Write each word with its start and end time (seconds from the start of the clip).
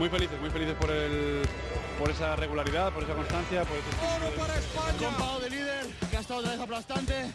muy 0.00 0.08
felices, 0.08 0.40
muy 0.40 0.48
felices 0.48 0.74
por 0.80 0.90
el 0.90 1.42
por 1.98 2.10
esa 2.10 2.34
regularidad, 2.34 2.90
por 2.90 3.04
esa 3.04 3.12
constancia, 3.12 3.64
por 3.64 3.76
ese 3.76 3.90
Oro 4.16 4.34
para 4.34 4.56
España. 4.56 4.96
Con 4.98 5.14
Pau 5.14 5.40
de 5.40 5.50
líder, 5.50 5.86
que 6.10 6.16
ha 6.16 6.20
estado 6.20 6.40
otra 6.40 6.52
vez 6.52 6.60
aplastante. 6.60 7.30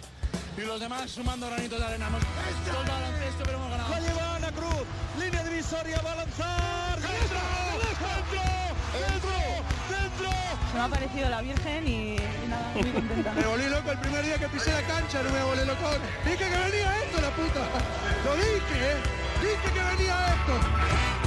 Y 0.57 0.61
los 0.61 0.79
demás 0.79 1.11
sumando 1.11 1.45
granitos 1.45 1.77
de 1.77 1.85
arena. 1.85 2.07
Hemos 2.07 2.23
el 2.23 2.89
baloncesto, 2.89 3.43
pero 3.43 3.57
hemos 3.59 3.69
ganado. 3.69 3.89
La 3.91 3.99
lleva 3.99 4.35
Ana 4.35 4.51
Cruz. 4.51 4.83
Línea 5.19 5.43
divisoria, 5.43 6.01
va 6.01 6.13
a 6.13 6.15
lanzar. 6.15 6.97
¡Dentro! 7.01 7.39
¡Dentro! 8.97 9.35
¡Dentro! 9.93 10.29
Se 10.71 10.73
me 10.73 10.81
ha 10.81 10.87
parecido 10.87 11.29
la 11.29 11.41
Virgen 11.41 11.87
y, 11.87 12.15
y 12.15 12.47
nada, 12.49 12.71
muy 12.73 12.91
contenta. 12.91 13.31
Me 13.33 13.45
volví 13.45 13.69
loco 13.69 13.91
el 13.91 13.99
primer 13.99 14.25
día 14.25 14.39
que 14.39 14.49
pisé 14.49 14.71
la 14.71 14.81
cancha, 14.81 15.21
no 15.21 15.29
me 15.29 15.43
volví 15.43 15.65
loco. 15.65 15.85
Dije 16.25 16.37
que 16.37 16.49
venía 16.49 16.97
esto, 17.03 17.21
la 17.21 17.29
puta. 17.29 17.61
Lo 18.25 18.35
dije, 18.35 18.75
¿eh? 18.89 18.97
Dije 19.43 19.67
que 19.71 19.83
venía 19.95 20.15
esto. 20.33 21.24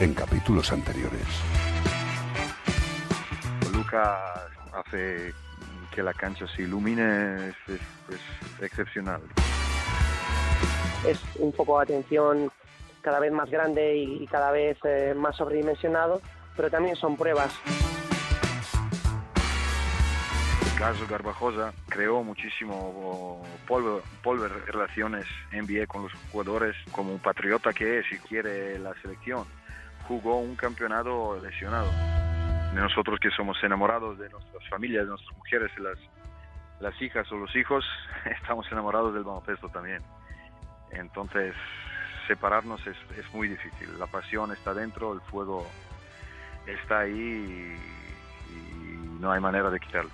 En 0.00 0.14
capítulos 0.14 0.72
anteriores. 0.72 1.26
Luca 3.72 4.18
hace 4.74 5.32
que 5.94 6.02
la 6.02 6.14
cancha 6.14 6.46
se 6.48 6.62
ilumine, 6.62 7.48
es, 7.48 7.56
es- 7.68 7.80
es 8.14 8.62
excepcional. 8.62 9.20
es 11.06 11.18
un 11.38 11.52
foco 11.52 11.78
de 11.78 11.84
atención 11.84 12.50
cada 13.02 13.20
vez 13.20 13.32
más 13.32 13.48
grande 13.50 13.96
y, 13.96 14.22
y 14.24 14.26
cada 14.26 14.50
vez 14.50 14.76
eh, 14.84 15.14
más 15.16 15.36
sobredimensionado, 15.36 16.20
pero 16.56 16.70
también 16.70 16.96
son 16.96 17.16
pruebas. 17.16 17.52
Carlos 20.78 21.08
Garbajosa 21.10 21.72
creó 21.90 22.22
muchísimo 22.22 23.42
polvo, 23.68 24.00
polvo 24.22 24.48
relaciones 24.66 25.26
NBA 25.52 25.86
con 25.86 26.04
los 26.04 26.12
jugadores 26.32 26.74
como 26.90 27.12
un 27.12 27.18
patriota 27.18 27.72
que 27.74 27.98
es 27.98 28.06
y 28.12 28.16
quiere 28.16 28.78
la 28.78 28.94
selección. 29.02 29.44
Jugó 30.10 30.40
un 30.40 30.56
campeonato 30.56 31.38
lesionado. 31.40 31.88
Nosotros 32.74 33.20
que 33.20 33.30
somos 33.30 33.56
enamorados 33.62 34.18
de 34.18 34.28
nuestras 34.28 34.68
familias, 34.68 35.04
de 35.04 35.10
nuestras 35.10 35.36
mujeres, 35.36 35.70
las, 35.78 35.96
las 36.80 37.00
hijas 37.00 37.30
o 37.30 37.36
los 37.36 37.54
hijos, 37.54 37.84
estamos 38.24 38.66
enamorados 38.72 39.14
del 39.14 39.22
baloncesto 39.22 39.68
también. 39.68 40.02
Entonces, 40.90 41.54
separarnos 42.26 42.84
es, 42.88 42.96
es 43.16 43.32
muy 43.32 43.46
difícil. 43.46 43.96
La 44.00 44.08
pasión 44.08 44.50
está 44.50 44.74
dentro, 44.74 45.12
el 45.12 45.20
fuego 45.20 45.64
está 46.66 46.98
ahí 46.98 47.12
y, 47.12 48.52
y 48.52 49.20
no 49.20 49.30
hay 49.30 49.40
manera 49.40 49.70
de 49.70 49.78
quitarlo. 49.78 50.10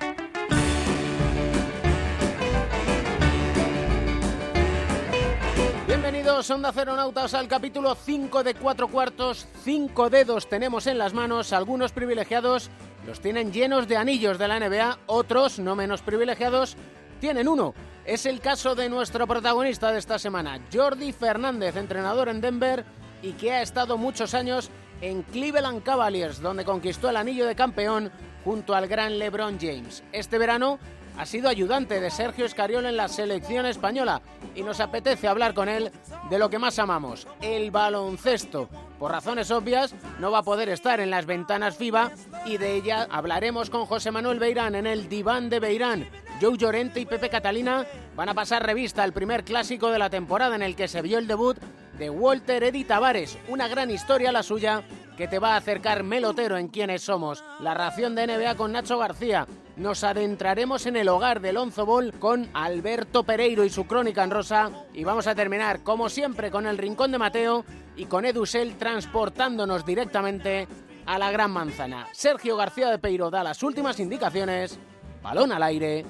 Bienvenidos, 6.07 6.49
Onda 6.53 6.73
Ceronautas, 6.73 7.35
al 7.35 7.49
capítulo 7.49 7.97
5 7.97 8.45
de 8.45 8.55
4 8.55 8.87
cuartos. 8.87 9.49
Cinco 9.65 10.09
dedos 10.09 10.49
tenemos 10.49 10.87
en 10.87 10.99
las 10.99 11.13
manos, 11.13 11.53
algunos 11.53 11.91
privilegiados 11.91 12.71
los 13.05 13.19
tienen 13.19 13.53
llenos 13.53 13.89
de 13.89 13.97
anillos 13.97 14.39
de 14.39 14.47
la 14.47 14.61
NBA, 14.61 15.01
otros, 15.07 15.59
no 15.59 15.75
menos 15.75 16.03
privilegiados, 16.03 16.77
tienen 17.21 17.49
uno. 17.49 17.75
Es 18.05 18.25
el 18.25 18.39
caso 18.39 18.77
de 18.77 18.89
nuestro 18.89 19.27
protagonista 19.27 19.91
de 19.91 19.99
esta 19.99 20.17
semana, 20.21 20.61
Jordi 20.73 21.13
Fernández, 21.13 21.75
entrenador 21.75 22.29
en 22.29 22.41
Denver 22.41 22.85
y 23.21 23.33
que 23.33 23.51
ha 23.51 23.63
estado 23.63 23.99
muchos 23.99 24.33
años 24.33 24.71
en 25.01 25.25
Cleveland 25.25 25.83
Cavaliers, 25.83 26.41
donde 26.41 26.65
conquistó 26.65 27.11
el 27.11 27.17
anillo 27.17 27.49
de 27.49 27.57
campeón 27.57 28.13
junto 28.45 28.77
al 28.77 28.87
gran 28.87 29.19
LeBron 29.19 29.59
James. 29.61 30.05
Este 30.13 30.39
verano 30.39 30.79
ha 31.17 31.27
sido 31.27 31.49
ayudante 31.49 32.01
de 32.01 32.11
Sergio 32.11 32.45
Escariol 32.45 32.87
en 32.87 32.97
la 32.97 33.09
selección 33.09 33.67
española 33.67 34.23
y 34.55 34.63
nos 34.63 34.81
apetece 34.81 35.29
hablar 35.29 35.55
con 35.55 35.69
él 35.69 35.91
de 36.31 36.39
lo 36.39 36.51
que 36.51 36.59
más 36.59 36.79
amamos, 36.79 37.27
el 37.41 37.71
baloncesto. 37.71 38.69
Por 38.99 39.13
razones 39.13 39.51
obvias, 39.51 39.95
no 40.19 40.31
va 40.31 40.39
a 40.39 40.43
poder 40.43 40.69
estar 40.69 41.01
en 41.01 41.11
las 41.11 41.27
ventanas 41.27 41.77
FIBA 41.77 42.13
y 42.45 42.57
de 42.57 42.75
ella 42.75 43.07
hablaremos 43.11 43.71
con 43.71 43.87
José 43.87 44.11
Manuel 44.11 44.39
Beirán 44.39 44.75
en 44.75 44.87
el 44.87 45.09
diván 45.09 45.49
de 45.49 45.61
Beirán. 45.61 46.09
Joe 46.41 46.57
Llorente 46.57 47.01
y 47.01 47.07
Pepe 47.07 47.31
Catalina 47.31 47.87
van 48.15 48.29
a 48.29 48.35
pasar 48.35 48.65
revista 48.65 49.03
al 49.03 49.13
primer 49.13 49.45
clásico 49.45 49.91
de 49.91 49.99
la 49.99 50.11
temporada 50.11 50.55
en 50.55 50.63
el 50.63 50.77
que 50.77 50.89
se 50.89 51.03
vio 51.03 51.19
el 51.19 51.27
debut 51.27 51.57
de 51.99 52.11
Walter 52.11 52.63
Eddy 52.63 52.85
Tavares, 52.85 53.39
una 53.49 53.69
gran 53.69 53.91
historia 53.91 54.33
la 54.33 54.43
suya 54.43 54.83
que 55.17 55.29
te 55.29 55.39
va 55.39 55.55
a 55.55 55.57
acercar 55.57 56.03
melotero 56.03 56.59
en 56.59 56.69
quiénes 56.69 57.03
somos. 57.03 57.43
La 57.61 57.75
ración 57.75 58.15
de 58.15 58.27
NBA 58.27 58.55
con 58.55 58.73
Nacho 58.73 58.99
García. 58.99 59.47
Nos 59.77 60.05
adentraremos 60.05 60.87
en 60.87 60.97
el 60.97 61.09
hogar 61.09 61.41
del 61.41 61.57
Onzo 61.57 61.87
Ball 61.87 62.13
con 62.19 62.49
Alberto 62.55 63.25
Pereiro 63.25 63.65
y 63.65 63.71
su 63.71 63.87
crónica 63.87 64.23
en 64.25 64.31
rosa. 64.31 64.71
Y 64.95 65.05
vamos 65.05 65.27
a 65.27 65.35
terminar, 65.35 65.83
como 65.83 66.09
siempre, 66.09 66.51
con 66.51 66.67
el 66.67 66.79
Rincón 66.79 67.13
de 67.13 67.19
Mateo 67.19 67.65
y 67.97 68.07
con 68.07 68.25
Edusel 68.25 68.77
transportándonos 68.77 69.85
directamente 69.85 70.69
a 71.07 71.19
la 71.19 71.31
Gran 71.31 71.51
Manzana. 71.51 72.09
Sergio 72.13 72.57
García 72.57 72.91
de 72.91 72.99
Peiro 72.99 73.31
da 73.31 73.43
las 73.43 73.63
últimas 73.63 73.99
indicaciones. 74.01 74.79
Balón 75.23 75.53
al 75.53 75.63
aire. 75.63 76.05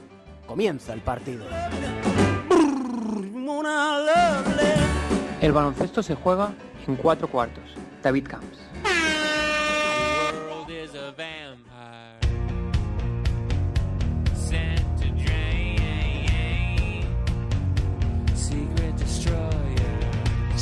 Comienza 0.47 0.93
el 0.93 1.01
partido. 1.01 1.45
El 5.41 5.53
baloncesto 5.53 6.03
se 6.03 6.15
juega 6.15 6.53
en 6.87 6.97
cuatro 6.97 7.29
cuartos. 7.29 7.65
David 8.03 8.27
Camps. 8.29 8.59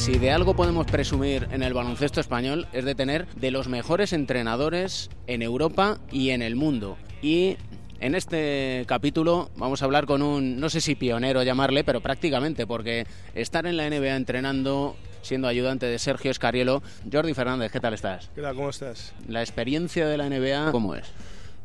Si 0.04 0.18
de 0.18 0.30
algo 0.30 0.54
podemos 0.54 0.84
presumir 0.84 1.48
en 1.50 1.62
el 1.62 1.72
baloncesto 1.72 2.20
español 2.20 2.66
es 2.74 2.84
de 2.84 2.94
tener 2.94 3.26
de 3.36 3.50
los 3.50 3.68
mejores 3.68 4.12
entrenadores 4.12 5.08
en 5.26 5.40
Europa 5.40 5.98
y 6.12 6.28
en 6.28 6.42
el 6.42 6.56
mundo. 6.56 6.98
Y 7.22 7.56
en 8.00 8.14
este 8.14 8.84
capítulo 8.86 9.48
vamos 9.56 9.80
a 9.80 9.86
hablar 9.86 10.04
con 10.04 10.20
un, 10.20 10.60
no 10.60 10.68
sé 10.68 10.82
si 10.82 10.94
pionero 10.94 11.42
llamarle, 11.42 11.84
pero 11.84 12.02
prácticamente, 12.02 12.66
porque 12.66 13.06
estar 13.34 13.64
en 13.66 13.78
la 13.78 13.88
NBA 13.88 14.14
entrenando, 14.14 14.94
siendo 15.24 15.48
ayudante 15.48 15.86
de 15.86 15.98
Sergio 15.98 16.30
Escariolo. 16.30 16.82
Jordi 17.10 17.34
Fernández, 17.34 17.72
¿qué 17.72 17.80
tal 17.80 17.94
estás? 17.94 18.30
¿Qué 18.34 18.42
tal? 18.42 18.54
¿Cómo 18.54 18.70
estás? 18.70 19.12
La 19.26 19.40
experiencia 19.42 20.06
de 20.06 20.18
la 20.18 20.28
NBA, 20.28 20.70
¿cómo 20.70 20.94
es? 20.94 21.06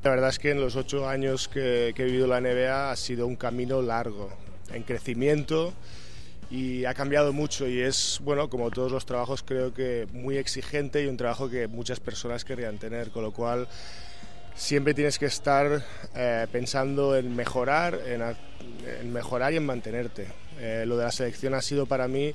La 0.04 0.12
verdad 0.12 0.30
es 0.30 0.40
que 0.40 0.52
en 0.52 0.62
los 0.62 0.78
ocho 0.78 1.08
años 1.08 1.50
que, 1.50 1.92
que 1.94 2.04
he 2.04 2.06
vivido 2.06 2.26
la 2.26 2.40
NBA 2.40 2.92
ha 2.92 2.96
sido 2.96 3.28
un 3.28 3.36
camino 3.36 3.82
largo, 3.82 4.32
en 4.72 4.84
crecimiento 4.84 5.74
y 6.50 6.86
ha 6.86 6.94
cambiado 6.94 7.34
mucho 7.34 7.68
y 7.68 7.82
es, 7.82 8.20
bueno, 8.24 8.50
como 8.50 8.72
todos 8.72 8.92
los 8.92 9.06
trabajos, 9.06 9.44
creo 9.44 9.74
que 9.74 10.08
muy 10.14 10.38
exigente 10.38 11.04
y 11.04 11.08
un 11.08 11.18
trabajo 11.18 11.50
que 11.50 11.68
muchas 11.68 12.00
personas 12.00 12.46
querrían 12.46 12.78
tener, 12.78 13.12
con 13.12 13.24
lo 13.24 13.32
cual 13.32 13.68
siempre 14.56 14.94
tienes 14.94 15.20
que 15.20 15.26
estar 15.26 15.84
eh, 16.16 16.48
pensando 16.52 17.16
en 17.16 17.36
mejorar, 17.36 18.00
en 18.08 19.14
mejorar 19.14 19.54
y 19.54 19.58
en 19.58 19.66
mantenerte. 19.66 20.28
Eh, 20.60 20.84
lo 20.88 20.98
de 20.98 21.04
la 21.06 21.12
selección 21.12 21.54
ha 21.54 21.62
sido 21.62 21.86
para 21.86 22.08
mí 22.08 22.34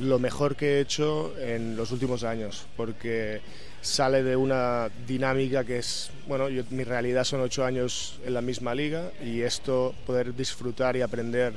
lo 0.00 0.18
mejor 0.18 0.56
que 0.56 0.78
he 0.78 0.80
hecho 0.80 1.34
en 1.38 1.76
los 1.76 1.92
últimos 1.92 2.24
años, 2.24 2.66
porque 2.76 3.40
sale 3.82 4.22
de 4.22 4.36
una 4.36 4.88
dinámica 5.06 5.64
que 5.64 5.78
es, 5.78 6.10
bueno, 6.26 6.48
yo- 6.48 6.64
mi 6.70 6.84
realidad 6.84 7.24
son 7.24 7.40
ocho 7.40 7.64
años 7.64 8.18
en 8.24 8.34
la 8.34 8.40
misma 8.40 8.74
liga 8.74 9.10
y 9.24 9.42
esto, 9.42 9.94
poder 10.06 10.34
disfrutar 10.34 10.96
y 10.96 11.02
aprender 11.02 11.52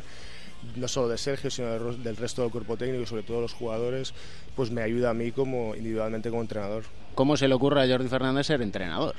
no 0.78 0.88
solo 0.88 1.10
de 1.10 1.18
Sergio, 1.18 1.52
sino 1.52 1.68
del, 1.98 2.16
resto 2.16 2.42
del 2.42 2.52
cuerpo 2.52 2.78
técnico 2.78 3.04
y 3.04 3.06
sobre 3.06 3.24
todo 3.24 3.42
los 3.42 3.54
jugadores, 3.54 4.14
pues 4.56 4.72
me 4.72 4.82
ayuda 4.82 5.10
a 5.10 5.14
mí 5.14 5.32
como 5.34 5.76
individualmente 5.76 6.30
como 6.30 6.42
entrenador. 6.42 6.84
¿Cómo 7.16 7.36
se 7.36 7.48
le 7.50 7.54
ocurre 7.56 7.84
a 7.84 7.88
Jordi 7.88 8.08
Fernández 8.08 8.48
ser 8.48 8.62
entrenador? 8.62 9.16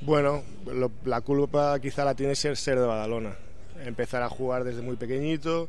Bueno, 0.00 0.42
lo- 0.72 0.90
la 1.04 1.20
culpa 1.20 1.78
quizá 1.80 2.04
la 2.06 2.14
tiene 2.14 2.34
ser 2.34 2.56
ser 2.56 2.78
de 2.80 2.86
Badalona. 2.86 3.36
Empezar 3.84 4.22
a 4.22 4.30
jugar 4.30 4.64
desde 4.64 4.80
muy 4.80 4.96
pequeñito 4.96 5.68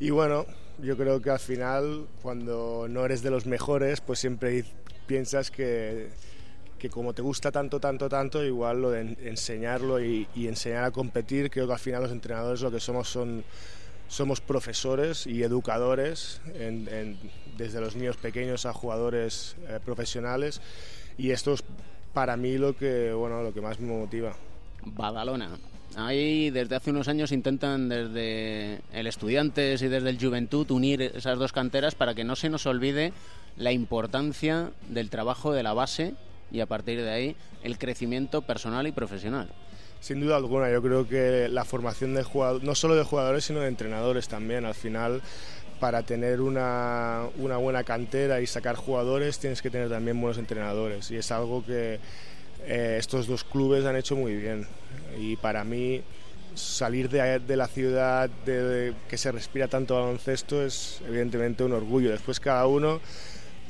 y 0.00 0.10
bueno, 0.10 0.44
yo 0.82 0.96
creo 0.96 1.20
que 1.22 1.30
al 1.30 1.38
final 1.38 2.06
cuando 2.22 2.86
no 2.88 3.04
eres 3.04 3.22
de 3.22 3.30
los 3.30 3.46
mejores, 3.46 4.00
pues 4.00 4.18
siempre 4.18 4.64
piensas 5.06 5.50
que, 5.50 6.08
que 6.78 6.90
como 6.90 7.12
te 7.14 7.22
gusta 7.22 7.50
tanto, 7.52 7.78
tanto, 7.80 8.08
tanto, 8.08 8.44
igual 8.44 8.82
lo 8.82 8.90
de 8.90 9.00
en- 9.00 9.18
enseñarlo 9.22 10.02
y, 10.02 10.26
enseñar 10.34 10.84
a 10.84 10.90
competir, 10.90 11.50
creo 11.50 11.66
que 11.66 11.72
al 11.72 11.78
final 11.78 12.02
los 12.02 12.12
entrenadores 12.12 12.60
lo 12.60 12.70
que 12.70 12.80
somos 12.80 13.08
son 13.08 13.44
somos 14.08 14.42
profesores 14.42 15.26
y 15.26 15.42
educadores 15.42 16.42
en- 16.54 17.16
desde 17.56 17.80
los 17.80 17.96
niños 17.96 18.18
pequeños 18.18 18.66
a 18.66 18.72
jugadores 18.74 19.56
eh, 19.68 19.78
profesionales 19.82 20.60
y 21.16 21.30
esto 21.30 21.54
es 21.54 21.62
para 22.12 22.36
mí 22.36 22.58
lo 22.58 22.76
que 22.76 23.12
bueno 23.14 23.42
lo 23.42 23.54
que 23.54 23.62
más 23.62 23.80
me 23.80 23.88
motiva 23.96 24.34
Badalona. 24.84 25.56
Ahí 25.96 26.50
desde 26.50 26.76
hace 26.76 26.90
unos 26.90 27.08
años 27.08 27.32
intentan 27.32 27.88
desde 27.88 28.80
el 28.92 29.06
Estudiantes 29.06 29.82
y 29.82 29.88
desde 29.88 30.08
el 30.08 30.18
Juventud 30.18 30.70
unir 30.70 31.02
esas 31.02 31.38
dos 31.38 31.52
canteras 31.52 31.94
para 31.94 32.14
que 32.14 32.24
no 32.24 32.34
se 32.34 32.48
nos 32.48 32.66
olvide 32.66 33.12
la 33.56 33.72
importancia 33.72 34.70
del 34.88 35.10
trabajo 35.10 35.52
de 35.52 35.62
la 35.62 35.74
base 35.74 36.14
y 36.50 36.60
a 36.60 36.66
partir 36.66 37.02
de 37.02 37.10
ahí 37.10 37.36
el 37.62 37.78
crecimiento 37.78 38.42
personal 38.42 38.86
y 38.86 38.92
profesional. 38.92 39.48
Sin 40.00 40.20
duda 40.20 40.36
alguna, 40.36 40.70
yo 40.70 40.82
creo 40.82 41.06
que 41.06 41.48
la 41.48 41.64
formación 41.64 42.14
de 42.14 42.24
jugadores, 42.24 42.64
no 42.64 42.74
solo 42.74 42.96
de 42.96 43.04
jugadores, 43.04 43.44
sino 43.44 43.60
de 43.60 43.68
entrenadores 43.68 44.26
también. 44.26 44.64
Al 44.64 44.74
final, 44.74 45.22
para 45.78 46.02
tener 46.02 46.40
una, 46.40 47.26
una, 47.38 47.56
buena 47.58 47.84
cantera 47.84 48.40
y 48.40 48.46
sacar 48.46 48.74
jugadores, 48.74 49.38
tienes 49.38 49.62
que 49.62 49.70
tener 49.70 49.88
también 49.88 50.20
buenos 50.20 50.38
entrenadores. 50.38 51.10
Y 51.12 51.16
es 51.16 51.30
algo 51.30 51.64
que 51.64 52.00
eh, 52.64 52.96
estos 52.98 53.28
dos 53.28 53.44
clubes 53.44 53.84
han 53.84 53.94
hecho 53.94 54.16
muy 54.16 54.34
bien. 54.34 54.66
Y 55.18 55.36
para 55.36 55.64
mí, 55.64 56.02
salir 56.54 57.08
de, 57.08 57.38
de 57.38 57.56
la 57.56 57.66
ciudad 57.66 58.28
de, 58.44 58.94
que 59.08 59.18
se 59.18 59.32
respira 59.32 59.68
tanto 59.68 59.94
baloncesto 59.94 60.64
es 60.64 61.00
evidentemente 61.06 61.64
un 61.64 61.72
orgullo. 61.72 62.10
Después, 62.10 62.40
cada 62.40 62.66
uno, 62.66 63.00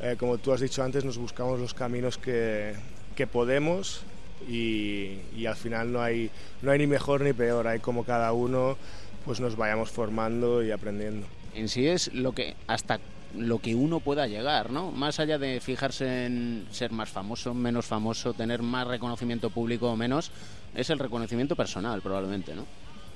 eh, 0.01 0.17
como 0.19 0.39
tú 0.39 0.53
has 0.53 0.61
dicho 0.61 0.83
antes, 0.83 1.05
nos 1.05 1.19
buscamos 1.19 1.61
los 1.61 1.75
caminos 1.75 2.19
que, 2.19 2.75
que 3.15 3.27
podemos 3.27 4.03
y, 4.49 5.19
y, 5.37 5.47
al 5.47 5.57
final 5.57 5.93
no 5.93 6.01
hay, 6.01 6.31
no 6.63 6.71
hay 6.71 6.79
ni 6.79 6.87
mejor 6.87 7.21
ni 7.21 7.33
peor, 7.33 7.67
hay 7.69 7.79
como 7.79 8.05
cada 8.05 8.33
uno 8.33 8.77
pues 9.25 9.39
nos 9.39 9.57
vayamos 9.57 9.91
formando 9.91 10.65
y 10.65 10.73
aprendiendo. 10.73 11.27
En 11.55 11.69
sí 11.69 11.87
es 11.87 12.13
lo 12.13 12.33
que 12.33 12.57
hasta 12.67 12.99
lo 13.37 13.61
que 13.61 13.75
uno 13.75 14.01
pueda 14.01 14.27
llegar, 14.27 14.71
¿no? 14.71 14.91
Más 14.91 15.21
allá 15.21 15.39
de 15.39 15.61
fijarse 15.61 16.27
en 16.27 16.67
ser 16.71 16.93
más 16.93 17.09
famoso, 17.09 17.55
menos 17.55 17.87
famoso, 17.87 18.35
tener 18.35 18.63
más 18.63 18.87
reconocimiento 18.87 19.51
público 19.51 19.91
o 19.91 19.97
menos, 19.97 20.31
es 20.75 20.91
el 20.91 20.99
reconocimiento 20.99 21.57
personal 21.57 22.01
probablemente, 22.03 22.55
¿no? 22.55 22.67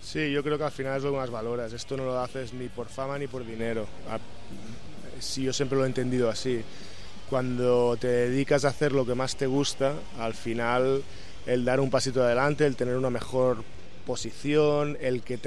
Sí, 0.00 0.30
yo 0.30 0.42
creo 0.42 0.58
que 0.58 0.64
al 0.64 0.70
final 0.70 0.98
es 0.98 1.02
lo 1.02 1.10
que 1.10 1.16
más 1.16 1.30
valoras. 1.30 1.72
Esto 1.72 1.96
no 1.96 2.04
lo 2.04 2.18
haces 2.20 2.52
ni 2.52 2.68
por 2.68 2.88
fama 2.88 3.18
ni 3.18 3.26
por 3.26 3.44
dinero. 3.44 3.86
Sí, 5.18 5.42
yo 5.42 5.52
siempre 5.52 5.78
lo 5.78 5.84
he 5.84 5.88
entendido 5.88 6.28
así 6.28 6.62
cuando 7.28 7.96
te 7.96 8.06
dedicas 8.06 8.64
a 8.64 8.68
hacer 8.68 8.92
lo 8.92 9.04
que 9.04 9.14
más 9.14 9.36
te 9.36 9.46
gusta, 9.46 9.94
al 10.18 10.34
final 10.34 11.02
el 11.46 11.64
dar 11.64 11.80
un 11.80 11.90
pasito 11.90 12.22
adelante, 12.22 12.66
el 12.66 12.76
tener 12.76 12.96
una 12.96 13.10
mejor 13.10 13.64
posición, 14.06 14.96
el, 15.00 15.22
que 15.22 15.38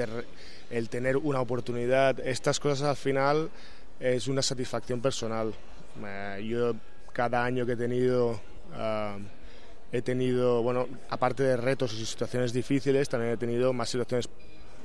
el 0.70 0.88
tener 0.88 1.16
una 1.16 1.40
oportunidad, 1.40 2.20
estas 2.20 2.60
cosas 2.60 2.88
al 2.88 2.96
final 2.96 3.50
es 3.98 4.28
una 4.28 4.42
satisfacción 4.42 5.00
personal. 5.00 5.54
Eh, 6.04 6.46
yo 6.48 6.74
cada 7.12 7.44
año 7.44 7.66
que 7.66 7.72
he 7.72 7.76
tenido, 7.76 8.32
uh, 8.32 9.20
he 9.92 10.02
tenido, 10.02 10.62
bueno, 10.62 10.88
aparte 11.08 11.42
de 11.42 11.56
retos 11.56 11.92
y 11.94 12.04
situaciones 12.04 12.52
difíciles, 12.52 13.08
también 13.08 13.32
he 13.32 13.36
tenido 13.36 13.72
más 13.72 13.90
situaciones 13.90 14.28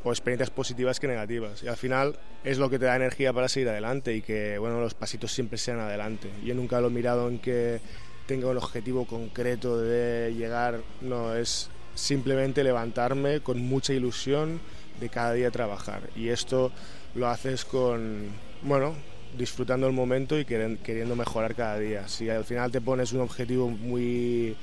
o 0.03 0.11
experiencias 0.11 0.51
positivas 0.51 0.99
que 0.99 1.07
negativas. 1.07 1.63
Y 1.63 1.67
al 1.67 1.77
final 1.77 2.15
es 2.43 2.57
lo 2.57 2.69
que 2.69 2.77
te 2.77 2.85
da 2.85 2.95
energía 2.95 3.33
para 3.33 3.49
seguir 3.49 3.69
adelante 3.69 4.15
y 4.15 4.21
que 4.21 4.57
bueno, 4.57 4.79
los 4.79 4.93
pasitos 4.93 5.31
siempre 5.31 5.57
sean 5.57 5.79
adelante. 5.79 6.29
Yo 6.43 6.53
nunca 6.53 6.79
lo 6.79 6.87
he 6.87 6.91
mirado 6.91 7.27
en 7.27 7.39
que 7.39 7.81
tenga 8.27 8.49
un 8.49 8.57
objetivo 8.57 9.05
concreto 9.05 9.79
de 9.79 10.33
llegar, 10.35 10.81
no, 11.01 11.35
es 11.35 11.69
simplemente 11.95 12.63
levantarme 12.63 13.41
con 13.41 13.59
mucha 13.59 13.93
ilusión 13.93 14.59
de 14.99 15.09
cada 15.09 15.33
día 15.33 15.51
trabajar. 15.51 16.01
Y 16.15 16.29
esto 16.29 16.71
lo 17.15 17.27
haces 17.27 17.65
con, 17.65 18.27
bueno, 18.61 18.95
disfrutando 19.37 19.87
el 19.87 19.93
momento 19.93 20.39
y 20.39 20.45
queriendo 20.45 21.15
mejorar 21.15 21.55
cada 21.55 21.79
día. 21.79 22.07
Si 22.07 22.29
al 22.29 22.45
final 22.45 22.71
te 22.71 22.81
pones 22.81 23.13
un 23.13 23.21
objetivo 23.21 23.69
muy 23.69 24.55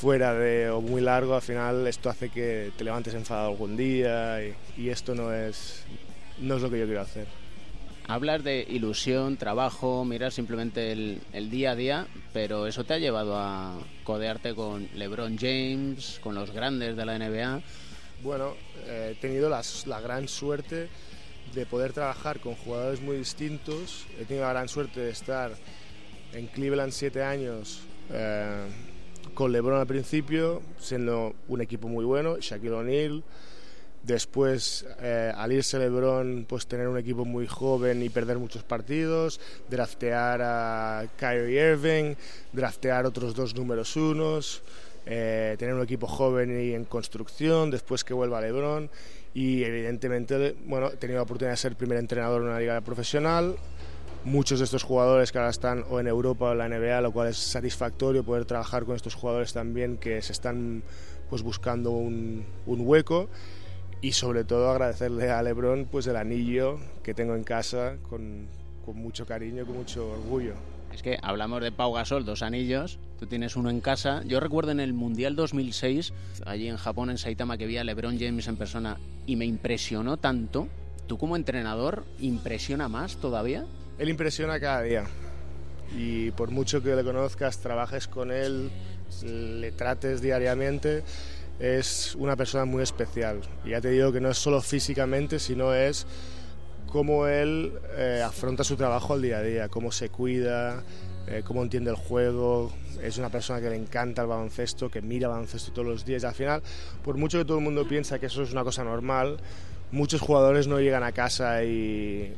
fuera 0.00 0.34
de 0.34 0.68
o 0.70 0.80
muy 0.80 1.00
largo, 1.00 1.34
al 1.34 1.42
final 1.42 1.86
esto 1.86 2.10
hace 2.10 2.28
que 2.28 2.70
te 2.76 2.84
levantes 2.84 3.14
enfadado 3.14 3.48
algún 3.48 3.76
día 3.76 4.44
y, 4.44 4.54
y 4.76 4.90
esto 4.90 5.14
no 5.14 5.32
es, 5.32 5.84
no 6.38 6.56
es 6.56 6.62
lo 6.62 6.70
que 6.70 6.78
yo 6.78 6.84
quiero 6.84 7.00
hacer. 7.00 7.26
Hablas 8.08 8.44
de 8.44 8.64
ilusión, 8.68 9.36
trabajo, 9.36 10.04
mirar 10.04 10.30
simplemente 10.30 10.92
el, 10.92 11.20
el, 11.32 11.50
día 11.50 11.72
a 11.72 11.74
día, 11.74 12.06
pero 12.32 12.68
eso 12.68 12.84
te 12.84 12.94
ha 12.94 12.98
llevado 12.98 13.36
a 13.36 13.80
codearte 14.04 14.54
con 14.54 14.88
LeBron 14.94 15.36
James, 15.36 16.20
con 16.22 16.36
los 16.36 16.52
grandes 16.52 16.96
de 16.96 17.04
la 17.04 17.18
NBA. 17.18 17.62
Bueno, 18.22 18.54
eh, 18.84 19.14
he 19.16 19.20
tenido 19.20 19.48
las, 19.48 19.88
la 19.88 20.00
gran 20.00 20.28
suerte 20.28 20.88
de 21.52 21.66
poder 21.66 21.92
trabajar 21.92 22.38
con 22.38 22.54
jugadores 22.54 23.00
muy 23.00 23.16
distintos. 23.16 24.06
He 24.20 24.24
tenido 24.24 24.46
la 24.46 24.52
gran 24.52 24.68
suerte 24.68 25.00
de 25.00 25.10
estar 25.10 25.52
en 26.32 26.46
Cleveland 26.46 26.92
siete 26.92 27.24
años. 27.24 27.80
Eh, 28.12 28.68
con 29.36 29.52
LeBron 29.52 29.78
al 29.78 29.86
principio, 29.86 30.62
siendo 30.80 31.34
un 31.46 31.60
equipo 31.60 31.86
muy 31.88 32.06
bueno, 32.06 32.38
Shaquille 32.40 32.72
O'Neal. 32.72 33.22
Después, 34.02 34.86
eh, 35.00 35.30
al 35.36 35.52
irse 35.52 35.78
LeBron, 35.78 36.46
pues 36.48 36.66
tener 36.66 36.88
un 36.88 36.96
equipo 36.96 37.24
muy 37.24 37.46
joven 37.46 38.02
y 38.02 38.08
perder 38.08 38.38
muchos 38.38 38.62
partidos, 38.62 39.38
draftear 39.68 40.40
a 40.42 41.06
Kyrie 41.18 41.72
Irving, 41.72 42.14
draftear 42.52 43.04
otros 43.04 43.34
dos 43.34 43.54
números 43.54 43.94
unos, 43.96 44.62
eh, 45.04 45.56
tener 45.58 45.74
un 45.74 45.82
equipo 45.82 46.06
joven 46.06 46.58
y 46.58 46.72
en 46.72 46.84
construcción, 46.84 47.70
después 47.70 48.04
que 48.04 48.14
vuelva 48.14 48.40
LeBron 48.40 48.88
y 49.34 49.64
evidentemente, 49.64 50.56
bueno, 50.64 50.88
he 50.88 50.96
tenido 50.96 51.18
la 51.18 51.24
oportunidad 51.24 51.52
de 51.52 51.58
ser 51.58 51.76
primer 51.76 51.98
entrenador 51.98 52.40
en 52.40 52.48
una 52.48 52.58
liga 52.58 52.80
profesional, 52.80 53.54
muchos 54.26 54.58
de 54.58 54.64
estos 54.64 54.82
jugadores 54.82 55.30
que 55.30 55.38
ahora 55.38 55.50
están 55.50 55.84
o 55.88 56.00
en 56.00 56.08
Europa 56.08 56.46
o 56.46 56.52
en 56.52 56.58
la 56.58 56.68
NBA, 56.68 57.00
lo 57.00 57.12
cual 57.12 57.28
es 57.28 57.36
satisfactorio 57.36 58.24
poder 58.24 58.44
trabajar 58.44 58.84
con 58.84 58.96
estos 58.96 59.14
jugadores 59.14 59.52
también 59.52 59.96
que 59.98 60.20
se 60.20 60.32
están 60.32 60.82
pues 61.30 61.42
buscando 61.42 61.92
un, 61.92 62.44
un 62.66 62.80
hueco 62.86 63.28
y 64.00 64.12
sobre 64.12 64.44
todo 64.44 64.68
agradecerle 64.70 65.30
a 65.30 65.40
Lebron 65.42 65.86
pues 65.90 66.08
el 66.08 66.16
anillo 66.16 66.78
que 67.04 67.14
tengo 67.14 67.36
en 67.36 67.44
casa 67.44 67.96
con, 68.08 68.48
con 68.84 68.96
mucho 68.96 69.26
cariño 69.26 69.62
y 69.62 69.64
con 69.64 69.76
mucho 69.76 70.10
orgullo. 70.10 70.54
Es 70.92 71.02
que 71.02 71.18
hablamos 71.22 71.62
de 71.62 71.70
Pau 71.70 71.92
Gasol, 71.92 72.24
dos 72.24 72.42
anillos, 72.42 72.98
tú 73.20 73.26
tienes 73.26 73.54
uno 73.54 73.70
en 73.70 73.80
casa. 73.80 74.22
Yo 74.24 74.40
recuerdo 74.40 74.72
en 74.72 74.80
el 74.80 74.92
Mundial 74.92 75.36
2006, 75.36 76.12
allí 76.46 76.68
en 76.68 76.78
Japón, 76.78 77.10
en 77.10 77.18
Saitama, 77.18 77.58
que 77.58 77.66
vi 77.66 77.76
a 77.76 77.84
LeBron 77.84 78.18
James 78.18 78.48
en 78.48 78.56
persona 78.56 78.98
y 79.24 79.36
me 79.36 79.44
impresionó 79.44 80.16
tanto. 80.16 80.68
¿Tú 81.06 81.18
como 81.18 81.36
entrenador 81.36 82.04
impresiona 82.18 82.88
más 82.88 83.16
todavía? 83.16 83.66
Él 83.98 84.08
impresiona 84.08 84.60
cada 84.60 84.82
día 84.82 85.04
y 85.96 86.30
por 86.32 86.50
mucho 86.50 86.82
que 86.82 86.94
le 86.94 87.04
conozcas, 87.04 87.58
trabajes 87.58 88.08
con 88.08 88.30
él, 88.30 88.70
le 89.22 89.72
trates 89.72 90.20
diariamente, 90.20 91.02
es 91.58 92.14
una 92.16 92.36
persona 92.36 92.64
muy 92.64 92.82
especial. 92.82 93.40
Y 93.64 93.70
ya 93.70 93.80
te 93.80 93.90
digo 93.90 94.12
que 94.12 94.20
no 94.20 94.30
es 94.30 94.38
solo 94.38 94.60
físicamente, 94.60 95.38
sino 95.38 95.72
es 95.74 96.06
cómo 96.86 97.26
él 97.26 97.72
eh, 97.96 98.22
afronta 98.24 98.64
su 98.64 98.76
trabajo 98.76 99.14
al 99.14 99.22
día 99.22 99.38
a 99.38 99.42
día, 99.42 99.68
cómo 99.68 99.92
se 99.92 100.08
cuida, 100.08 100.82
eh, 101.26 101.42
cómo 101.44 101.62
entiende 101.62 101.90
el 101.90 101.96
juego. 101.96 102.72
Es 103.02 103.18
una 103.18 103.30
persona 103.30 103.60
que 103.60 103.70
le 103.70 103.76
encanta 103.76 104.22
el 104.22 104.28
baloncesto, 104.28 104.90
que 104.90 105.02
mira 105.02 105.28
baloncesto 105.28 105.72
todos 105.72 105.88
los 105.88 106.04
días. 106.04 106.22
Y 106.22 106.26
al 106.26 106.34
final, 106.34 106.62
por 107.04 107.16
mucho 107.16 107.38
que 107.38 107.44
todo 107.44 107.58
el 107.58 107.64
mundo 107.64 107.86
piensa 107.88 108.18
que 108.18 108.26
eso 108.26 108.42
es 108.42 108.52
una 108.52 108.64
cosa 108.64 108.84
normal, 108.84 109.38
muchos 109.92 110.20
jugadores 110.20 110.66
no 110.66 110.80
llegan 110.80 111.02
a 111.04 111.12
casa 111.12 111.62
y, 111.64 112.34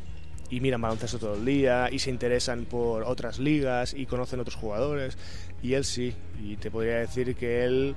y 0.50 0.61
miran 0.61 0.81
baloncesto 0.81 1.19
todo 1.19 1.35
el 1.35 1.45
día 1.45 1.88
y 1.90 1.99
se 1.99 2.11
interesan 2.11 2.64
por 2.64 3.05
otras 3.05 3.38
ligas 3.38 3.95
y 3.95 4.07
conocen 4.07 4.40
otros 4.40 4.57
jugadores 4.57 5.19
y 5.62 5.75
él 5.75 5.85
sí 5.85 6.14
y 6.43 6.57
te 6.57 6.71
podría 6.71 6.99
decir 6.99 7.35
que 7.37 7.64
él 7.64 7.95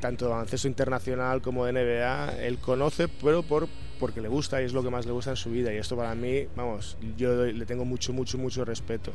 tanto 0.00 0.24
de 0.24 0.30
baloncesto 0.30 0.68
internacional 0.68 1.42
como 1.42 1.66
de 1.66 1.72
NBA 1.72 2.38
él 2.42 2.58
conoce 2.58 3.08
pero 3.08 3.42
por 3.42 3.68
porque 3.98 4.20
le 4.20 4.28
gusta 4.28 4.62
y 4.62 4.64
es 4.64 4.72
lo 4.72 4.82
que 4.82 4.90
más 4.90 5.04
le 5.04 5.12
gusta 5.12 5.30
en 5.30 5.36
su 5.36 5.50
vida 5.50 5.72
y 5.74 5.76
esto 5.76 5.96
para 5.96 6.14
mí 6.14 6.46
vamos 6.56 6.96
yo 7.16 7.44
le 7.44 7.66
tengo 7.66 7.84
mucho 7.84 8.12
mucho 8.12 8.38
mucho 8.38 8.64
respeto 8.64 9.12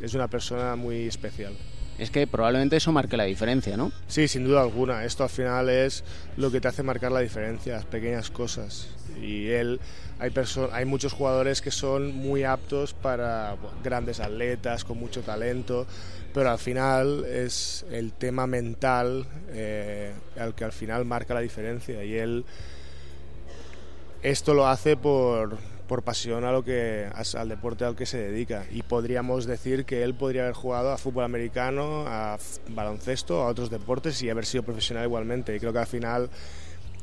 es 0.00 0.14
una 0.14 0.28
persona 0.28 0.74
muy 0.74 1.06
especial 1.06 1.54
es 1.98 2.10
que 2.10 2.26
probablemente 2.26 2.76
eso 2.76 2.90
marque 2.90 3.16
la 3.16 3.24
diferencia, 3.24 3.76
¿no? 3.76 3.92
Sí, 4.06 4.26
sin 4.26 4.44
duda 4.44 4.62
alguna. 4.62 5.04
Esto 5.04 5.24
al 5.24 5.30
final 5.30 5.68
es 5.68 6.04
lo 6.36 6.50
que 6.50 6.60
te 6.60 6.68
hace 6.68 6.82
marcar 6.82 7.12
la 7.12 7.20
diferencia, 7.20 7.74
las 7.74 7.84
pequeñas 7.84 8.30
cosas. 8.30 8.88
Y 9.20 9.48
él, 9.48 9.78
hay, 10.22 10.32
hay 10.70 10.84
muchos 10.84 11.12
jugadores 11.12 11.60
que 11.60 11.72
son 11.72 12.14
muy 12.14 12.44
aptos 12.44 12.94
para 12.94 13.56
bueno, 13.60 13.76
grandes 13.82 14.20
atletas, 14.20 14.84
con 14.84 14.96
mucho 14.98 15.22
talento, 15.22 15.84
pero 16.32 16.48
al 16.48 16.58
final 16.58 17.24
es 17.24 17.84
el 17.90 18.12
tema 18.12 18.46
mental 18.46 19.26
eh, 19.48 20.14
el 20.36 20.54
que 20.54 20.64
al 20.64 20.70
final 20.70 21.04
marca 21.04 21.34
la 21.34 21.40
diferencia. 21.40 22.04
Y 22.04 22.14
él 22.14 22.44
esto 24.22 24.54
lo 24.54 24.68
hace 24.68 24.96
por, 24.96 25.58
por 25.88 26.04
pasión 26.04 26.44
a 26.44 26.52
lo 26.52 26.62
que, 26.62 27.10
al 27.34 27.48
deporte 27.48 27.84
al 27.84 27.96
que 27.96 28.06
se 28.06 28.18
dedica. 28.18 28.64
Y 28.70 28.82
podríamos 28.82 29.46
decir 29.46 29.84
que 29.84 30.04
él 30.04 30.14
podría 30.14 30.42
haber 30.42 30.54
jugado 30.54 30.92
a 30.92 30.98
fútbol 30.98 31.24
americano, 31.24 32.04
a 32.06 32.38
baloncesto, 32.68 33.42
a 33.42 33.48
otros 33.48 33.70
deportes 33.70 34.22
y 34.22 34.30
haber 34.30 34.46
sido 34.46 34.62
profesional 34.62 35.04
igualmente. 35.04 35.56
Y 35.56 35.58
creo 35.58 35.72
que 35.72 35.80
al 35.80 35.86
final 35.88 36.30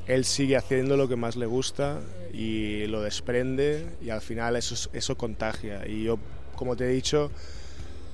él 0.10 0.26
sigue 0.26 0.58
haciendo 0.58 0.98
lo 0.98 1.08
que 1.08 1.16
más 1.16 1.36
le 1.36 1.46
gusta 1.46 2.00
y 2.34 2.88
lo 2.88 3.02
desprende 3.04 3.86
y 4.02 4.10
al 4.10 4.22
final 4.22 4.56
eso, 4.56 4.90
eso 4.92 5.16
contagia. 5.16 5.88
Y 5.88 6.04
yo, 6.04 6.18
como 6.56 6.76
te 6.76 6.86
he 6.86 6.88
dicho, 6.88 7.30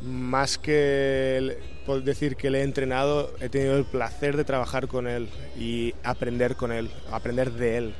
más 0.04 0.58
que 0.58 1.58
decir 2.04 2.36
que 2.36 2.50
le 2.50 2.60
he 2.60 2.64
entrenado, 2.64 3.34
he 3.40 3.48
tenido 3.48 3.78
el 3.78 3.86
placer 3.86 4.36
de 4.36 4.44
trabajar 4.44 4.90
con 4.90 5.08
él 5.08 5.30
y 5.58 5.96
aprender 6.04 6.58
con 6.58 6.74
él, 6.74 6.92
aprender 7.12 7.54
de 7.54 7.78
él 7.78 7.94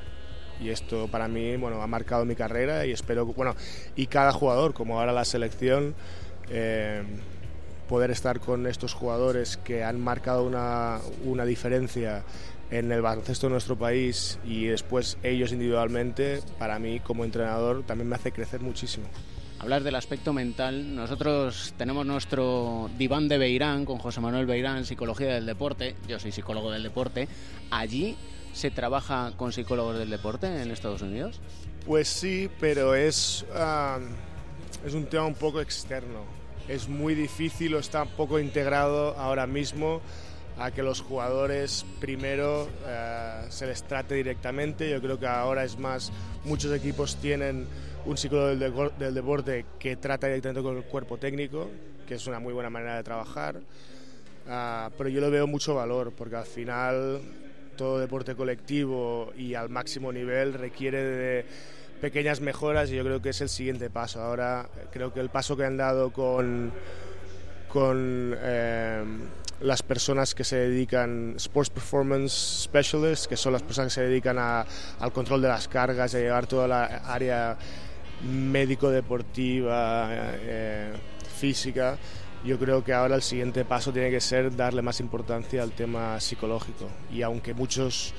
y 0.62 0.70
esto 0.70 1.10
para 1.10 1.28
mí 1.28 1.58
bueno 1.58 1.82
ha 1.82 1.88
marcado 1.88 2.24
mi 2.24 2.34
carrera 2.34 2.86
y 2.86 2.92
espero 2.92 3.26
bueno 3.26 3.58
y 3.98 4.08
cada 4.08 4.32
jugador 4.32 4.74
como 4.74 4.98
ahora 4.98 5.12
la 5.12 5.26
selección 5.26 5.94
eh, 6.50 7.04
poder 7.90 8.10
estar 8.10 8.40
con 8.40 8.66
estos 8.66 8.94
jugadores 8.94 9.58
que 9.58 9.84
han 9.84 10.00
marcado 10.00 10.44
una, 10.44 11.00
una 11.26 11.44
diferencia 11.44 12.24
en 12.72 12.92
el 12.92 13.02
baloncesto 13.02 13.48
de 13.48 13.52
nuestro 13.52 13.78
país 13.78 14.40
y 14.46 14.66
después 14.66 15.18
ellos 15.24 15.52
individualmente, 15.52 16.42
para 16.58 16.80
mí 16.80 17.00
como 17.00 17.24
entrenador 17.24 17.84
también 17.84 18.10
me 18.10 18.16
hace 18.16 18.32
crecer 18.32 18.62
muchísimo. 18.62 19.08
Hablas 19.60 19.84
del 19.84 19.96
aspecto 19.96 20.34
mental. 20.34 20.96
Nosotros 20.96 21.74
tenemos 21.78 22.06
nuestro 22.06 22.90
diván 22.98 23.28
de 23.28 23.38
Beirán 23.38 23.86
con 23.86 23.98
José 23.98 24.20
Manuel 24.20 24.46
Beirán, 24.46 24.86
Psicología 24.86 25.34
del 25.34 25.46
Deporte. 25.46 25.96
Yo 26.08 26.20
soy 26.20 26.32
psicólogo 26.32 26.72
del 26.72 26.84
deporte. 26.84 27.28
Allí 27.72 28.18
se 28.54 28.70
trabaja 28.70 29.32
con 29.38 29.54
psicólogos 29.54 29.98
del 29.98 30.10
deporte 30.10 30.62
en 30.62 30.72
Estados 30.72 31.02
Unidos. 31.02 31.40
Pues 31.86 32.08
sí, 32.08 32.50
pero 32.60 32.96
es, 32.96 33.46
uh, 33.54 34.86
es 34.86 34.94
un 34.94 35.06
tema 35.06 35.26
un 35.26 35.36
poco 35.36 35.62
externo. 35.62 36.20
Es 36.68 36.90
muy 36.90 37.16
difícil 37.16 37.76
o 37.76 37.80
está 37.80 38.06
poco 38.06 38.40
integrado 38.40 39.18
ahora 39.18 39.48
mismo 39.48 40.02
a 40.58 40.72
que 40.72 40.84
los 40.84 41.02
jugadores 41.02 41.86
primero 42.00 42.64
uh, 42.64 43.50
se 43.50 43.68
les 43.68 43.84
trate 43.84 44.16
directamente. 44.16 44.90
Yo 44.90 45.02
creo 45.02 45.20
que 45.20 45.28
ahora 45.28 45.64
es 45.64 45.78
más, 45.78 46.12
muchos 46.46 46.72
equipos 46.74 47.18
tienen 47.18 47.68
un 48.06 48.18
psicólogo 48.18 48.48
del, 48.48 48.60
de 48.60 48.92
del, 49.00 49.14
deporte 49.14 49.66
que 49.80 49.98
trata 49.98 50.28
directamente 50.28 50.62
con 50.62 50.78
el 50.78 50.84
cuerpo 50.84 51.18
técnico, 51.18 51.70
que 52.08 52.16
es 52.16 52.28
una 52.28 52.40
muy 52.40 52.54
buena 52.54 52.70
manera 52.70 52.96
de 52.96 53.04
trabajar. 53.04 53.58
Uh, 53.58 54.92
pero 54.98 55.10
yo 55.10 55.22
le 55.22 55.30
veo 55.30 55.48
mucho 55.48 55.76
valor 55.76 56.14
porque 56.16 56.36
al 56.36 56.46
final 56.46 57.22
todo 57.76 58.00
deporte 58.00 58.36
colectivo 58.36 59.34
y 59.38 59.56
al 59.56 59.70
máximo 59.70 60.12
nivel 60.12 60.54
requiere 60.54 61.04
de 61.04 61.46
pequeñas 62.00 62.42
mejoras 62.42 62.92
y 62.92 62.96
yo 62.96 63.04
creo 63.04 63.22
que 63.22 63.30
es 63.30 63.42
el 63.42 63.50
siguiente 63.50 63.90
paso. 63.90 64.22
Ahora 64.22 64.70
creo 64.92 65.14
que 65.14 65.20
el 65.20 65.30
paso 65.30 65.58
que 65.58 65.66
han 65.66 65.78
dado 65.78 66.12
con, 66.12 66.72
con 67.68 68.36
eh, 68.38 69.04
las 69.62 69.82
personas 69.84 70.36
que 70.36 70.44
se 70.44 70.58
dedican, 70.58 71.34
Sports 71.38 71.70
Performance 71.70 72.64
Specialists, 72.64 73.28
que 73.28 73.38
son 73.38 73.54
las 73.54 73.64
personas 73.64 73.94
que 73.94 74.02
se 74.02 74.08
dedican 74.08 74.38
a, 74.38 74.66
al 75.00 75.12
control 75.12 75.42
de 75.42 75.48
las 75.48 75.68
cargas, 75.68 76.14
a 76.14 76.20
llevar 76.20 76.48
toda 76.48 76.68
la 76.68 76.86
área 76.86 77.58
médico-deportiva, 78.24 80.10
eh, 80.12 80.94
física, 81.38 81.98
yo 82.46 82.60
creo 82.60 82.84
que 82.84 82.94
ahora 82.94 83.16
el 83.16 83.24
siguiente 83.24 83.66
paso 83.66 83.92
tiene 83.92 84.12
que 84.12 84.22
ser 84.22 84.56
darle 84.56 84.82
más 84.82 85.00
importancia 85.00 85.64
al 85.64 85.72
tema 85.72 86.20
psicológico. 86.20 86.88
Y 87.12 87.24
aunque 87.24 87.56
muchos, 87.56 88.14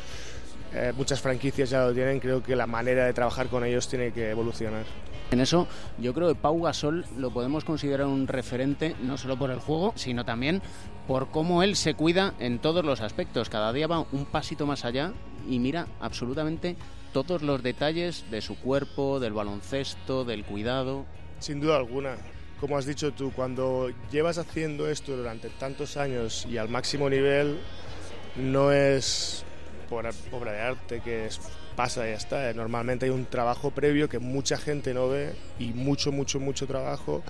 eh, 0.74 0.92
muchas 0.96 1.20
franquicias 1.20 1.70
ya 1.70 1.84
lo 1.84 1.94
tienen, 1.94 2.18
creo 2.18 2.42
que 2.42 2.56
la 2.56 2.66
manera 2.66 3.06
de 3.06 3.12
trabajar 3.12 3.46
con 3.46 3.64
ellos 3.64 3.88
tiene 3.88 4.12
que 4.12 4.30
evolucionar. 4.30 4.84
En 5.30 5.40
eso 5.40 5.66
yo 5.98 6.14
creo 6.14 6.28
que 6.28 6.34
Pau 6.34 6.62
Gasol 6.62 7.04
lo 7.16 7.30
podemos 7.30 7.64
considerar 7.64 8.06
un 8.06 8.28
referente 8.28 8.94
no 9.02 9.18
solo 9.18 9.36
por 9.36 9.50
el 9.50 9.58
juego, 9.58 9.92
sino 9.96 10.24
también 10.24 10.62
por 11.08 11.30
cómo 11.30 11.62
él 11.62 11.76
se 11.76 11.94
cuida 11.94 12.34
en 12.38 12.58
todos 12.58 12.84
los 12.84 13.00
aspectos. 13.00 13.48
Cada 13.48 13.72
día 13.72 13.86
va 13.86 14.06
un 14.12 14.24
pasito 14.26 14.66
más 14.66 14.84
allá 14.84 15.12
y 15.48 15.58
mira 15.58 15.86
absolutamente 16.00 16.76
todos 17.12 17.42
los 17.42 17.62
detalles 17.62 18.24
de 18.30 18.40
su 18.40 18.56
cuerpo, 18.56 19.20
del 19.20 19.32
baloncesto, 19.32 20.24
del 20.24 20.44
cuidado. 20.44 21.06
Sin 21.38 21.60
duda 21.60 21.76
alguna. 21.76 22.16
Como 22.60 22.78
has 22.78 22.86
dicho 22.86 23.12
tú, 23.12 23.32
cuando 23.32 23.90
llevas 24.10 24.38
haciendo 24.38 24.88
esto 24.88 25.16
durante 25.16 25.50
tantos 25.50 25.96
años 25.96 26.46
y 26.48 26.56
al 26.56 26.68
máximo 26.68 27.10
nivel, 27.10 27.58
no 28.36 28.72
es 28.72 29.44
por 29.88 30.08
obra 30.32 30.52
de 30.52 30.60
arte 30.60 31.00
que 31.00 31.26
es, 31.26 31.40
pasa 31.76 32.06
y 32.06 32.10
ya 32.10 32.16
está. 32.16 32.52
Normalmente 32.54 33.06
hay 33.06 33.12
un 33.12 33.26
trabajo 33.26 33.70
previo 33.70 34.08
que 34.08 34.18
mucha 34.18 34.56
gente 34.56 34.94
no 34.94 35.08
ve 35.08 35.34
y 35.58 35.66
mucho, 35.66 36.10
mucho, 36.10 36.40
mucho 36.40 36.66
trabajo. 36.66 37.22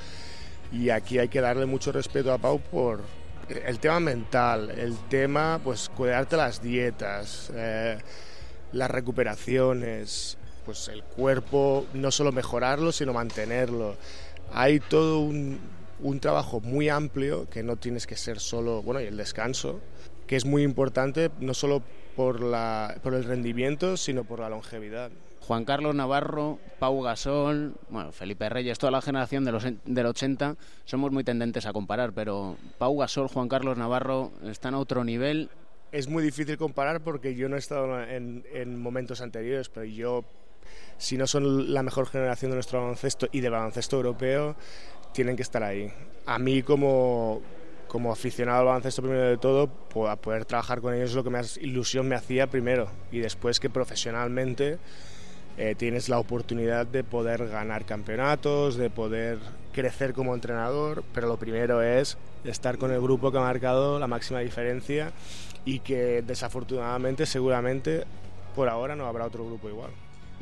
Y 0.72 0.90
aquí 0.90 1.18
hay 1.18 1.28
que 1.28 1.40
darle 1.40 1.66
mucho 1.66 1.92
respeto 1.92 2.32
a 2.32 2.38
Pau 2.38 2.60
por 2.60 3.02
el 3.48 3.78
tema 3.78 4.00
mental, 4.00 4.70
el 4.70 4.96
tema, 5.08 5.60
pues, 5.62 5.88
cuidarte 5.88 6.36
las 6.36 6.62
dietas, 6.62 7.52
eh, 7.54 7.98
las 8.72 8.90
recuperaciones, 8.90 10.36
pues 10.64 10.88
el 10.88 11.04
cuerpo, 11.04 11.86
no 11.94 12.10
solo 12.10 12.32
mejorarlo, 12.32 12.90
sino 12.90 13.12
mantenerlo. 13.12 13.96
Hay 14.52 14.80
todo 14.80 15.20
un, 15.20 15.60
un 16.00 16.20
trabajo 16.20 16.60
muy 16.60 16.88
amplio 16.88 17.48
que 17.48 17.62
no 17.62 17.76
tienes 17.76 18.06
que 18.06 18.16
ser 18.16 18.40
solo, 18.40 18.82
bueno, 18.82 19.00
y 19.00 19.04
el 19.04 19.16
descanso, 19.16 19.80
que 20.26 20.34
es 20.34 20.44
muy 20.44 20.62
importante, 20.62 21.30
no 21.38 21.54
solo 21.54 21.82
por, 22.16 22.42
la, 22.42 22.96
por 23.02 23.14
el 23.14 23.24
rendimiento, 23.24 23.96
sino 23.96 24.24
por 24.24 24.40
la 24.40 24.48
longevidad. 24.48 25.10
Juan 25.46 25.64
Carlos 25.64 25.94
Navarro, 25.94 26.58
Pau 26.80 27.02
Gasol, 27.02 27.74
bueno, 27.88 28.10
Felipe 28.10 28.48
Reyes, 28.48 28.80
toda 28.80 28.90
la 28.90 29.00
generación 29.00 29.44
de 29.44 29.52
los, 29.52 29.64
del 29.84 30.06
80, 30.06 30.56
somos 30.84 31.12
muy 31.12 31.22
tendentes 31.22 31.66
a 31.66 31.72
comparar, 31.72 32.12
pero 32.12 32.56
Pau 32.78 32.96
Gasol, 32.96 33.28
Juan 33.28 33.48
Carlos 33.48 33.78
Navarro 33.78 34.32
están 34.44 34.74
a 34.74 34.78
otro 34.78 35.04
nivel. 35.04 35.50
Es 35.92 36.08
muy 36.08 36.24
difícil 36.24 36.56
comparar 36.56 37.00
porque 37.00 37.36
yo 37.36 37.48
no 37.48 37.54
he 37.54 37.60
estado 37.60 38.02
en, 38.02 38.44
en 38.52 38.80
momentos 38.80 39.20
anteriores, 39.20 39.68
pero 39.68 39.86
yo, 39.86 40.24
si 40.98 41.16
no 41.16 41.28
son 41.28 41.72
la 41.72 41.84
mejor 41.84 42.08
generación 42.08 42.50
de 42.50 42.56
nuestro 42.56 42.80
baloncesto 42.80 43.28
y 43.30 43.40
de 43.40 43.48
baloncesto 43.48 43.96
europeo, 43.96 44.56
tienen 45.12 45.36
que 45.36 45.42
estar 45.42 45.62
ahí. 45.62 45.92
A 46.26 46.40
mí 46.40 46.64
como, 46.64 47.40
como 47.88 48.12
aficionado 48.12 48.60
al 48.60 48.66
baloncesto 48.66 49.02
primero 49.02 49.24
de 49.24 49.36
todo, 49.36 49.68
poder 49.68 50.44
trabajar 50.44 50.80
con 50.80 50.94
ellos 50.94 51.10
es 51.10 51.16
lo 51.16 51.24
que 51.24 51.30
más 51.30 51.56
ilusión 51.56 52.08
me 52.08 52.14
hacía 52.14 52.48
primero 52.48 52.88
y 53.12 53.18
después 53.18 53.60
que 53.60 53.70
profesionalmente 53.70 54.78
eh, 55.58 55.74
tienes 55.76 56.08
la 56.08 56.18
oportunidad 56.18 56.86
de 56.86 57.02
poder 57.02 57.48
ganar 57.48 57.86
campeonatos, 57.86 58.76
de 58.76 58.90
poder 58.90 59.38
crecer 59.72 60.12
como 60.12 60.34
entrenador, 60.34 61.02
pero 61.14 61.28
lo 61.28 61.38
primero 61.38 61.82
es 61.82 62.18
estar 62.44 62.76
con 62.78 62.92
el 62.92 63.00
grupo 63.00 63.32
que 63.32 63.38
ha 63.38 63.42
marcado 63.42 63.98
la 63.98 64.06
máxima 64.06 64.40
diferencia 64.40 65.12
y 65.64 65.80
que 65.80 66.22
desafortunadamente 66.22 67.26
seguramente 67.26 68.04
por 68.54 68.68
ahora 68.68 68.96
no 68.96 69.06
habrá 69.06 69.24
otro 69.24 69.46
grupo 69.46 69.68
igual. 69.68 69.90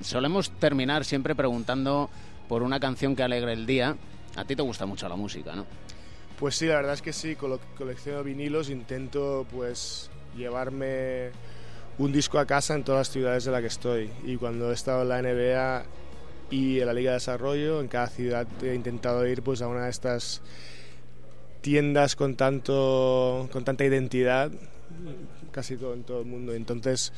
Solemos 0.00 0.50
terminar 0.50 1.04
siempre 1.04 1.34
preguntando 1.34 2.10
por 2.48 2.62
una 2.62 2.80
canción 2.80 3.14
que 3.14 3.22
alegre 3.22 3.52
el 3.52 3.66
día. 3.66 3.96
A 4.36 4.44
ti 4.44 4.56
te 4.56 4.62
gusta 4.62 4.86
mucho 4.86 5.08
la 5.08 5.16
música, 5.16 5.54
¿no? 5.54 5.64
Pues 6.38 6.56
sí, 6.56 6.66
la 6.66 6.76
verdad 6.76 6.94
es 6.94 7.02
que 7.02 7.12
sí, 7.12 7.36
cole 7.36 7.58
colecciono 7.76 8.24
vinilos, 8.24 8.68
intento 8.68 9.46
pues 9.52 10.10
llevarme 10.36 11.30
un 11.98 12.12
disco 12.12 12.38
a 12.38 12.46
casa 12.46 12.74
en 12.74 12.82
todas 12.82 13.00
las 13.00 13.10
ciudades 13.10 13.44
de 13.44 13.52
la 13.52 13.60
que 13.60 13.68
estoy. 13.68 14.10
Y 14.24 14.36
cuando 14.36 14.70
he 14.70 14.74
estado 14.74 15.02
en 15.02 15.08
la 15.08 15.22
NBA 15.22 15.84
y 16.50 16.80
en 16.80 16.86
la 16.86 16.92
Liga 16.92 17.12
de 17.12 17.16
Desarrollo, 17.16 17.80
en 17.80 17.88
cada 17.88 18.08
ciudad 18.08 18.46
he 18.62 18.74
intentado 18.74 19.26
ir 19.26 19.42
pues 19.42 19.62
a 19.62 19.68
una 19.68 19.84
de 19.84 19.90
estas 19.90 20.42
tiendas 21.60 22.16
con 22.16 22.34
tanto 22.34 23.48
con 23.52 23.64
tanta 23.64 23.84
identidad, 23.84 24.50
casi 25.52 25.76
todo 25.76 25.94
en 25.94 26.02
todo 26.02 26.20
el 26.20 26.26
mundo. 26.26 26.52
Entonces, 26.52 27.12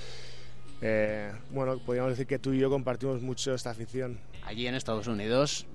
eh, 0.83 1.33
bueno, 1.51 1.79
podríamos 1.79 2.11
decir 2.11 2.27
que 2.27 2.39
tú 2.39 2.53
y 2.53 2.59
yo 2.59 2.69
compartimos 2.69 3.23
mucho 3.23 3.55
esta 3.55 3.71
afición. 3.71 4.19
Allí 4.45 4.67
en 4.67 4.75
Estados 4.75 5.07
Unidos 5.07 5.67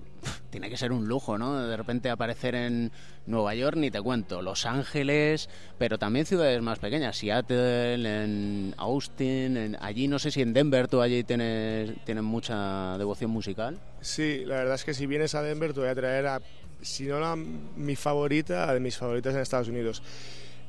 tiene 0.49 0.69
que 0.69 0.77
ser 0.77 0.91
un 0.91 1.07
lujo, 1.07 1.37
¿no? 1.37 1.67
De 1.67 1.77
repente 1.77 2.09
aparecer 2.09 2.55
en 2.55 2.91
Nueva 3.25 3.55
York, 3.55 3.77
ni 3.77 3.91
te 3.91 4.01
cuento, 4.01 4.41
Los 4.41 4.65
Ángeles, 4.65 5.49
pero 5.77 5.97
también 5.97 6.25
ciudades 6.25 6.61
más 6.61 6.79
pequeñas, 6.79 7.17
Seattle, 7.17 8.23
en 8.23 8.75
Austin, 8.77 9.57
en, 9.57 9.77
allí 9.81 10.07
no 10.07 10.19
sé 10.19 10.31
si 10.31 10.41
en 10.41 10.53
Denver 10.53 10.87
tú 10.87 11.01
allí 11.01 11.23
tienes, 11.23 11.91
tienes 12.05 12.23
mucha 12.23 12.97
devoción 12.97 13.31
musical. 13.31 13.79
Sí, 14.01 14.43
la 14.45 14.57
verdad 14.57 14.75
es 14.75 14.83
que 14.83 14.93
si 14.93 15.05
vienes 15.07 15.35
a 15.35 15.41
Denver 15.41 15.73
te 15.73 15.79
voy 15.79 15.89
a 15.89 15.95
traer 15.95 16.27
a, 16.27 16.41
si 16.81 17.05
no 17.05 17.19
la, 17.19 17.35
mi 17.35 17.95
favorita, 17.95 18.73
de 18.73 18.79
mis 18.79 18.97
favoritas 18.97 19.33
en 19.33 19.41
Estados 19.41 19.67
Unidos. 19.67 20.01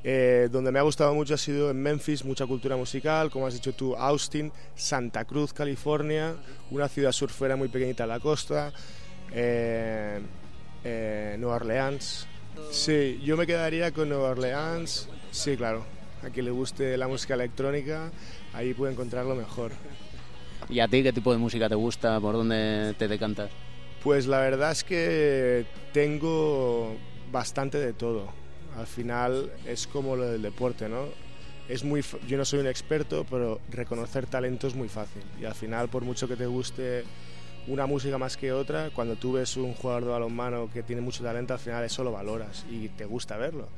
Eh, 0.04 0.48
donde 0.50 0.72
me 0.72 0.80
ha 0.80 0.82
gustado 0.82 1.14
mucho 1.14 1.34
ha 1.34 1.38
sido 1.38 1.70
en 1.70 1.80
Memphis, 1.80 2.24
mucha 2.24 2.44
cultura 2.44 2.76
musical, 2.76 3.30
como 3.30 3.46
has 3.46 3.54
dicho 3.54 3.72
tú, 3.72 3.94
Austin, 3.94 4.50
Santa 4.74 5.24
Cruz, 5.24 5.52
California, 5.52 6.34
una 6.72 6.88
ciudad 6.88 7.12
surfera 7.12 7.54
muy 7.54 7.68
pequeñita 7.68 8.02
a 8.02 8.08
la 8.08 8.18
costa, 8.18 8.72
eh, 9.34 10.20
eh, 10.84 11.36
Nueva 11.38 11.56
Orleans. 11.56 12.26
Sí, 12.70 13.20
yo 13.24 13.36
me 13.36 13.46
quedaría 13.46 13.92
con 13.92 14.08
Nueva 14.08 14.30
Orleans. 14.30 15.08
Sí, 15.30 15.56
claro. 15.56 15.84
A 16.24 16.30
quien 16.30 16.44
le 16.44 16.50
guste 16.50 16.96
la 16.96 17.08
música 17.08 17.34
electrónica, 17.34 18.10
ahí 18.52 18.74
puede 18.74 18.92
encontrarlo 18.92 19.34
mejor. 19.34 19.72
¿Y 20.68 20.80
a 20.80 20.88
ti 20.88 21.02
qué 21.02 21.12
tipo 21.12 21.32
de 21.32 21.38
música 21.38 21.68
te 21.68 21.74
gusta? 21.74 22.20
¿Por 22.20 22.34
dónde 22.34 22.94
te 22.98 23.08
decantas? 23.08 23.50
Pues 24.02 24.26
la 24.26 24.38
verdad 24.38 24.72
es 24.72 24.84
que 24.84 25.66
tengo 25.92 26.96
bastante 27.30 27.78
de 27.78 27.92
todo. 27.92 28.28
Al 28.76 28.86
final 28.86 29.52
es 29.66 29.86
como 29.86 30.16
lo 30.16 30.24
del 30.24 30.42
deporte, 30.42 30.88
¿no? 30.88 31.06
Es 31.68 31.84
muy, 31.84 32.04
yo 32.26 32.36
no 32.36 32.44
soy 32.44 32.60
un 32.60 32.66
experto, 32.66 33.24
pero 33.28 33.60
reconocer 33.70 34.26
talento 34.26 34.66
es 34.66 34.74
muy 34.74 34.88
fácil. 34.88 35.22
Y 35.40 35.44
al 35.44 35.54
final, 35.54 35.88
por 35.88 36.04
mucho 36.04 36.28
que 36.28 36.36
te 36.36 36.46
guste 36.46 37.04
una 37.68 37.86
música 37.86 38.18
más 38.18 38.36
que 38.36 38.52
otra, 38.52 38.90
cuando 38.90 39.16
tú 39.16 39.32
ves 39.32 39.56
un 39.56 39.74
jugador 39.74 40.04
de 40.04 40.10
balonmano 40.10 40.70
que 40.72 40.82
tiene 40.82 41.02
mucho 41.02 41.22
talento, 41.22 41.54
al 41.54 41.60
final 41.60 41.84
eso 41.84 42.02
lo 42.02 42.12
valoras 42.12 42.64
y 42.70 42.88
te 42.88 43.04
gusta 43.04 43.36
verlo. 43.36 43.68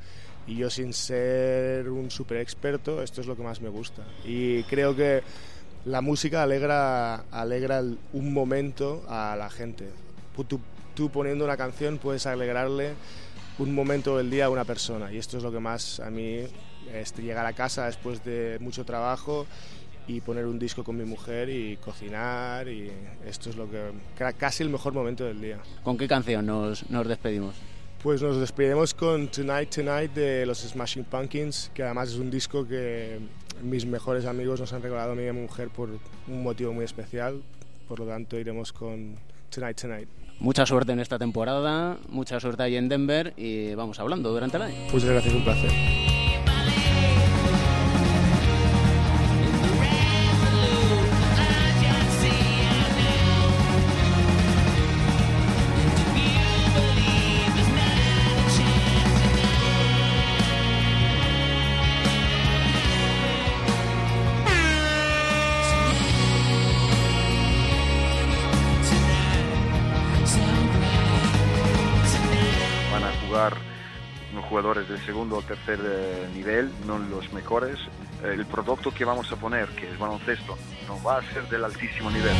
Y 0.47 0.55
yo 0.55 0.69
sin 0.69 0.93
ser 0.93 1.89
un 1.89 2.11
super 2.11 2.37
experto, 2.37 3.01
esto 3.01 3.21
es 3.21 3.27
lo 3.27 3.35
que 3.35 3.43
más 3.43 3.61
me 3.61 3.69
gusta. 3.69 4.03
Y 4.23 4.63
creo 4.63 4.95
que 4.95 5.23
la 5.85 6.01
música 6.01 6.43
alegra, 6.43 7.25
alegra 7.31 7.83
un 8.13 8.33
momento 8.33 9.03
a 9.07 9.35
la 9.35 9.49
gente. 9.49 9.89
Tú, 10.47 10.59
tú 10.93 11.09
poniendo 11.09 11.45
una 11.45 11.57
canción 11.57 11.97
puedes 11.97 12.25
alegrarle 12.25 12.93
un 13.57 13.73
momento 13.73 14.17
del 14.17 14.29
día 14.29 14.45
a 14.45 14.49
una 14.49 14.65
persona 14.65 15.13
y 15.13 15.17
esto 15.17 15.37
es 15.37 15.43
lo 15.43 15.51
que 15.51 15.59
más 15.59 16.01
a 16.01 16.09
mí 16.09 16.39
es 16.93 17.17
llegar 17.17 17.45
a 17.45 17.53
casa 17.53 17.85
después 17.85 18.23
de 18.23 18.57
mucho 18.59 18.83
trabajo 18.83 19.47
y 20.07 20.21
poner 20.21 20.45
un 20.45 20.59
disco 20.59 20.83
con 20.83 20.97
mi 20.97 21.05
mujer 21.05 21.49
y 21.49 21.77
cocinar 21.77 22.67
y 22.67 22.91
esto 23.25 23.49
es 23.49 23.55
lo 23.55 23.69
que 23.69 23.91
casi 24.37 24.63
el 24.63 24.69
mejor 24.69 24.93
momento 24.93 25.25
del 25.25 25.41
día. 25.41 25.59
¿Con 25.83 25.97
qué 25.97 26.07
canción 26.07 26.45
nos, 26.45 26.89
nos 26.89 27.07
despedimos? 27.07 27.55
Pues 28.03 28.21
nos 28.21 28.39
despedimos 28.39 28.93
con 28.93 29.27
Tonight 29.29 29.73
Tonight 29.73 30.13
de 30.13 30.45
los 30.45 30.59
Smashing 30.59 31.05
Pumpkins, 31.05 31.71
que 31.73 31.83
además 31.83 32.09
es 32.09 32.17
un 32.17 32.29
disco 32.29 32.67
que 32.67 33.19
mis 33.63 33.85
mejores 33.85 34.25
amigos 34.25 34.59
nos 34.59 34.73
han 34.73 34.83
regalado 34.83 35.13
a 35.13 35.15
mi 35.15 35.31
mujer 35.31 35.69
por 35.69 35.89
un 36.27 36.43
motivo 36.43 36.71
muy 36.71 36.85
especial, 36.85 37.41
por 37.87 37.99
lo 37.99 38.05
tanto 38.05 38.37
iremos 38.37 38.71
con 38.71 39.15
Tonight 39.49 39.81
Tonight. 39.81 40.09
Mucha 40.39 40.65
suerte 40.65 40.91
en 40.91 40.99
esta 40.99 41.17
temporada, 41.17 41.97
mucha 42.09 42.39
suerte 42.39 42.61
ahí 42.63 42.75
en 42.75 42.89
Denver 42.89 43.33
y 43.37 43.73
vamos 43.73 43.99
hablando 43.99 44.31
durante 44.31 44.57
el 44.57 44.63
año. 44.63 44.75
Muchas 44.91 45.09
gracias, 45.09 45.33
un 45.33 45.43
placer. 45.43 46.14
Segundo 75.15 75.37
o 75.37 75.41
tercer 75.41 75.79
eh, 75.81 76.27
nivel, 76.33 76.69
no 76.85 76.99
los 76.99 77.31
mejores. 77.31 77.79
el 78.21 78.45
producto 78.45 78.91
que 78.91 79.05
vamos 79.05 79.31
a 79.31 79.37
poner, 79.37 79.69
que 79.69 79.89
es 79.89 79.97
baloncesto, 79.97 80.57
no 80.89 81.01
va 81.01 81.19
a 81.19 81.21
ser 81.31 81.47
del 81.47 81.63
altísimo 81.63 82.11
nivel. 82.11 82.35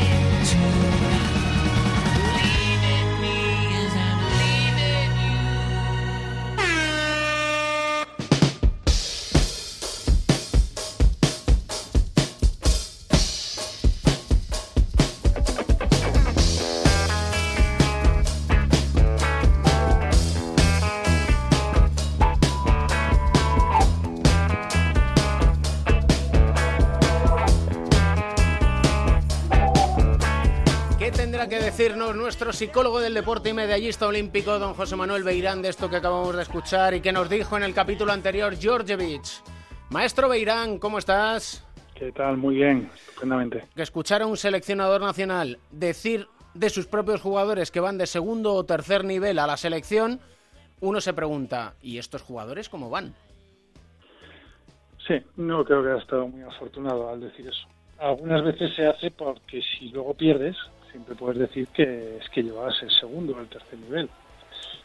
Psicólogo 32.55 33.00
del 33.01 33.13
deporte 33.13 33.50
y 33.50 33.53
medallista 33.53 34.07
olímpico, 34.07 34.57
don 34.59 34.74
José 34.74 34.95
Manuel 34.95 35.24
Beirán, 35.24 35.62
de 35.62 35.69
esto 35.69 35.89
que 35.89 35.97
acabamos 35.97 36.35
de 36.35 36.41
escuchar 36.41 36.93
y 36.93 37.01
que 37.01 37.12
nos 37.12 37.29
dijo 37.29 37.57
en 37.57 37.63
el 37.63 37.74
capítulo 37.74 38.13
anterior 38.13 38.55
Georgievich. 38.55 39.41
Maestro 39.89 40.29
Beirán, 40.29 40.79
¿cómo 40.79 40.97
estás? 40.97 41.65
¿Qué 41.93 42.12
tal? 42.13 42.38
Muy 42.38 42.55
bien, 42.55 42.89
estupendamente. 42.95 43.65
Que 43.75 43.81
escuchar 43.81 44.21
a 44.21 44.25
un 44.25 44.38
seleccionador 44.38 45.01
nacional 45.01 45.59
decir 45.69 46.27
de 46.53 46.70
sus 46.70 46.87
propios 46.87 47.22
jugadores 47.22 47.72
que 47.72 47.81
van 47.81 47.98
de 47.98 48.07
segundo 48.07 48.53
o 48.53 48.63
tercer 48.63 49.03
nivel 49.03 49.37
a 49.39 49.48
la 49.48 49.57
selección, 49.57 50.22
uno 50.79 51.01
se 51.01 51.13
pregunta, 51.13 51.74
¿y 51.81 51.98
estos 51.98 52.22
jugadores 52.22 52.70
cómo 52.70 52.89
van? 52.89 53.13
Sí, 55.05 55.15
no 55.35 55.63
creo 55.65 55.83
que 55.83 55.89
haya 55.89 56.01
estado 56.01 56.27
muy 56.27 56.41
afortunado 56.41 57.09
al 57.09 57.20
decir 57.20 57.48
eso. 57.48 57.68
Algunas 58.00 58.44
veces 58.44 58.74
se 58.75 58.87
hace 58.87 59.11
porque 59.11 59.61
si 59.61 59.89
luego 59.89 60.13
pierdes, 60.13 60.55
siempre 60.96 61.16
puedes 61.16 61.38
decir 61.38 61.68
que 61.68 62.18
es 62.18 62.29
que 62.29 62.42
llevabas 62.42 62.81
el 62.81 62.90
segundo 62.90 63.36
o 63.36 63.42
el 63.42 63.48
tercer 63.48 63.77
nivel. 63.79 64.10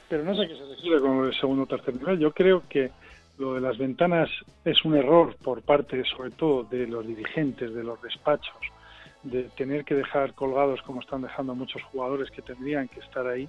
Pero 0.09 0.25
no 0.25 0.35
sé 0.35 0.49
qué 0.49 0.57
se 0.57 0.66
refiere 0.66 1.01
con 1.01 1.25
el 1.25 1.35
segundo 1.35 1.62
o 1.62 1.66
tercer 1.66 1.94
nivel. 1.94 2.18
Yo 2.18 2.33
creo 2.33 2.64
que 2.68 2.90
lo 3.38 3.55
de 3.55 3.61
las 3.61 3.79
ventanas 3.79 4.29
es 4.64 4.85
un 4.85 4.96
error 4.96 5.37
por 5.37 5.62
parte, 5.62 6.03
sobre 6.05 6.33
todo, 6.33 6.64
de 6.64 6.88
los 6.88 7.07
dirigentes, 7.07 7.73
de 7.73 7.85
los 7.85 8.03
despachos, 8.03 8.59
de 9.23 9.44
tener 9.57 9.85
que 9.85 9.94
dejar 9.94 10.35
colgados 10.35 10.83
como 10.83 11.01
están 11.01 11.23
dejando 11.23 11.55
muchos 11.55 11.81
jugadores 11.85 12.29
que 12.33 12.42
tendrían 12.42 12.88
que 12.88 12.99
estar 12.99 13.25
ahí. 13.29 13.49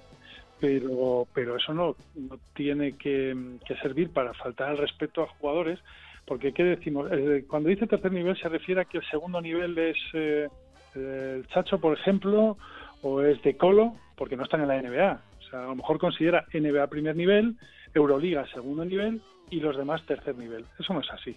Pero, 0.60 1.26
pero 1.34 1.56
eso 1.56 1.74
no, 1.74 1.96
no 2.14 2.38
tiene 2.54 2.96
que, 2.96 3.36
servir 3.82 4.10
para 4.10 4.32
faltar 4.34 4.68
al 4.68 4.78
respeto 4.78 5.22
a 5.22 5.26
jugadores, 5.26 5.80
porque 6.24 6.52
¿qué 6.52 6.62
decimos? 6.62 7.10
Eh, 7.10 7.44
cuando 7.48 7.70
dice 7.70 7.88
tercer 7.88 8.12
nivel 8.12 8.36
se 8.38 8.48
refiere 8.48 8.82
a 8.82 8.84
que 8.84 8.98
el 8.98 9.04
segundo 9.10 9.40
nivel 9.40 9.76
es 9.76 9.96
eh, 10.14 10.48
el 10.94 11.46
Chacho, 11.48 11.78
por 11.78 11.98
ejemplo, 11.98 12.56
o 13.02 13.22
es 13.22 13.42
de 13.42 13.56
Colo, 13.56 13.94
porque 14.16 14.36
no 14.36 14.44
están 14.44 14.62
en 14.62 14.68
la 14.68 14.80
NBA. 14.80 15.20
O 15.40 15.50
sea, 15.50 15.64
a 15.64 15.66
lo 15.66 15.76
mejor 15.76 15.98
considera 15.98 16.46
NBA 16.52 16.86
primer 16.88 17.16
nivel, 17.16 17.56
Euroliga 17.94 18.46
segundo 18.52 18.84
nivel 18.84 19.20
y 19.50 19.60
los 19.60 19.76
demás 19.76 20.04
tercer 20.06 20.36
nivel. 20.36 20.64
Eso 20.78 20.94
no 20.94 21.00
es 21.00 21.10
así. 21.10 21.36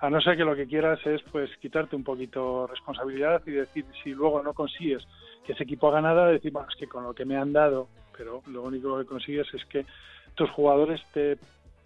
A 0.00 0.10
no 0.10 0.20
ser 0.20 0.36
que 0.36 0.44
lo 0.44 0.56
que 0.56 0.66
quieras 0.66 0.98
es 1.06 1.22
pues 1.30 1.48
quitarte 1.58 1.94
un 1.94 2.02
poquito 2.02 2.66
responsabilidad 2.66 3.40
y 3.46 3.52
decir 3.52 3.84
si 4.02 4.10
luego 4.10 4.42
no 4.42 4.52
consigues 4.52 5.06
que 5.46 5.52
ese 5.52 5.62
equipo 5.62 5.88
haga 5.88 6.00
nada, 6.00 6.26
decir, 6.26 6.50
bueno, 6.50 6.68
es 6.68 6.76
que 6.76 6.88
con 6.88 7.04
lo 7.04 7.14
que 7.14 7.24
me 7.24 7.36
han 7.36 7.52
dado, 7.52 7.86
pero 8.16 8.42
lo 8.46 8.62
único 8.62 8.98
que 8.98 9.04
consigues 9.04 9.46
es 9.54 9.64
que 9.66 9.86
tus 10.34 10.50
jugadores 10.50 11.00
te, 11.12 11.38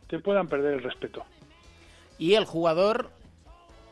te 0.09 0.19
puedan 0.19 0.49
perder 0.49 0.75
el 0.75 0.83
respeto. 0.83 1.25
Y 2.19 2.35
el 2.35 2.47
jugador 2.47 3.11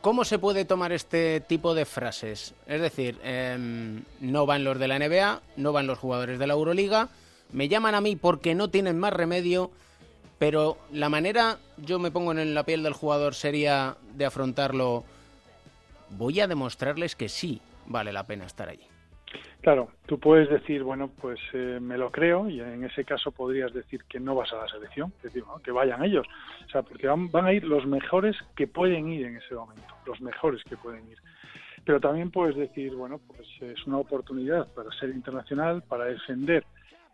¿Cómo 0.05 0.23
se 0.23 0.37
puede 0.37 0.65
tomar 0.65 0.91
este 0.91 1.39
tipo 1.39 1.73
de 1.73 1.83
frases? 1.83 2.53
Es 2.67 2.79
decir, 2.79 3.19
em, 3.23 4.03
no 4.19 4.45
van 4.45 4.63
los 4.63 4.77
de 4.77 4.87
la 4.87 4.99
NBA, 4.99 5.41
no 5.57 5.73
van 5.73 5.87
los 5.87 5.97
jugadores 5.97 6.37
de 6.37 6.45
la 6.45 6.53
Euroliga, 6.53 7.09
me 7.51 7.69
llaman 7.69 7.95
a 7.95 8.01
mí 8.01 8.15
porque 8.15 8.53
no 8.53 8.69
tienen 8.69 8.99
más 8.99 9.13
remedio, 9.13 9.71
pero 10.37 10.77
la 10.91 11.09
manera, 11.09 11.57
yo 11.77 11.97
me 11.97 12.11
pongo 12.11 12.33
en 12.33 12.53
la 12.53 12.65
piel 12.65 12.83
del 12.83 12.93
jugador, 12.93 13.33
sería 13.33 13.97
de 14.13 14.25
afrontarlo, 14.25 15.05
voy 16.11 16.39
a 16.39 16.45
demostrarles 16.45 17.15
que 17.15 17.27
sí 17.27 17.59
vale 17.87 18.13
la 18.13 18.27
pena 18.27 18.45
estar 18.45 18.69
allí. 18.69 18.85
Claro, 19.61 19.89
tú 20.05 20.19
puedes 20.19 20.49
decir, 20.49 20.83
bueno, 20.83 21.09
pues 21.19 21.39
eh, 21.53 21.79
me 21.81 21.97
lo 21.97 22.11
creo 22.11 22.47
y 22.49 22.61
en 22.61 22.83
ese 22.83 23.03
caso 23.03 23.31
podrías 23.31 23.73
decir 23.73 24.03
que 24.03 24.19
no 24.19 24.35
vas 24.35 24.53
a 24.53 24.57
la 24.57 24.67
selección, 24.67 25.11
que 25.63 25.71
vayan 25.71 26.03
ellos, 26.03 26.27
o 26.65 26.69
sea, 26.69 26.83
porque 26.83 27.07
van, 27.07 27.31
van 27.31 27.45
a 27.45 27.53
ir 27.53 27.63
los 27.63 27.85
mejores 27.87 28.35
que 28.55 28.67
pueden 28.67 29.07
ir 29.11 29.25
en 29.25 29.37
ese 29.37 29.55
momento, 29.55 29.95
los 30.05 30.21
mejores 30.21 30.63
que 30.63 30.77
pueden 30.77 31.09
ir. 31.09 31.17
Pero 31.83 31.99
también 31.99 32.31
puedes 32.31 32.55
decir, 32.55 32.95
bueno, 32.95 33.19
pues 33.27 33.47
es 33.61 33.85
una 33.85 33.97
oportunidad 33.97 34.71
para 34.73 34.91
ser 34.91 35.09
internacional, 35.09 35.83
para 35.83 36.05
defender 36.05 36.63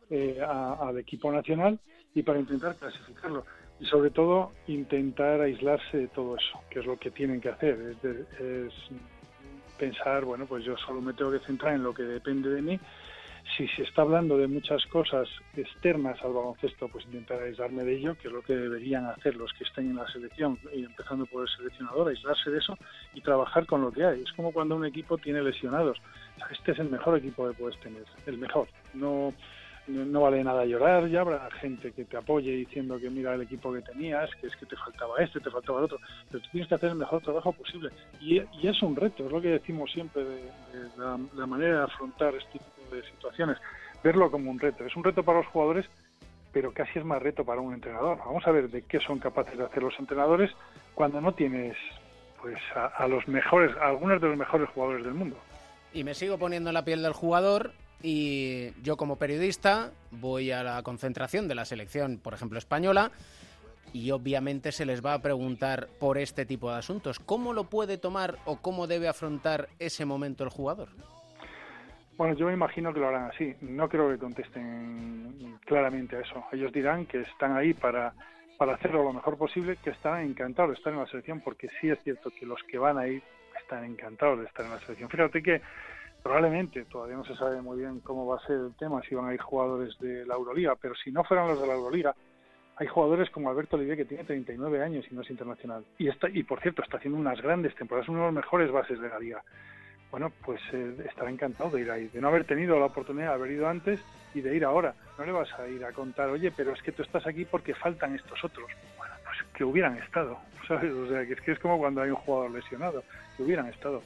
eh, 0.10 0.42
al 0.42 0.98
equipo 0.98 1.32
nacional 1.32 1.80
y 2.14 2.24
para 2.24 2.40
intentar 2.40 2.76
clasificarlo. 2.76 3.46
Y 3.80 3.86
sobre 3.86 4.12
todo 4.12 4.52
intentar 4.68 5.42
aislarse 5.42 5.98
de 5.98 6.08
todo 6.10 6.36
eso, 6.36 6.62
que 6.70 6.80
es 6.80 6.86
lo 6.86 6.98
que 6.98 7.12
tienen 7.12 7.42
que 7.42 7.50
hacer. 7.50 7.96
Es, 8.04 8.40
es 8.40 8.74
pensar, 9.82 10.24
bueno, 10.26 10.46
pues 10.46 10.64
yo 10.64 10.78
solo 10.78 11.02
me 11.02 11.14
tengo 11.14 11.32
que 11.32 11.40
centrar 11.40 11.74
en 11.74 11.82
lo 11.82 11.92
que 11.92 12.04
depende 12.04 12.50
de 12.50 12.62
mí. 12.62 12.80
Si 13.58 13.68
se 13.70 13.82
está 13.82 14.04
hablando 14.04 14.38
de 14.38 14.48
muchas 14.48 14.86
cosas 14.86 15.28
externas 15.58 16.22
al 16.22 16.34
baloncesto, 16.34 16.88
pues 16.88 17.04
intentar 17.06 17.42
aislarme 17.42 17.84
de 17.84 17.98
ello, 17.98 18.16
que 18.16 18.28
es 18.28 18.34
lo 18.34 18.44
que 18.44 18.56
deberían 18.56 19.08
hacer 19.08 19.36
los 19.36 19.52
que 19.54 19.64
estén 19.64 19.90
en 19.90 19.96
la 19.96 20.08
selección, 20.08 20.60
y 20.72 20.84
empezando 20.84 21.26
por 21.26 21.42
el 21.42 21.50
seleccionador, 21.50 22.10
aislarse 22.10 22.52
de 22.52 22.60
eso 22.60 22.78
y 23.16 23.22
trabajar 23.22 23.66
con 23.66 23.82
lo 23.82 23.92
que 23.92 24.06
hay. 24.06 24.22
Es 24.22 24.32
como 24.34 24.54
cuando 24.54 24.76
un 24.76 24.86
equipo 24.86 25.18
tiene 25.18 25.42
lesionados. 25.42 25.98
Este 26.52 26.74
es 26.74 26.80
el 26.80 26.92
mejor 26.92 27.18
equipo 27.18 27.48
que 27.48 27.58
puedes 27.58 27.80
tener, 27.80 28.04
el 28.28 28.38
mejor. 28.38 28.68
No 28.94 29.34
no 29.92 30.22
vale 30.22 30.44
nada 30.44 30.66
llorar, 30.66 31.08
ya 31.08 31.22
habrá 31.22 31.50
gente 31.60 31.92
que 31.92 32.06
te 32.06 32.18
apoye 32.18 32.52
diciendo 32.52 33.00
que 33.00 33.10
mira 33.10 33.34
el 33.34 33.42
equipo 33.42 33.74
que 33.74 33.82
tenías, 33.82 34.30
que 34.36 34.48
es 34.48 34.56
que 34.56 34.66
te 34.66 34.76
faltaba 34.76 35.18
este, 35.20 35.40
te 35.40 35.52
faltaba 35.52 35.80
el 35.80 35.86
otro, 35.86 36.00
pero 36.30 36.44
tú 36.44 36.50
tienes 36.52 36.70
que 36.70 36.76
hacer 36.76 36.90
el 36.90 36.96
mejor 36.96 37.22
trabajo 37.22 37.52
posible. 37.52 37.90
Y, 38.20 38.40
es 38.40 38.82
un 38.82 38.96
reto, 38.96 39.26
es 39.26 39.32
lo 39.32 39.42
que 39.42 39.50
decimos 39.50 39.92
siempre 39.92 40.24
de, 40.24 40.52
la, 40.98 41.46
manera 41.46 41.80
de 41.80 41.84
afrontar 41.84 42.34
este 42.36 42.60
tipo 42.60 42.96
de 42.96 43.04
situaciones, 43.04 43.58
verlo 44.04 44.32
como 44.32 44.50
un 44.50 44.60
reto. 44.60 44.86
Es 44.86 44.96
un 44.96 45.04
reto 45.04 45.24
para 45.24 45.40
los 45.40 45.48
jugadores, 45.48 45.86
pero 46.52 46.74
casi 46.74 47.00
es 47.00 47.06
más 47.06 47.22
reto 47.22 47.44
para 47.44 47.62
un 47.62 47.74
entrenador. 47.74 48.18
Vamos 48.20 48.46
a 48.48 48.52
ver 48.52 48.70
de 48.70 48.84
qué 48.84 49.00
son 49.00 49.20
capaces 49.20 49.58
de 49.58 49.66
hacer 49.66 49.84
los 49.84 49.98
entrenadores 50.00 50.52
cuando 50.96 51.22
no 51.22 51.34
tienes 51.34 51.76
pues 52.42 52.58
a, 52.76 53.08
los 53.08 53.28
mejores, 53.28 53.76
a 53.78 53.90
algunos 53.90 54.20
de 54.20 54.30
los 54.30 54.38
mejores 54.38 54.68
jugadores 54.70 55.06
del 55.06 55.14
mundo. 55.14 55.38
Y 55.94 56.04
me 56.04 56.16
sigo 56.16 56.38
poniendo 56.38 56.70
en 56.70 56.74
la 56.74 56.86
piel 56.86 57.04
del 57.04 57.14
jugador 57.14 57.74
y 58.04 58.72
yo 58.82 58.98
como 58.98 59.18
periodista 59.18 59.92
voy 60.12 60.52
a 60.52 60.64
la 60.64 60.84
concentración 60.84 61.48
de 61.48 61.56
la 61.56 61.66
selección, 61.66 62.18
por 62.18 62.34
ejemplo, 62.34 62.58
española, 62.58 63.12
y 63.94 64.12
obviamente 64.12 64.72
se 64.72 64.86
les 64.86 65.06
va 65.06 65.14
a 65.14 65.22
preguntar 65.22 65.88
por 66.00 66.18
este 66.18 66.46
tipo 66.46 66.72
de 66.72 66.78
asuntos. 66.78 67.20
¿Cómo 67.20 67.54
lo 67.54 67.66
puede 67.66 67.98
tomar 67.98 68.38
o 68.46 68.62
cómo 68.62 68.88
debe 68.88 69.08
afrontar 69.08 69.70
ese 69.80 70.06
momento 70.06 70.44
el 70.44 70.50
jugador? 70.50 70.90
Bueno, 72.18 72.36
yo 72.36 72.46
me 72.46 72.54
imagino 72.54 72.94
que 72.94 73.00
lo 73.00 73.08
harán 73.08 73.32
así. 73.32 73.56
No 73.62 73.90
creo 73.90 74.10
que 74.10 74.18
contesten 74.18 75.58
claramente 75.66 76.16
a 76.16 76.22
eso. 76.22 76.44
Ellos 76.52 76.72
dirán 76.72 77.06
que 77.06 77.22
están 77.22 77.58
ahí 77.58 77.74
para, 77.74 78.14
para 78.58 78.76
hacerlo 78.76 79.04
lo 79.04 79.14
mejor 79.14 79.38
posible, 79.38 79.78
que 79.84 79.90
están 79.90 80.22
encantados 80.22 80.72
de 80.72 80.76
estar 80.76 80.94
en 80.94 81.00
la 81.00 81.08
selección, 81.08 81.42
porque 81.42 81.68
sí 81.80 81.90
es 81.90 82.00
cierto 82.04 82.30
que 82.30 82.46
los 82.46 82.62
que 82.70 82.78
van 82.78 82.98
ahí 82.98 83.22
están 83.60 83.84
encantados 83.86 84.40
de 84.40 84.46
estar 84.46 84.66
en 84.66 84.72
la 84.72 84.80
selección. 84.80 85.10
Fíjate 85.10 85.42
que 85.42 85.62
probablemente, 86.24 86.86
todavía 86.86 87.18
no 87.18 87.26
se 87.26 87.36
sabe 87.36 87.62
muy 87.62 87.80
bien 87.80 88.00
cómo 88.02 88.26
va 88.26 88.38
a 88.38 88.46
ser 88.46 88.58
el 88.58 88.76
tema, 88.76 89.02
si 89.02 89.16
van 89.16 89.30
a 89.30 89.34
ir 89.34 89.42
jugadores 89.42 89.98
de 90.00 90.26
la 90.26 90.36
Euroliga, 90.36 90.76
pero 90.76 90.96
si 90.96 91.12
no 91.12 91.24
fueran 91.24 91.48
los 91.48 91.60
de 91.60 91.68
la 91.68 91.74
Euroliga, 91.74 92.16
hay 92.78 92.88
jugadores 92.88 93.30
como 93.30 93.50
Alberto 93.50 93.76
Olivier 93.76 93.98
que 93.98 94.06
tiene 94.06 94.24
39 94.24 94.84
años 94.84 95.06
y 95.10 95.14
no 95.14 95.22
es 95.22 95.30
internacional. 95.30 95.86
Y, 95.98 96.08
está, 96.08 96.30
y 96.30 96.44
por 96.44 96.62
cierto, 96.62 96.82
está 96.82 96.98
haciendo 96.98 97.20
unas 97.20 97.42
grandes 97.42 97.76
temporadas, 97.76 98.10
uno 98.10 98.20
de 98.20 98.26
los 98.26 98.34
mejores 98.34 98.72
bases 98.72 99.00
de 99.00 99.10
la 99.10 99.20
liga. 99.20 99.44
Bueno, 100.10 100.32
pues 100.44 100.60
eh, 100.74 100.96
estará 101.08 101.30
encantado 101.30 101.70
de 101.70 101.82
ir 101.82 101.92
ahí, 101.92 102.08
de 102.08 102.20
no 102.20 102.28
haber 102.28 102.46
tenido 102.46 102.80
la 102.80 102.88
oportunidad 102.88 103.30
de 103.30 103.34
haber 103.34 103.52
ido 103.52 103.68
antes 103.68 104.00
y 104.34 104.42
de 104.42 104.56
ir 104.56 104.66
ahora. 104.66 104.94
No 105.18 105.26
le 105.26 105.32
vas 105.32 105.52
a 105.60 105.68
ir 105.68 105.86
a 105.86 105.94
contar, 105.94 106.30
oye, 106.30 106.52
pero 106.52 106.74
es 106.74 106.82
que 106.82 106.92
tú 106.92 107.04
estás 107.04 107.26
aquí 107.28 107.46
porque 107.46 107.74
faltan 107.76 108.16
estos 108.16 108.44
otros. 108.44 108.70
Bueno, 108.98 109.14
pues 109.24 109.38
que 109.54 109.64
hubieran 109.64 109.98
estado, 109.98 110.38
¿sabes? 110.68 110.92
O 110.92 111.08
sea, 111.08 111.26
que 111.26 111.34
es 111.34 111.42
que 111.42 111.52
es 111.52 111.60
como 111.60 111.78
cuando 111.78 112.02
hay 112.02 112.10
un 112.10 112.18
jugador 112.18 112.52
lesionado, 112.52 113.04
que 113.38 113.44
hubieran 113.44 113.68
estado. 113.68 114.02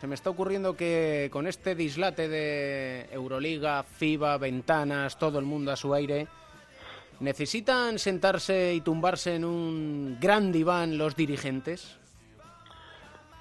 Se 0.00 0.06
me 0.06 0.14
está 0.14 0.30
ocurriendo 0.30 0.76
que 0.76 1.28
con 1.32 1.46
este 1.46 1.74
dislate 1.74 2.28
de 2.28 3.08
Euroliga, 3.12 3.82
FIBA, 3.84 4.38
ventanas, 4.38 5.18
todo 5.18 5.38
el 5.38 5.44
mundo 5.44 5.70
a 5.70 5.76
su 5.76 5.94
aire, 5.94 6.26
¿necesitan 7.20 7.98
sentarse 7.98 8.74
y 8.74 8.80
tumbarse 8.80 9.36
en 9.36 9.44
un 9.44 10.18
gran 10.20 10.50
diván 10.50 10.98
los 10.98 11.14
dirigentes? 11.14 11.96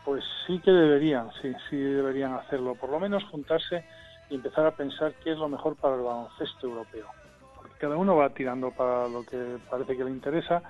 Pues 0.03 0.23
sí 0.45 0.59
que 0.59 0.71
deberían, 0.71 1.31
sí, 1.41 1.51
sí 1.69 1.75
deberían 1.75 2.33
hacerlo. 2.33 2.75
Por 2.75 2.91
lo 2.91 2.99
menos 2.99 3.23
juntarse 3.25 3.83
y 4.29 4.35
empezar 4.35 4.67
a 4.67 4.75
pensar 4.75 5.13
qué 5.23 5.31
es 5.31 5.37
lo 5.37 5.49
mejor 5.49 5.75
para 5.75 5.95
el 5.95 6.01
baloncesto 6.01 6.67
europeo. 6.67 7.07
Porque 7.55 7.73
cada 7.79 7.97
uno 7.97 8.15
va 8.15 8.29
tirando 8.29 8.69
para 8.69 9.07
lo 9.07 9.25
que 9.25 9.57
parece 9.69 9.97
que 9.97 10.03
le 10.03 10.11
interesa. 10.11 10.61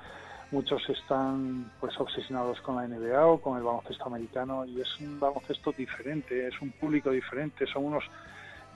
Muchos 0.51 0.87
están 0.89 1.71
pues 1.79 1.99
obsesionados 1.99 2.61
con 2.61 2.75
la 2.75 2.87
NBA 2.87 3.25
o 3.25 3.41
con 3.41 3.57
el 3.57 3.63
baloncesto 3.63 4.05
americano 4.05 4.65
y 4.65 4.79
es 4.79 4.99
un 4.99 5.19
baloncesto 5.19 5.71
diferente, 5.71 6.47
es 6.47 6.61
un 6.61 6.71
público 6.71 7.11
diferente, 7.11 7.65
son 7.67 7.85
unos 7.85 8.03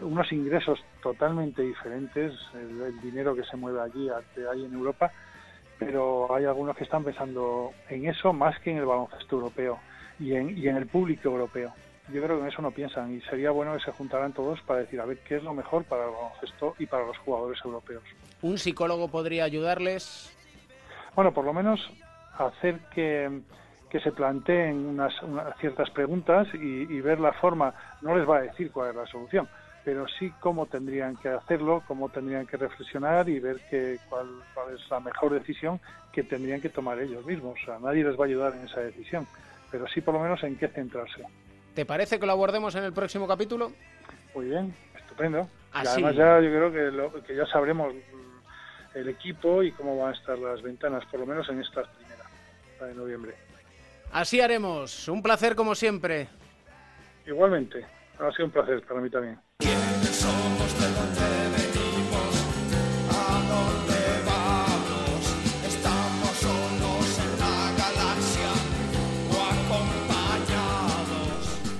unos 0.01 0.32
ingresos 0.32 0.79
totalmente 1.01 1.62
diferentes, 1.62 2.34
el, 2.53 2.99
dinero 3.01 3.36
que 3.36 3.43
se 3.43 3.58
mueve 3.58 3.82
allí 3.82 4.10
al 4.10 4.23
que 4.34 4.47
hay 4.47 4.65
en 4.65 4.73
Europa, 4.73 5.12
pero 5.77 6.34
hay 6.34 6.45
algunos 6.45 6.75
que 6.75 6.84
están 6.84 7.03
pensando 7.03 7.71
en 7.89 8.08
eso 8.08 8.34
más 8.34 8.58
que 8.60 8.71
en 8.71 8.77
el 8.77 8.86
baloncesto 8.86 9.36
europeo 9.36 9.79
y 10.19 10.34
en, 10.34 10.58
y 10.58 10.67
en 10.67 10.77
el 10.77 10.88
público 10.88 11.29
europeo. 11.29 11.73
Yo 12.13 12.23
creo 12.23 12.38
que 12.38 12.43
en 12.43 12.47
eso 12.47 12.62
no 12.62 12.71
piensan 12.71 13.13
y 13.13 13.21
sería 13.21 13.51
bueno 13.51 13.73
que 13.73 13.84
se 13.84 13.91
juntaran 13.91 14.34
todos 14.34 14.60
para 14.62 14.79
decir 14.79 14.99
a 14.99 15.05
ver 15.05 15.19
qué 15.19 15.38
es 15.38 15.43
lo 15.43 15.53
mejor 15.53 15.84
para 15.84 16.05
el 16.05 16.12
baloncesto 16.12 16.75
y 16.79 16.86
para 16.88 17.05
los 17.05 17.17
jugadores 17.19 17.60
europeos. 17.63 18.03
¿Un 18.41 18.58
psicólogo 18.58 19.10
podría 19.10 19.43
ayudarles? 19.43 20.36
Bueno, 21.19 21.34
por 21.34 21.43
lo 21.43 21.51
menos 21.51 21.82
hacer 22.38 22.79
que, 22.95 23.41
que 23.89 23.99
se 23.99 24.13
planteen 24.13 24.86
unas, 24.86 25.21
unas 25.21 25.53
ciertas 25.58 25.89
preguntas 25.89 26.47
y, 26.53 26.58
y 26.84 27.01
ver 27.01 27.19
la 27.19 27.34
forma, 27.34 27.73
no 28.01 28.15
les 28.17 28.25
va 28.25 28.38
a 28.38 28.41
decir 28.43 28.71
cuál 28.71 28.91
es 28.91 28.95
la 28.95 29.05
solución, 29.05 29.45
pero 29.84 30.08
sí 30.08 30.32
cómo 30.39 30.67
tendrían 30.67 31.17
que 31.17 31.27
hacerlo, 31.27 31.84
cómo 31.86 32.08
tendrían 32.08 32.47
que 32.47 32.55
reflexionar 32.55 33.27
y 33.27 33.41
ver 33.41 33.58
que, 33.69 33.99
cuál, 34.08 34.27
cuál 34.53 34.73
es 34.73 34.89
la 34.89 35.01
mejor 35.01 35.34
decisión 35.34 35.82
que 36.13 36.23
tendrían 36.23 36.62
que 36.62 36.69
tomar 36.69 36.97
ellos 37.01 37.25
mismos. 37.25 37.58
O 37.62 37.65
sea, 37.65 37.79
nadie 37.79 38.05
les 38.05 38.17
va 38.17 38.23
a 38.23 38.27
ayudar 38.27 38.53
en 38.55 38.63
esa 38.63 38.79
decisión, 38.79 39.27
pero 39.69 39.89
sí 39.89 39.99
por 39.99 40.13
lo 40.13 40.21
menos 40.21 40.41
en 40.45 40.55
qué 40.55 40.69
centrarse. 40.69 41.21
¿Te 41.75 41.86
parece 41.86 42.17
que 42.17 42.25
lo 42.27 42.32
abordemos 42.32 42.75
en 42.75 42.86
el 42.86 42.93
próximo 42.93 43.27
capítulo? 43.27 43.73
Muy 44.34 44.45
bien, 44.45 44.73
estupendo. 44.97 45.49
Y 45.73 45.86
además 45.86 46.15
ya 46.15 46.39
yo 46.39 46.49
creo 46.49 46.71
que, 46.71 46.91
lo- 46.95 47.23
que 47.25 47.36
ya 47.36 47.45
sabremos 47.47 47.93
el 48.99 49.09
equipo 49.09 49.63
y 49.63 49.71
cómo 49.71 49.97
van 49.97 50.13
a 50.13 50.17
estar 50.17 50.38
las 50.38 50.62
ventanas, 50.62 51.05
por 51.05 51.19
lo 51.19 51.25
menos 51.25 51.47
en 51.49 51.62
esta 51.62 51.83
primera, 51.83 52.25
la 52.79 52.85
de 52.88 52.95
noviembre. 52.95 53.35
Así 54.12 54.41
haremos. 54.41 55.07
Un 55.07 55.21
placer 55.21 55.55
como 55.55 55.75
siempre. 55.75 56.27
Igualmente, 57.25 57.85
ha 58.19 58.31
sido 58.31 58.45
un 58.45 58.51
placer 58.51 58.81
para 58.81 59.01
mí 59.01 59.09
también. 59.09 59.39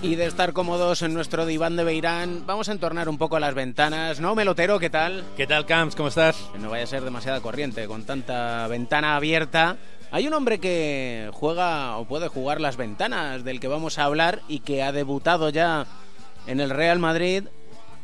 Y 0.02 0.16
de 0.16 0.28
estar 0.28 0.54
cómodos 0.54 1.02
en 1.02 1.14
nuestro 1.14 1.46
diván 1.46 1.76
de 1.76 1.84
Beirán, 1.84 2.46
vamos 2.46 2.70
a 2.70 2.72
entornar 2.72 3.10
un 3.10 3.18
poco 3.18 3.38
las 3.38 3.54
ventanas. 3.54 4.22
¿No, 4.22 4.34
Melotero? 4.34 4.80
¿Qué 4.80 4.90
tal? 4.90 5.26
¿Qué 5.36 5.46
tal, 5.46 5.66
Camps? 5.66 5.94
¿Cómo 5.94 6.08
estás? 6.08 6.38
Que 6.54 6.60
no 6.60 6.70
vaya 6.70 6.86
a 6.86 6.88
ser 6.88 7.04
demasiada 7.04 7.42
corriente 7.42 7.86
con 7.86 8.04
tanta 8.04 8.66
ventana 8.68 9.18
abierta. 9.18 9.76
Hay 10.12 10.26
un 10.26 10.34
hombre 10.34 10.60
que 10.60 11.30
juega 11.34 11.98
o 11.98 12.06
puede 12.06 12.30
jugar 12.30 12.62
las 12.62 12.78
ventanas 12.78 13.44
del 13.44 13.60
que 13.60 13.68
vamos 13.68 14.00
a 14.00 14.06
hablar 14.06 14.42
y 14.48 14.60
que 14.62 14.84
ha 14.84 14.94
debutado 14.94 15.50
ya 15.50 15.86
en 16.48 16.62
el 16.62 16.70
Real 16.70 17.00
Madrid, 17.00 17.44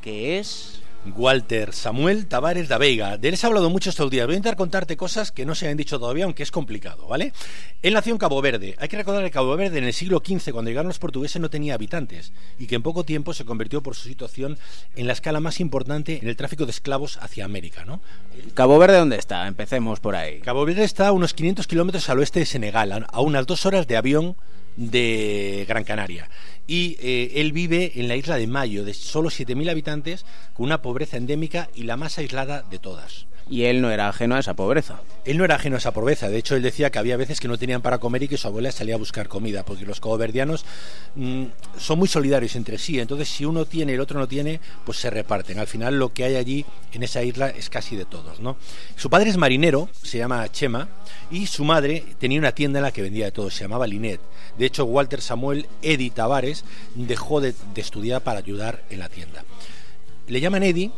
que 0.02 0.38
es... 0.38 0.82
Walter 1.16 1.74
Samuel 1.74 2.28
Tavares 2.28 2.68
da 2.68 2.78
Veiga. 2.78 3.18
De 3.18 3.30
él 3.30 3.38
se 3.38 3.46
ha 3.46 3.50
hablado 3.50 3.70
mucho 3.70 3.90
estos 3.90 4.10
días. 4.10 4.26
Voy 4.26 4.36
a 4.36 4.38
intentar 4.38 4.58
contarte 4.58 4.98
cosas 4.98 5.32
que 5.32 5.46
no 5.46 5.56
se 5.56 5.68
han 5.68 5.78
dicho 5.78 6.00
todavía, 6.00 6.26
aunque 6.26 6.44
es 6.44 6.52
complicado, 6.52 7.08
¿vale? 7.08 7.34
Él 7.82 7.94
nació 7.94 8.14
en 8.14 8.18
Cabo 8.18 8.42
Verde. 8.42 8.76
Hay 8.80 8.88
que 8.88 8.98
recordar 8.98 9.24
que 9.24 9.32
Cabo 9.32 9.56
Verde 9.56 9.78
en 9.78 9.84
el 9.84 9.94
siglo 9.94 10.22
XV, 10.26 10.52
cuando 10.52 10.70
llegaron 10.70 10.88
los 10.88 11.00
portugueses, 11.00 11.42
no 11.42 11.50
tenía 11.50 11.76
habitantes 11.76 12.34
y 12.58 12.68
que 12.68 12.76
en 12.76 12.84
poco 12.84 13.04
tiempo 13.04 13.34
se 13.34 13.46
convirtió 13.46 13.82
por 13.82 13.96
su 13.96 14.08
situación 14.08 14.58
en 14.96 15.08
la 15.08 15.14
escala 15.14 15.40
más 15.40 15.60
importante 15.60 16.20
en 16.22 16.28
el 16.28 16.36
tráfico 16.36 16.66
de 16.66 16.72
esclavos 16.72 17.18
hacia 17.22 17.46
América, 17.46 17.86
¿no? 17.86 18.02
¿Cabo 18.54 18.80
Verde 18.80 18.98
dónde 18.98 19.18
está? 19.18 19.48
Empecemos 19.48 20.00
por 20.00 20.16
ahí. 20.16 20.40
Cabo 20.40 20.66
Verde 20.66 20.84
está 20.84 21.08
a 21.08 21.12
unos 21.12 21.34
500 21.34 21.68
kilómetros 21.68 22.10
al 22.10 22.20
oeste 22.20 22.40
de 22.40 22.46
Senegal, 22.46 23.06
a 23.08 23.22
unas 23.22 23.46
dos 23.46 23.66
horas 23.66 23.88
de 23.88 23.98
avión 23.98 24.36
de 24.76 25.66
Gran 25.68 25.84
Canaria. 25.84 26.30
Y 26.68 26.98
eh, 27.00 27.34
él 27.36 27.52
vive 27.52 27.94
en 27.96 28.08
la 28.08 28.16
isla 28.16 28.38
de 28.38 28.48
Mayo, 28.48 28.84
de 28.84 28.94
solo 28.94 29.30
7.000 29.30 29.70
habitantes, 29.70 30.26
con 30.54 30.66
una 30.66 30.82
pobreza 30.82 31.18
endémica 31.18 31.70
y 31.76 31.84
la 31.84 31.98
más 31.98 32.18
aislada 32.18 32.64
de 32.64 32.80
todas. 32.80 33.28
Y 33.50 33.64
él 33.66 33.82
no 33.82 33.92
era 33.92 34.10
ajeno 34.10 34.36
a 34.36 34.40
esa 34.40 34.56
pobreza. 34.56 35.02
Él 35.24 35.38
no 35.38 35.46
era 35.46 35.56
ajeno 35.56 35.76
a 35.76 35.80
esa 35.80 35.94
pobreza, 35.94 36.30
de 36.30 36.38
hecho 36.38 36.56
él 36.56 36.62
decía 36.62 36.90
que 36.90 37.00
había 37.00 37.18
veces 37.18 37.40
que 37.40 37.48
no 37.48 37.58
tenían 37.58 37.82
para 37.82 38.00
comer 38.00 38.24
y 38.24 38.28
que 38.28 38.38
su 38.38 38.48
abuela 38.48 38.72
salía 38.72 38.96
a 38.96 38.98
buscar 38.98 39.28
comida, 39.28 39.64
porque 39.64 39.86
los 39.86 40.00
caboverdianos 40.00 40.66
mm, 41.16 41.46
son 41.78 42.00
muy 42.00 42.08
solidarios 42.08 42.56
entre 42.56 42.78
sí, 42.78 43.00
entonces 43.00 43.30
si 43.30 43.46
uno 43.46 43.66
tiene 43.66 43.92
y 43.92 43.96
el 43.96 44.02
otro 44.02 44.20
no 44.20 44.28
tiene, 44.28 44.60
pues 44.86 44.98
se 44.98 45.10
reparten. 45.10 45.60
Al 45.60 45.68
final 45.68 45.98
lo 46.00 46.14
que 46.14 46.24
hay 46.24 46.36
allí 46.36 46.66
en 46.94 47.04
esa 47.04 47.24
isla 47.24 47.50
es 47.50 47.70
casi 47.70 47.96
de 47.96 48.06
todos, 48.06 48.40
¿no? 48.40 48.58
Su 48.96 49.10
padre 49.10 49.30
es 49.30 49.38
marinero, 49.38 49.90
se 50.02 50.18
llama 50.18 50.48
Chema, 50.52 50.88
y 51.32 51.48
su 51.48 51.64
madre 51.64 52.04
tenía 52.20 52.40
una 52.40 52.52
tienda 52.52 52.80
en 52.80 52.84
la 52.84 52.92
que 52.92 53.02
vendía 53.02 53.26
de 53.26 53.32
todo, 53.32 53.50
se 53.50 53.64
llamaba 53.64 53.88
Linet. 53.88 54.22
De 54.58 54.66
hecho, 54.66 54.86
Walter 54.86 55.22
Samuel 55.22 55.68
Eddy 55.82 56.10
Tavares 56.10 56.64
dejó 56.96 57.42
de, 57.42 57.54
estudiar 57.76 58.22
para 58.22 58.40
ayudar 58.40 58.84
en 58.90 59.00
la 59.00 59.10
tienda. 59.10 59.44
Le 60.28 60.40
llaman 60.40 60.64
Eddy 60.64 60.92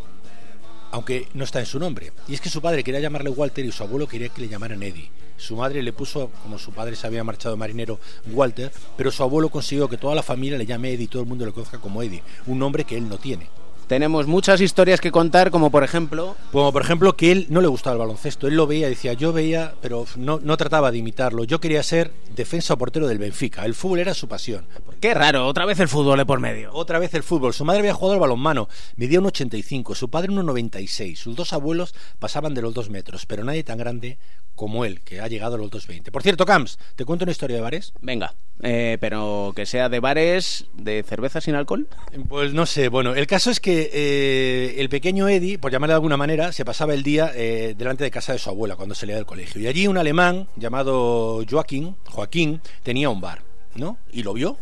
aunque 0.92 1.28
no 1.34 1.44
está 1.44 1.60
en 1.60 1.66
su 1.66 1.80
nombre. 1.80 2.12
Y 2.28 2.34
es 2.34 2.42
que 2.42 2.50
su 2.50 2.62
padre 2.62 2.84
quería 2.84 3.00
llamarle 3.00 3.30
Walter 3.30 3.66
y 3.66 3.72
su 3.72 3.84
abuelo 3.84 4.08
quería 4.08 4.30
que 4.30 4.42
le 4.42 4.50
llamaran 4.50 4.84
Eddie. 4.84 5.10
Su 5.38 5.56
madre 5.56 5.84
le 5.84 5.94
puso, 5.94 6.32
como 6.42 6.58
su 6.58 6.72
padre 6.72 6.96
se 6.96 7.06
había 7.06 7.24
marchado 7.24 7.56
marinero, 7.58 8.00
Walter, 8.32 8.72
pero 8.96 9.12
su 9.12 9.22
abuelo 9.22 9.50
consiguió 9.50 9.88
que 9.88 9.98
toda 9.98 10.16
la 10.16 10.24
familia 10.24 10.58
le 10.58 10.66
llame 10.66 10.94
Eddie 10.94 11.06
y 11.06 11.08
todo 11.08 11.22
el 11.22 11.28
mundo 11.28 11.46
le 11.46 11.52
conozca 11.52 11.78
como 11.78 12.02
Eddie, 12.02 12.24
un 12.48 12.58
nombre 12.58 12.86
que 12.86 12.98
él 12.98 13.08
no 13.08 13.18
tiene. 13.18 13.48
Tenemos 13.88 14.28
muchas 14.28 14.60
historias 14.60 15.00
que 15.00 15.12
contar, 15.12 15.50
como 15.50 15.72
por 15.72 15.84
ejemplo... 15.86 16.36
Como 16.52 16.74
por 16.74 16.82
ejemplo 16.82 17.16
que 17.16 17.32
él 17.32 17.48
no 17.50 17.62
le 17.62 17.68
gustaba 17.68 17.94
el 17.94 18.00
baloncesto, 18.00 18.48
él 18.48 18.56
lo 18.56 18.68
veía, 18.68 18.90
decía, 18.90 19.14
yo 19.14 19.32
veía, 19.32 19.76
pero 19.82 20.06
no, 20.18 20.42
no 20.44 20.58
trataba 20.58 20.92
de 20.92 20.98
imitarlo, 20.98 21.46
yo 21.46 21.62
quería 21.62 21.82
ser 21.84 22.12
defensa 22.36 22.74
o 22.74 22.78
portero 22.78 23.08
del 23.08 23.18
Benfica, 23.18 23.64
el 23.64 23.74
fútbol 23.74 24.00
era 24.00 24.14
su 24.14 24.28
pasión. 24.28 24.66
Qué 25.00 25.14
raro, 25.14 25.48
otra 25.48 25.66
vez 25.66 25.80
el 25.80 25.88
fútbol 25.88 26.18
de 26.18 26.26
por 26.26 26.40
medio. 26.40 26.72
Otra 26.74 27.00
vez 27.00 27.14
el 27.14 27.24
fútbol. 27.24 27.54
Su 27.54 27.64
madre 27.64 27.80
había 27.80 27.94
jugado 27.94 28.16
al 28.16 28.20
balonmano, 28.20 28.68
medía 28.96 29.20
un 29.20 29.28
85, 29.28 29.96
su 29.96 30.10
padre 30.10 30.32
un 30.32 30.46
96. 30.46 31.20
Sus 31.20 31.36
dos 31.36 31.54
abuelos 31.54 31.96
pasaban 32.20 32.54
de 32.54 32.62
los 32.62 32.74
dos 32.74 32.90
metros, 32.90 33.26
pero 33.26 33.44
nadie 33.44 33.64
tan 33.64 33.78
grande 33.78 34.18
como 34.58 34.84
él, 34.84 35.00
que 35.02 35.22
ha 35.22 35.28
llegado 35.28 35.56
a 35.56 35.58
los 35.60 35.72
2.20. 35.72 36.12
Por 36.12 36.24
cierto, 36.24 36.46
Camps, 36.46 36.80
¿te 36.96 37.06
cuento 37.06 37.24
una 37.24 37.32
historia 37.32 37.56
de 37.56 37.62
bares? 37.62 37.94
Venga, 38.02 38.34
eh, 38.64 38.98
pero 39.00 39.54
que 39.56 39.68
sea 39.68 39.88
de 39.88 40.00
bares 40.00 40.66
de 40.74 41.04
cerveza 41.04 41.40
sin 41.40 41.54
alcohol. 41.56 41.88
Pues 42.28 42.54
no 42.54 42.66
sé, 42.66 42.90
bueno, 42.90 43.14
el 43.14 43.28
caso 43.28 43.52
es 43.52 43.60
que 43.60 43.90
eh, 43.94 44.76
el 44.80 44.90
pequeño 44.90 45.30
Eddie, 45.30 45.60
por 45.60 45.72
llamarle 45.72 45.94
de 45.94 45.98
alguna 45.98 46.18
manera, 46.18 46.52
se 46.52 46.66
pasaba 46.66 46.96
el 46.96 47.04
día 47.04 47.32
eh, 47.36 47.76
delante 47.78 48.04
de 48.04 48.12
casa 48.12 48.34
de 48.34 48.40
su 48.40 48.50
abuela 48.50 48.76
cuando 48.76 48.96
salía 48.96 49.16
del 49.16 49.28
colegio. 49.28 49.62
Y 49.62 49.68
allí 49.68 49.88
un 49.88 49.98
alemán 49.98 50.50
llamado 50.56 51.46
Joaquín, 51.50 51.96
Joaquín, 52.10 52.60
tenía 52.82 53.10
un 53.10 53.22
bar, 53.22 53.44
¿no? 53.76 54.00
Y 54.12 54.24
lo 54.24 54.34
vio. 54.34 54.58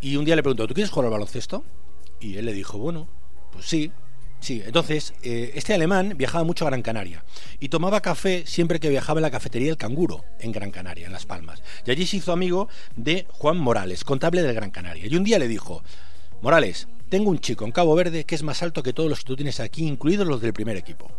Y 0.00 0.16
un 0.16 0.24
día 0.24 0.36
le 0.36 0.42
preguntó, 0.42 0.66
¿tú 0.66 0.72
quieres 0.72 0.90
jugar 0.90 1.04
al 1.06 1.12
baloncesto? 1.12 1.64
Y 2.18 2.38
él 2.38 2.46
le 2.46 2.54
dijo, 2.54 2.78
bueno, 2.78 3.08
pues 3.52 3.66
sí. 3.66 3.92
Sí, 4.40 4.62
entonces 4.64 5.14
eh, 5.22 5.52
este 5.54 5.74
alemán 5.74 6.14
viajaba 6.16 6.44
mucho 6.44 6.64
a 6.64 6.70
Gran 6.70 6.82
Canaria 6.82 7.24
y 7.58 7.68
tomaba 7.68 8.00
café 8.00 8.44
siempre 8.46 8.78
que 8.78 8.88
viajaba 8.88 9.18
en 9.18 9.22
la 9.22 9.30
cafetería 9.30 9.70
El 9.70 9.76
Canguro 9.76 10.24
en 10.38 10.52
Gran 10.52 10.70
Canaria, 10.70 11.06
en 11.06 11.12
Las 11.12 11.26
Palmas. 11.26 11.62
Y 11.84 11.90
allí 11.90 12.06
se 12.06 12.18
hizo 12.18 12.32
amigo 12.32 12.68
de 12.96 13.26
Juan 13.30 13.58
Morales, 13.58 14.04
contable 14.04 14.42
del 14.42 14.54
Gran 14.54 14.70
Canaria. 14.70 15.06
Y 15.06 15.16
un 15.16 15.24
día 15.24 15.38
le 15.38 15.48
dijo, 15.48 15.82
Morales, 16.40 16.86
tengo 17.08 17.30
un 17.30 17.40
chico 17.40 17.64
en 17.64 17.72
Cabo 17.72 17.94
Verde 17.94 18.24
que 18.24 18.34
es 18.34 18.42
más 18.42 18.62
alto 18.62 18.82
que 18.82 18.92
todos 18.92 19.10
los 19.10 19.20
que 19.20 19.26
tú 19.26 19.36
tienes 19.36 19.60
aquí, 19.60 19.86
incluidos 19.86 20.26
los 20.26 20.40
del 20.40 20.52
primer 20.52 20.76
equipo. 20.76 21.10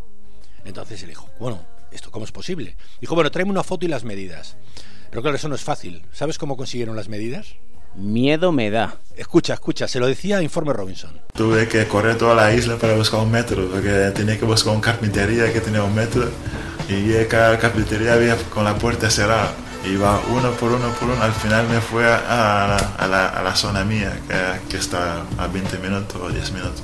Entonces 0.63 1.01
él 1.03 1.09
dijo, 1.09 1.29
bueno, 1.39 1.65
¿esto 1.91 2.11
cómo 2.11 2.25
es 2.25 2.31
posible? 2.31 2.77
Dijo, 3.01 3.15
bueno, 3.15 3.31
tráeme 3.31 3.51
una 3.51 3.63
foto 3.63 3.85
y 3.85 3.89
las 3.89 4.03
medidas. 4.03 4.55
Pero 5.09 5.21
claro, 5.21 5.35
eso 5.35 5.49
no 5.49 5.55
es 5.55 5.61
fácil. 5.61 6.03
¿Sabes 6.13 6.37
cómo 6.37 6.55
consiguieron 6.55 6.95
las 6.95 7.09
medidas? 7.09 7.55
Miedo 7.95 8.51
me 8.51 8.69
da. 8.69 8.95
Escucha, 9.15 9.53
escucha, 9.53 9.87
se 9.87 9.99
lo 9.99 10.07
decía 10.07 10.41
Informe 10.41 10.71
Robinson. 10.73 11.11
Tuve 11.33 11.67
que 11.67 11.87
correr 11.87 12.17
toda 12.17 12.35
la 12.35 12.53
isla 12.53 12.77
para 12.77 12.95
buscar 12.95 13.19
un 13.19 13.31
metro, 13.31 13.67
porque 13.69 14.11
tenía 14.15 14.39
que 14.39 14.45
buscar 14.45 14.73
una 14.73 14.81
carpintería 14.81 15.51
que 15.51 15.59
tenía 15.59 15.83
un 15.83 15.93
metro 15.93 16.29
y 16.89 17.25
cada 17.25 17.57
carpintería 17.59 18.13
había 18.13 18.35
con 18.49 18.63
la 18.63 18.75
puerta 18.75 19.09
cerrada. 19.09 19.53
Iba 19.85 20.19
uno 20.29 20.51
por 20.51 20.71
uno 20.71 20.89
por 20.99 21.09
uno, 21.09 21.21
al 21.21 21.31
final 21.31 21.67
me 21.69 21.79
fue 21.79 22.05
a, 22.05 22.17
a, 22.17 22.77
a, 22.77 23.07
la, 23.07 23.27
a 23.29 23.43
la, 23.43 23.55
zona 23.55 23.85
mía, 23.85 24.19
que, 24.27 24.69
que, 24.69 24.77
está 24.77 25.23
a 25.37 25.47
20 25.47 25.77
minutos 25.77 26.21
o 26.21 26.29
10 26.29 26.51
minutos. 26.51 26.83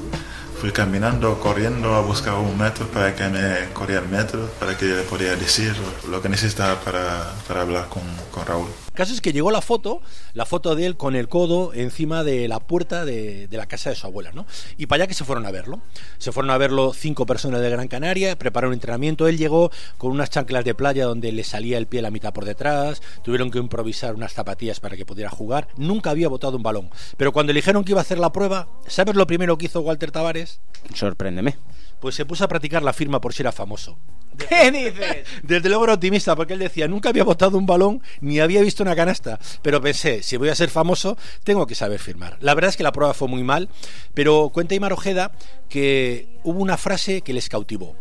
Fui 0.62 0.72
caminando, 0.72 1.38
corriendo 1.40 1.94
a 1.96 2.02
buscar 2.02 2.36
un 2.36 2.58
metro 2.58 2.88
para 2.88 3.14
que 3.14 3.28
me 3.28 3.74
corriera 3.74 4.02
el 4.02 4.10
metro, 4.10 4.50
para 4.60 4.78
que 4.78 4.86
le 4.86 5.02
podía 5.04 5.36
decir 5.36 5.76
lo 6.10 6.22
que 6.22 6.30
necesitaba 6.30 6.80
para, 6.80 7.34
para 7.48 7.62
hablar 7.62 7.90
con, 7.90 8.04
con 8.32 8.46
Raúl. 8.46 8.85
El 8.96 8.98
caso 8.98 9.14
es 9.14 9.20
que 9.20 9.34
llegó 9.34 9.52
la 9.52 9.60
foto, 9.60 10.02
la 10.34 10.46
foto 10.46 10.74
de 10.74 10.86
él 10.86 10.96
con 10.96 11.18
el 11.18 11.28
codo 11.28 11.74
encima 11.74 12.24
de 12.24 12.48
la 12.48 12.62
puerta 12.62 13.04
de, 13.04 13.46
de, 13.50 13.58
la 13.58 13.66
casa 13.66 13.90
de 13.90 13.98
su 13.98 14.08
abuela, 14.08 14.32
¿no? 14.32 14.46
Y 14.78 14.86
para 14.86 15.04
allá 15.04 15.08
que 15.10 15.14
se 15.14 15.26
fueron 15.26 15.46
a 15.46 15.52
verlo. 15.52 15.82
Se 16.18 16.32
fueron 16.32 16.50
a 16.50 16.58
verlo 16.58 16.94
cinco 16.94 17.26
personas 17.26 17.60
de 17.60 17.70
Gran 17.70 17.90
Canaria, 17.90 18.38
prepararon 18.38 18.70
un 18.70 18.76
entrenamiento. 18.76 19.28
Él 19.28 19.38
llegó 19.38 19.70
con 19.98 20.12
unas 20.12 20.30
chanclas 20.30 20.64
de 20.64 20.76
playa 20.76 21.04
donde 21.04 21.34
le 21.34 21.44
salía 21.44 21.78
el 21.78 21.88
pie 21.88 22.02
la 22.02 22.10
mitad 22.10 22.32
por 22.32 22.46
detrás. 22.46 23.02
Tuvieron 23.22 23.52
que 23.52 23.60
improvisar 23.60 24.16
unas 24.16 24.32
zapatillas 24.32 24.80
para 24.80 24.96
que 24.96 25.06
pudiera 25.06 25.30
jugar. 25.30 25.68
Nunca 25.76 26.12
había 26.12 26.30
botado 26.30 26.56
un 26.56 26.64
balón. 26.64 26.90
Pero 27.18 27.34
cuando 27.34 27.52
le 27.52 27.58
dijeron 27.58 27.84
que 27.84 27.92
iba 27.92 28.00
a 28.00 28.04
hacer 28.04 28.18
la 28.18 28.32
prueba, 28.32 28.70
¿sabes 28.88 29.16
lo 29.16 29.28
primero 29.28 29.58
que 29.58 29.66
hizo 29.66 29.82
Walter 29.82 30.12
Tavares? 30.12 30.62
Sorpréndeme. 30.94 31.58
Pues 32.00 32.16
se 32.16 32.26
puso 32.26 32.46
a 32.46 32.48
practicar 32.48 32.82
la 32.82 32.94
firma 32.94 33.20
por 33.20 33.34
si 33.34 33.42
era 33.42 33.52
famoso. 33.52 33.98
¿Qué 34.38 34.72
dices? 34.72 35.28
Desde 35.44 35.70
luego 35.70 35.86
era 35.86 35.94
optimista, 35.94 36.36
porque 36.36 36.54
él 36.54 36.60
decía, 36.60 36.88
nunca 36.88 37.10
había 37.10 37.24
botado 37.24 37.58
un 37.58 37.66
balón 37.66 38.02
ni 38.22 38.40
había 38.40 38.62
visto 38.62 38.84
una 38.84 38.96
canasta, 38.96 39.40
pero 39.62 39.82
pensé, 39.82 40.24
si 40.24 40.38
voy 40.38 40.50
a 40.50 40.56
ser 40.56 40.70
famoso, 40.70 41.18
tengo 41.44 41.68
que 41.68 41.76
saber 41.76 42.00
firmar. 42.00 42.38
La 42.42 42.54
verdad 42.54 42.70
es 42.70 42.78
que 42.78 42.84
la 42.84 42.92
prueba 42.92 43.14
fue 43.14 43.28
muy 43.28 43.44
mal, 43.44 43.70
pero 44.14 44.50
cuenta 44.54 44.76
Imar 44.76 44.94
Ojeda 44.94 45.32
que 45.70 46.28
hubo 46.44 46.60
una 46.60 46.78
frase 46.78 47.22
que 47.22 47.34
les 47.34 47.50
cautivó. 47.50 47.96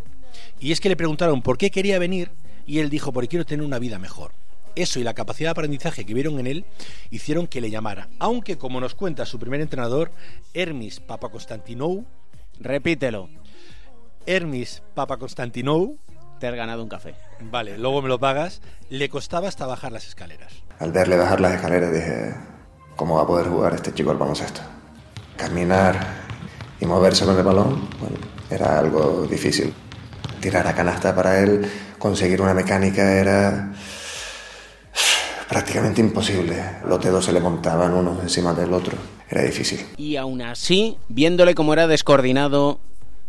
Y 0.59 0.71
es 0.71 0.79
que 0.79 0.89
le 0.89 0.95
preguntaron 0.95 1.41
por 1.41 1.57
qué 1.57 1.71
quería 1.71 1.99
venir 1.99 2.31
y 2.65 2.79
él 2.79 2.89
dijo, 2.89 3.11
porque 3.11 3.27
quiero 3.27 3.45
tener 3.45 3.65
una 3.65 3.79
vida 3.79 3.99
mejor. 3.99 4.31
Eso 4.75 4.99
y 4.99 5.03
la 5.03 5.13
capacidad 5.13 5.49
de 5.49 5.51
aprendizaje 5.51 6.05
que 6.05 6.13
vieron 6.13 6.39
en 6.39 6.47
él 6.47 6.65
hicieron 7.09 7.47
que 7.47 7.61
le 7.61 7.69
llamara. 7.69 8.09
Aunque, 8.19 8.57
como 8.57 8.81
nos 8.81 8.93
cuenta 8.93 9.25
su 9.25 9.39
primer 9.39 9.61
entrenador, 9.61 10.11
Hermis 10.53 10.99
Papakonstantinou, 10.99 12.05
repítelo. 12.59 13.29
Hermis 14.25 14.81
Papakonstantinou, 14.93 15.97
has 16.47 16.55
ganado 16.55 16.83
un 16.83 16.89
café. 16.89 17.15
Vale, 17.39 17.77
luego 17.77 18.01
me 18.01 18.09
lo 18.09 18.19
pagas. 18.19 18.61
Le 18.89 19.09
costaba 19.09 19.47
hasta 19.47 19.65
bajar 19.65 19.91
las 19.91 20.07
escaleras. 20.07 20.53
Al 20.79 20.91
verle 20.91 21.17
bajar 21.17 21.41
las 21.41 21.53
escaleras 21.53 21.93
dije, 21.93 22.35
¿cómo 22.95 23.15
va 23.15 23.23
a 23.23 23.27
poder 23.27 23.47
jugar 23.47 23.73
este 23.73 23.93
chico 23.93 24.11
al 24.11 24.17
baloncesto? 24.17 24.61
Caminar 25.37 25.99
y 26.79 26.85
moverse 26.85 27.25
con 27.25 27.37
el 27.37 27.43
balón, 27.43 27.89
bueno, 27.99 28.17
era 28.49 28.79
algo 28.79 29.27
difícil. 29.29 29.73
Tirar 30.39 30.67
a 30.67 30.75
canasta 30.75 31.15
para 31.15 31.39
él, 31.39 31.69
conseguir 31.97 32.41
una 32.41 32.53
mecánica 32.53 33.13
era 33.13 33.71
prácticamente 35.49 36.01
imposible. 36.01 36.55
Los 36.87 37.01
dedos 37.01 37.25
se 37.25 37.31
le 37.31 37.39
montaban 37.39 37.93
uno 37.93 38.19
encima 38.21 38.53
del 38.53 38.73
otro. 38.73 38.97
Era 39.29 39.41
difícil. 39.41 39.85
Y 39.97 40.17
aún 40.17 40.41
así, 40.41 40.97
viéndole 41.07 41.55
cómo 41.55 41.73
era 41.73 41.87
descoordinado, 41.87 42.79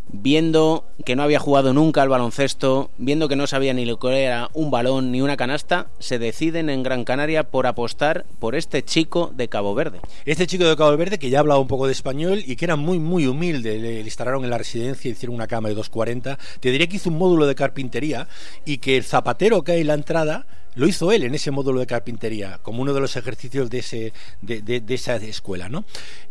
viendo 0.08 0.84
que 1.04 1.16
no 1.16 1.22
había 1.22 1.38
jugado 1.38 1.72
nunca 1.72 2.02
al 2.02 2.08
baloncesto, 2.08 2.90
viendo 2.98 3.28
que 3.28 3.36
no 3.36 3.46
sabía 3.46 3.74
ni 3.74 3.84
lo 3.84 3.98
que 3.98 4.24
era 4.24 4.50
un 4.54 4.70
balón 4.70 5.12
ni 5.12 5.20
una 5.20 5.36
canasta, 5.36 5.88
se 5.98 6.18
deciden 6.18 6.70
en 6.70 6.82
Gran 6.82 7.04
Canaria 7.04 7.44
por 7.44 7.66
apostar 7.66 8.24
por 8.38 8.54
este 8.54 8.84
chico 8.84 9.32
de 9.34 9.48
Cabo 9.48 9.74
Verde. 9.74 10.00
Este 10.24 10.46
chico 10.46 10.64
de 10.64 10.76
Cabo 10.76 10.96
Verde 10.96 11.18
que 11.18 11.30
ya 11.30 11.40
hablaba 11.40 11.60
un 11.60 11.68
poco 11.68 11.86
de 11.86 11.92
español 11.92 12.42
y 12.46 12.56
que 12.56 12.64
era 12.64 12.76
muy 12.76 12.98
muy 12.98 13.26
humilde, 13.26 13.78
le 13.78 14.00
instalaron 14.00 14.44
en 14.44 14.50
la 14.50 14.58
residencia, 14.58 15.10
hicieron 15.10 15.34
una 15.34 15.46
cama 15.46 15.68
de 15.68 15.76
2.40, 15.76 16.38
te 16.60 16.70
diría 16.70 16.86
que 16.86 16.96
hizo 16.96 17.10
un 17.10 17.18
módulo 17.18 17.46
de 17.46 17.54
carpintería 17.54 18.28
y 18.64 18.78
que 18.78 18.96
el 18.96 19.04
zapatero 19.04 19.62
que 19.62 19.72
hay 19.72 19.80
en 19.80 19.86
la 19.88 19.94
entrada 19.94 20.46
lo 20.76 20.86
hizo 20.86 21.10
él 21.10 21.24
en 21.24 21.34
ese 21.34 21.50
módulo 21.50 21.80
de 21.80 21.86
carpintería, 21.86 22.60
como 22.62 22.82
uno 22.82 22.94
de 22.94 23.00
los 23.00 23.16
ejercicios 23.16 23.68
de, 23.70 23.78
ese, 23.78 24.12
de, 24.42 24.62
de, 24.62 24.80
de 24.80 24.94
esa 24.94 25.16
escuela, 25.16 25.68
¿no? 25.68 25.84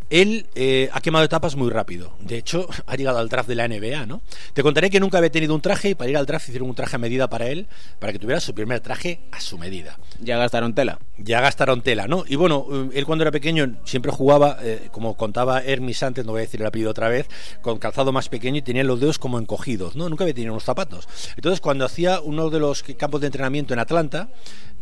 Él 0.08 0.46
eh, 0.54 0.88
ha 0.92 1.00
quemado 1.00 1.24
etapas 1.24 1.56
muy 1.56 1.68
rápido. 1.68 2.12
De 2.20 2.38
hecho, 2.38 2.68
ha 2.86 2.96
llegado 2.96 3.18
al 3.18 3.28
draft 3.28 3.48
de 3.48 3.56
la 3.56 3.66
NBA, 3.66 4.06
¿no? 4.06 4.22
Te 4.52 4.62
contaré 4.62 4.88
que 4.88 5.00
nunca 5.00 5.18
había 5.18 5.30
tenido 5.30 5.54
un 5.54 5.60
traje 5.60 5.90
y 5.90 5.94
para 5.94 6.10
ir 6.10 6.16
al 6.16 6.26
draft 6.26 6.48
hicieron 6.48 6.68
un 6.68 6.74
traje 6.74 6.96
a 6.96 6.98
medida 6.98 7.28
para 7.28 7.48
él, 7.48 7.66
para 7.98 8.12
que 8.12 8.18
tuviera 8.18 8.40
su 8.40 8.54
primer 8.54 8.80
traje 8.80 9.20
a 9.32 9.40
su 9.40 9.58
medida. 9.58 9.98
Ya 10.20 10.38
gastaron 10.38 10.74
tela. 10.74 11.00
Ya 11.18 11.40
gastaron 11.40 11.82
tela, 11.82 12.06
¿no? 12.06 12.24
Y 12.28 12.36
bueno, 12.36 12.66
él 12.92 13.04
cuando 13.04 13.24
era 13.24 13.32
pequeño 13.32 13.78
siempre 13.84 14.12
jugaba, 14.12 14.58
eh, 14.62 14.88
como 14.92 15.16
contaba 15.16 15.60
Hermis 15.62 16.02
antes, 16.02 16.24
no 16.24 16.32
voy 16.32 16.40
a 16.40 16.42
decir 16.42 16.60
el 16.60 16.66
apellido 16.66 16.90
otra 16.90 17.08
vez, 17.08 17.28
con 17.62 17.78
calzado 17.78 18.12
más 18.12 18.28
pequeño 18.28 18.58
y 18.58 18.62
tenía 18.62 18.84
los 18.84 19.00
dedos 19.00 19.18
como 19.18 19.38
encogidos, 19.38 19.96
¿no? 19.96 20.08
Nunca 20.08 20.24
había 20.24 20.34
tenido 20.34 20.52
unos 20.52 20.64
zapatos. 20.64 21.08
Entonces, 21.36 21.60
cuando 21.60 21.84
hacía 21.84 22.20
uno 22.20 22.48
de 22.50 22.60
los 22.60 22.82
campos 22.82 23.20
de 23.22 23.26
entrenamiento 23.26 23.74
en 23.74 23.80
Atlanta, 23.80 24.28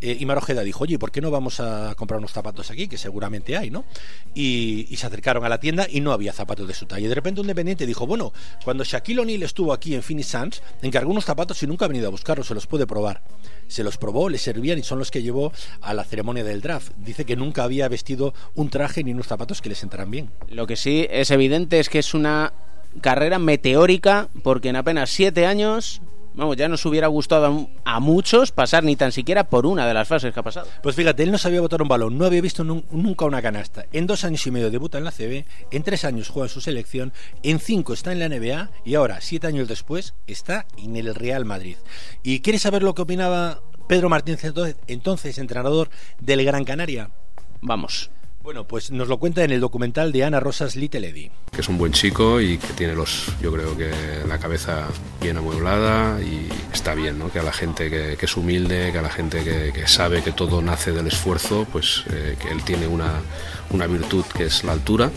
eh, 0.05 0.19
Imar 0.21 0.37
Ojeda 0.37 0.63
dijo, 0.63 0.85
oye, 0.85 0.99
¿por 0.99 1.11
qué 1.11 1.23
no 1.23 1.31
vamos 1.31 1.61
a 1.61 1.95
comprar 1.95 2.19
unos 2.19 2.33
zapatos 2.33 2.71
aquí? 2.71 2.89
Que 2.89 2.99
seguramente 2.99 3.57
hay, 3.57 3.71
¿no? 3.71 3.85
Y, 4.35 4.95
se 4.97 5.07
acercaron 5.07 5.45
a 5.45 5.49
la 5.49 5.59
tienda 5.59 5.87
y 5.91 6.01
no 6.01 6.13
había 6.13 6.33
zapatos 6.33 6.69
de 6.69 6.75
su 6.75 6.85
talla. 6.85 7.07
Y 7.07 7.09
de 7.09 7.15
repente 7.15 7.41
un 7.41 7.47
dependiente 7.47 7.87
dijo, 7.87 8.07
bueno, 8.07 8.33
cuando 8.65 8.85
Shaquille 8.85 9.21
O'Neal 9.21 9.43
estuvo 9.43 9.73
aquí 9.73 9.95
en 9.95 10.03
Phoenix 10.03 10.29
Suns, 10.29 10.63
encargó 10.83 11.11
unos 11.11 11.25
zapatos 11.25 11.63
y 11.63 11.67
nunca 11.67 11.87
ha 11.87 11.89
venido 11.89 12.07
a 12.07 12.11
buscarlos, 12.11 12.47
se 12.47 12.55
los 12.55 12.67
puede 12.67 12.87
probar. 12.87 13.23
Se 13.67 13.83
los 13.83 13.97
probó, 13.97 14.29
le 14.29 14.37
servían 14.37 14.79
y 14.79 14.83
son 14.83 14.99
los 14.99 15.11
que 15.11 15.23
llevó 15.23 15.53
a 15.81 15.95
la 15.95 16.05
ceremonia 16.05 16.45
del 16.45 16.61
draft. 16.61 16.93
Dice 16.99 17.25
que 17.25 17.35
nunca 17.35 17.65
había 17.65 17.89
vestido 17.89 18.35
un 18.55 18.69
traje 18.69 19.03
ni 19.05 19.13
unos 19.13 19.27
zapatos 19.27 19.63
que 19.63 19.71
les 19.71 19.83
entraran 19.83 20.11
bien. 20.11 20.31
Lo 20.51 20.67
que 20.67 20.77
sí 20.77 21.07
es 21.11 21.31
evidente 21.31 21.81
es 21.81 21.89
que 21.89 21.99
es 21.99 22.13
una 22.13 22.53
carrera 23.01 23.39
meteórica 23.39 24.29
porque 24.43 24.69
en 24.69 24.77
apenas 24.77 25.11
siete 25.11 25.47
años 25.47 26.01
vamos, 26.35 26.57
ya 26.57 26.69
nos 26.69 26.85
hubiera 26.87 27.07
gustado 27.07 27.69
a, 27.85 28.01
muchos 28.01 28.53
pasar 28.53 28.85
ni 28.85 28.97
tan 28.97 29.13
siquiera 29.13 29.45
por 29.45 29.67
una 29.67 29.87
de 29.87 29.95
las 29.95 30.09
fases 30.09 30.33
que 30.33 30.41
ha 30.41 30.43
pasado. 30.43 30.67
Pues 30.83 30.97
fíjate, 30.97 31.23
él 31.23 31.33
no 31.33 31.39
sabía 31.39 31.61
botar 31.61 31.83
un 31.83 31.89
balón, 31.89 32.19
no 32.19 32.25
había 32.25 32.41
visto 32.41 32.65
nunca 32.65 33.25
una 33.25 33.43
canasta. 33.43 33.87
En 33.93 34.07
dos 34.07 34.25
años 34.25 34.47
y 34.47 34.51
medio 34.51 34.71
debuta 34.71 34.99
en 34.99 35.05
la 35.05 35.13
CB, 35.13 35.45
en 35.71 35.83
tres 35.83 36.05
años 36.05 36.29
juega 36.29 36.47
en 36.47 36.53
su 36.53 36.61
selección, 36.61 37.13
en 37.43 37.59
cinco 37.59 37.93
está 37.95 38.13
en 38.13 38.19
la 38.19 38.29
NBA 38.29 38.71
y 38.85 38.95
ahora, 38.95 39.21
siete 39.21 39.47
años 39.47 39.69
después, 39.69 40.15
está 40.27 40.67
en 40.77 40.97
el 40.97 41.15
Real 41.15 41.45
Madrid. 41.45 41.77
¿Y 42.23 42.41
quieres 42.41 42.63
saber 42.63 42.83
lo 42.83 42.95
que 42.95 43.03
opinaba 43.03 43.61
Pedro 43.89 44.09
Martínez 44.09 44.45
entonces, 44.45 44.77
entonces 44.87 45.39
entrenador 45.39 45.91
del 46.21 46.45
Gran 46.45 46.65
Canaria? 46.65 47.11
Vamos. 47.61 48.11
Bueno, 48.45 48.65
pues 48.65 48.91
nos 48.91 49.09
lo 49.09 49.17
cuenta 49.17 49.43
en 49.43 49.53
el 49.53 49.61
documental 49.61 50.13
de 50.13 50.23
Ana 50.23 50.39
Rosas 50.39 50.77
Little. 50.77 51.31
Que 51.51 51.63
es 51.63 51.69
un 51.71 51.79
buen 51.79 51.93
chico 51.93 52.43
y 52.43 52.59
que 52.59 52.75
tiene 52.75 52.95
los, 52.95 53.33
yo 53.41 53.51
creo 53.51 53.75
que 53.75 53.91
la 54.29 54.39
cabeza 54.39 54.87
bien 55.19 55.39
amueblada 55.39 56.21
y 56.21 56.51
está 56.71 56.95
bien, 56.95 57.19
¿no? 57.19 57.33
Que 57.33 57.39
a 57.39 57.43
la 57.43 57.55
gente 57.55 57.89
que, 57.89 58.19
es 58.21 58.37
humilde, 58.37 58.93
que 58.93 58.99
a 58.99 59.03
la 59.03 59.09
gente 59.09 59.43
que, 59.43 59.73
que, 59.73 59.89
sabe 59.89 60.23
que 60.23 60.33
todo 60.33 60.61
nace 60.61 60.93
del 60.93 61.07
esfuerzo, 61.07 61.67
pues 61.73 62.05
eh, 62.11 62.37
que 62.39 62.51
él 62.51 62.63
tiene 62.65 62.87
una, 62.87 63.23
una 63.75 63.87
virtud 63.87 64.25
que 64.37 64.45
es 64.45 64.65
la 64.65 64.73
altura, 64.73 65.11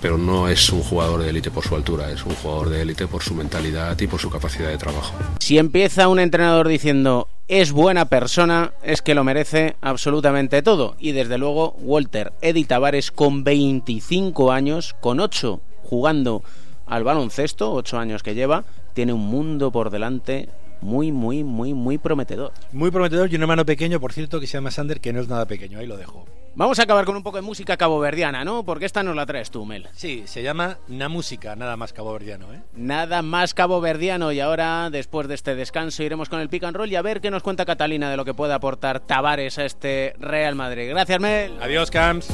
pero 0.00 0.16
no 0.16 0.48
es 0.48 0.70
un 0.70 0.82
jugador 0.82 1.22
de 1.22 1.30
élite 1.30 1.50
por 1.50 1.64
su 1.64 1.74
altura, 1.74 2.10
es 2.10 2.24
un 2.24 2.34
jugador 2.34 2.70
de 2.70 2.82
élite 2.82 3.06
por 3.06 3.22
su 3.22 3.34
mentalidad 3.34 3.98
y 4.00 4.06
por 4.06 4.20
su 4.20 4.30
capacidad 4.30 4.68
de 4.68 4.78
trabajo. 4.78 5.14
Si 5.40 5.58
empieza 5.58 6.08
un 6.08 6.20
entrenador 6.20 6.68
diciendo 6.68 7.28
es 7.46 7.72
buena 7.72 8.06
persona, 8.06 8.72
es 8.82 9.02
que 9.02 9.14
lo 9.14 9.22
merece 9.22 9.76
absolutamente 9.82 10.62
todo. 10.62 10.96
Y 10.98 11.12
desde 11.12 11.36
luego, 11.36 11.74
Walter 11.80 12.32
Eddy 12.40 12.64
Tavares 12.64 13.10
con 13.10 13.44
25 13.44 14.50
años, 14.50 14.94
con 15.00 15.20
8 15.20 15.60
jugando 15.82 16.42
al 16.86 17.04
baloncesto, 17.04 17.72
8 17.72 17.98
años 17.98 18.22
que 18.22 18.34
lleva, 18.34 18.64
tiene 18.94 19.12
un 19.12 19.26
mundo 19.26 19.70
por 19.70 19.90
delante 19.90 20.48
muy, 20.80 21.12
muy, 21.12 21.44
muy, 21.44 21.74
muy 21.74 21.98
prometedor. 21.98 22.52
Muy 22.72 22.90
prometedor 22.90 23.30
y 23.30 23.36
un 23.36 23.42
hermano 23.42 23.66
pequeño, 23.66 24.00
por 24.00 24.12
cierto, 24.12 24.40
que 24.40 24.46
se 24.46 24.54
llama 24.54 24.70
Sander, 24.70 25.00
que 25.00 25.12
no 25.12 25.20
es 25.20 25.28
nada 25.28 25.46
pequeño, 25.46 25.78
ahí 25.78 25.86
lo 25.86 25.96
dejo. 25.96 26.26
Vamos 26.56 26.78
a 26.78 26.84
acabar 26.84 27.04
con 27.04 27.16
un 27.16 27.24
poco 27.24 27.38
de 27.38 27.42
música 27.42 27.76
caboverdiana, 27.76 28.44
¿no? 28.44 28.64
Porque 28.64 28.84
esta 28.84 29.02
nos 29.02 29.16
la 29.16 29.26
traes 29.26 29.50
tú, 29.50 29.64
Mel. 29.66 29.88
Sí, 29.92 30.22
se 30.26 30.42
llama 30.42 30.78
Na 30.86 31.08
Música, 31.08 31.56
nada 31.56 31.76
más 31.76 31.92
caboverdiano, 31.92 32.52
¿eh? 32.54 32.62
Nada 32.76 33.22
más 33.22 33.54
caboverdiano. 33.54 34.30
Y 34.30 34.38
ahora, 34.38 34.88
después 34.90 35.26
de 35.26 35.34
este 35.34 35.56
descanso, 35.56 36.04
iremos 36.04 36.28
con 36.28 36.38
el 36.38 36.48
pick 36.48 36.62
and 36.62 36.76
roll 36.76 36.92
y 36.92 36.96
a 36.96 37.02
ver 37.02 37.20
qué 37.20 37.32
nos 37.32 37.42
cuenta 37.42 37.64
Catalina 37.64 38.08
de 38.08 38.16
lo 38.16 38.24
que 38.24 38.34
puede 38.34 38.52
aportar 38.52 39.00
Tavares 39.00 39.58
a 39.58 39.64
este 39.64 40.14
Real 40.20 40.54
Madrid. 40.54 40.90
Gracias, 40.90 41.18
Mel. 41.18 41.58
Adiós, 41.60 41.90
Camps. 41.90 42.28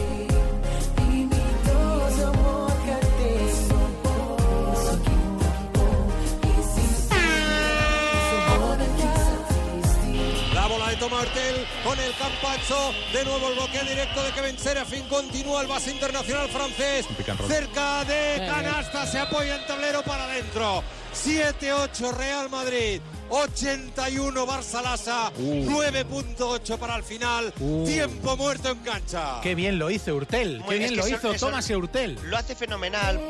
Martel 11.09 11.67
con 11.85 11.99
el 11.99 12.13
Campazzo. 12.17 12.93
De 13.13 13.25
nuevo 13.25 13.49
el 13.49 13.55
bloqueo 13.55 13.83
directo 13.85 14.23
de 14.23 14.33
Kevin 14.33 14.59
Serafín. 14.59 15.09
Continúa 15.09 15.63
el 15.63 15.67
base 15.69 15.91
internacional 15.93 16.49
francés. 16.49 17.07
Cerca 17.49 18.05
de 18.05 18.47
canasta. 18.47 19.07
Se 19.07 19.19
apoya 19.19 19.57
en 19.57 19.67
tablero 19.67 20.03
para 20.03 20.25
adentro. 20.25 20.83
7-8 21.15 22.13
Real 22.17 22.51
Madrid. 22.51 23.01
81 23.31 24.47
Barça 24.47 24.83
Lassa. 24.83 25.33
Uh. 25.39 25.65
9.8 25.71 26.79
para 26.79 26.97
el 26.97 27.03
final. 27.03 27.53
Uh. 27.61 27.85
Tiempo 27.85 28.37
muerto 28.37 28.71
en 28.71 28.79
cancha. 28.81 29.41
Qué 29.43 29.55
bien 29.55 29.79
lo 29.79 29.91
hizo 29.91 30.15
Urtel, 30.15 30.63
qué 30.69 30.79
bien 30.79 30.97
lo 30.97 31.07
hizo 31.07 31.33
eso- 31.33 31.47
Tomás 31.47 31.69
Urtel. 31.71 32.19
Lo 32.25 32.37
hace 32.37 32.55
fenomenal. 32.55 33.21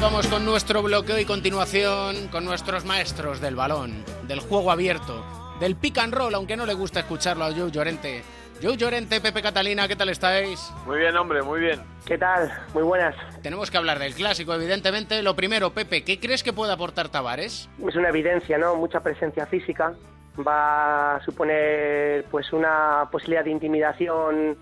Vamos 0.00 0.26
con 0.28 0.44
nuestro 0.44 0.82
bloqueo 0.82 1.18
y 1.18 1.24
continuación 1.24 2.28
con 2.28 2.44
nuestros 2.44 2.84
maestros 2.84 3.40
del 3.40 3.54
balón, 3.54 4.04
del 4.26 4.40
juego 4.40 4.70
abierto, 4.70 5.24
del 5.60 5.76
pick 5.76 5.98
and 5.98 6.12
roll, 6.12 6.34
aunque 6.34 6.56
no 6.56 6.66
le 6.66 6.74
gusta 6.74 7.00
escucharlo 7.00 7.44
a 7.44 7.52
Joe 7.52 7.70
Llorente. 7.70 8.22
Joe 8.62 8.76
Llorente, 8.76 9.20
Pepe 9.20 9.40
Catalina, 9.40 9.88
¿qué 9.88 9.96
tal 9.96 10.10
estáis? 10.10 10.70
Muy 10.86 10.98
bien, 10.98 11.16
hombre, 11.16 11.42
muy 11.42 11.60
bien. 11.60 11.80
¿Qué 12.04 12.18
tal? 12.18 12.52
Muy 12.74 12.82
buenas. 12.82 13.14
Tenemos 13.42 13.70
que 13.70 13.78
hablar 13.78 13.98
del 13.98 14.14
clásico, 14.14 14.52
evidentemente. 14.52 15.22
Lo 15.22 15.34
primero, 15.34 15.70
Pepe, 15.70 16.04
¿qué 16.04 16.20
crees 16.20 16.42
que 16.42 16.52
puede 16.52 16.72
aportar 16.72 17.08
Tavares? 17.08 17.70
Es 17.86 17.96
una 17.96 18.10
evidencia, 18.10 18.58
¿no? 18.58 18.76
Mucha 18.76 19.00
presencia 19.00 19.46
física. 19.46 19.94
Va 20.46 21.16
a 21.16 21.24
suponer 21.24 22.24
pues 22.30 22.52
una 22.52 23.08
posibilidad 23.10 23.44
de 23.44 23.50
intimidación 23.50 24.58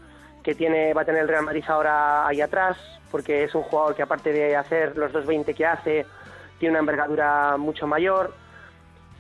que 0.49 0.55
tiene, 0.55 0.95
va 0.95 1.03
a 1.03 1.05
tener 1.05 1.21
el 1.21 1.29
Real 1.29 1.45
Madrid 1.45 1.63
ahora 1.69 2.27
ahí 2.27 2.41
atrás, 2.41 2.79
porque 3.11 3.45
es 3.45 3.55
un 3.55 3.65
jugador 3.65 3.95
que 3.95 4.01
aparte 4.03 4.33
de 4.33 4.57
hacer 4.57 4.97
los 4.97 5.13
2.20 5.13 5.55
que 5.55 5.67
hace, 5.67 6.07
tiene 6.59 6.71
una 6.71 6.79
envergadura 6.79 7.59
mucho 7.59 7.87
mayor, 7.87 8.33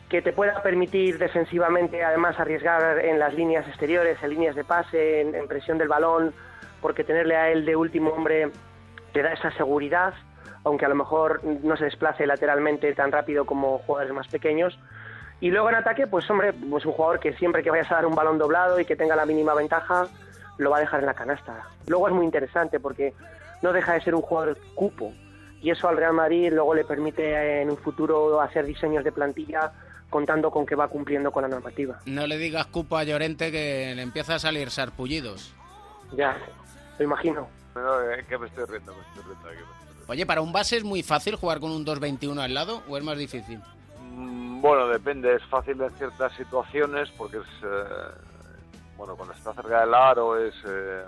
que 0.09 0.23
te 0.23 0.33
pueda 0.33 0.63
permitir 0.63 1.19
defensivamente 1.19 2.03
además 2.03 2.41
arriesgar 2.41 3.05
en 3.05 3.19
las 3.19 3.35
líneas 3.35 3.69
exteriores, 3.69 4.17
en 4.23 4.31
líneas 4.31 4.57
de 4.57 4.65
pase, 4.65 5.21
en, 5.21 5.35
en 5.35 5.47
presión 5.47 5.77
del 5.77 5.89
balón, 5.89 6.33
porque 6.81 7.05
tenerle 7.05 7.37
a 7.37 7.51
él 7.51 7.67
de 7.67 7.77
último 7.77 8.09
hombre 8.09 8.51
te 9.13 9.23
da 9.23 9.35
esa 9.35 9.51
seguridad, 9.51 10.15
aunque 10.65 10.87
a 10.87 10.89
lo 10.89 10.95
mejor 10.95 11.45
no 11.45 11.77
se 11.77 11.85
desplace 11.85 12.27
lateralmente 12.27 12.95
tan 12.95 13.13
rápido 13.13 13.45
como 13.45 13.81
jugadores 13.81 14.15
más 14.15 14.29
pequeños. 14.29 14.79
Y 15.41 15.51
luego 15.51 15.69
en 15.69 15.75
ataque, 15.75 16.07
pues 16.07 16.29
hombre, 16.31 16.55
pues 16.55 16.87
un 16.87 16.93
jugador 16.93 17.21
que 17.21 17.35
siempre 17.35 17.63
que 17.63 17.71
vayas 17.71 17.93
a 17.93 17.97
dar 17.97 18.07
un 18.07 18.15
balón 18.15 18.39
doblado 18.39 18.81
y 18.81 18.87
que 18.87 18.97
tenga 18.97 19.15
la 19.15 19.27
mínima 19.27 19.53
ventaja, 19.53 20.07
lo 20.59 20.71
va 20.71 20.79
a 20.79 20.81
dejar 20.81 21.01
en 21.01 21.07
la 21.07 21.15
canasta. 21.15 21.65
Luego 21.87 22.09
es 22.09 22.15
muy 22.15 22.25
interesante 22.25 22.79
porque 22.81 23.15
no 23.63 23.73
deja 23.73 23.95
de 23.95 24.01
ser 24.03 24.15
un 24.15 24.23
jugador 24.23 24.59
cupo. 24.75 25.13
Y 25.63 25.71
eso 25.71 25.89
al 25.89 25.97
Real 25.97 26.13
Madrid 26.13 26.51
luego 26.53 26.75
le 26.75 26.85
permite 26.85 27.23
eh, 27.33 27.63
en 27.63 27.71
un 27.71 27.77
futuro 27.77 28.41
hacer 28.41 28.65
diseños 28.65 29.03
de 29.05 29.11
plantilla 29.13 29.73
contando 30.11 30.51
con 30.51 30.65
que 30.65 30.75
va 30.75 30.89
cumpliendo 30.89 31.31
con 31.33 31.43
la 31.43 31.49
normativa. 31.49 31.99
No 32.07 32.27
le 32.27 32.39
digas 32.39 32.67
cupo 32.67 32.97
a 32.97 33.05
Llorente 33.05 33.51
que 33.51 33.93
le 33.95 34.03
empieza 34.03 34.37
a 34.37 34.39
salir 34.39 34.71
sarpullidos. 34.71 35.55
Ya, 36.17 36.37
lo 36.99 37.05
imagino. 37.05 37.49
No, 37.75 38.01
eh, 38.11 38.25
que 38.29 38.39
me 38.39 38.47
estoy 38.47 38.65
riendo, 38.67 38.95
me 38.95 39.01
estoy 39.03 39.23
riendo. 39.25 39.43
que 39.43 39.51
me 39.51 39.51
estoy 39.51 39.51
riendo. 39.57 39.79
Oye, 40.09 40.25
¿para 40.25 40.41
un 40.41 40.53
base 40.53 40.77
es 40.79 40.85
muy 40.85 41.03
fácil 41.03 41.37
jugar 41.37 41.61
con 41.61 41.71
un 41.71 41.85
2.21 41.85 42.41
al 42.41 42.55
lado 42.55 42.83
o 42.89 42.97
es 42.97 43.05
más 43.05 43.19
difícil? 43.19 43.61
Mm, 44.01 44.63
Bueno, 44.63 44.89
depende, 44.89 45.35
es 45.35 45.43
fácil 45.45 45.81
en 45.83 45.91
ciertas 45.99 46.33
situaciones 46.35 47.11
porque 47.19 47.37
es, 47.37 47.43
eh, 47.63 47.85
bueno, 48.99 49.15
cuando 49.15 49.33
está 49.33 49.55
cerca 49.55 49.81
del 49.81 49.95
aro 49.95 50.37
es, 50.37 50.55
eh, 50.67 51.05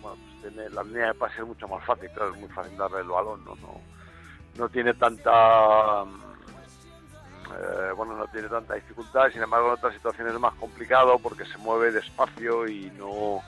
bueno, 0.00 0.16
pues 0.16 0.40
tiene, 0.40 0.70
la 0.70 0.82
línea 0.82 1.08
de 1.08 1.14
pase 1.14 1.42
es 1.42 1.46
mucho 1.46 1.68
más 1.68 1.84
fácil, 1.84 2.10
claro, 2.10 2.32
es 2.32 2.40
muy 2.40 2.48
fácil 2.48 2.76
darle 2.76 3.00
el 3.00 3.08
balón, 3.08 3.44
no, 3.44 3.54
no, 3.56 3.80
no 4.56 4.68
tiene 4.70 4.94
tanta, 4.94 6.04
mm, 6.04 6.20
eh, 7.52 7.92
bueno, 7.94 8.16
no 8.16 8.26
tiene 8.28 8.48
tanta 8.48 8.74
dificultad, 8.74 9.30
sin 9.30 9.42
embargo 9.42 9.68
en 9.68 9.74
otras 9.74 9.92
situaciones 9.92 10.32
es 10.32 10.40
más 10.40 10.54
complicado 10.54 11.18
porque 11.18 11.44
se 11.44 11.58
mueve 11.58 11.92
despacio 11.92 12.66
y 12.66 12.90
no, 12.96 13.42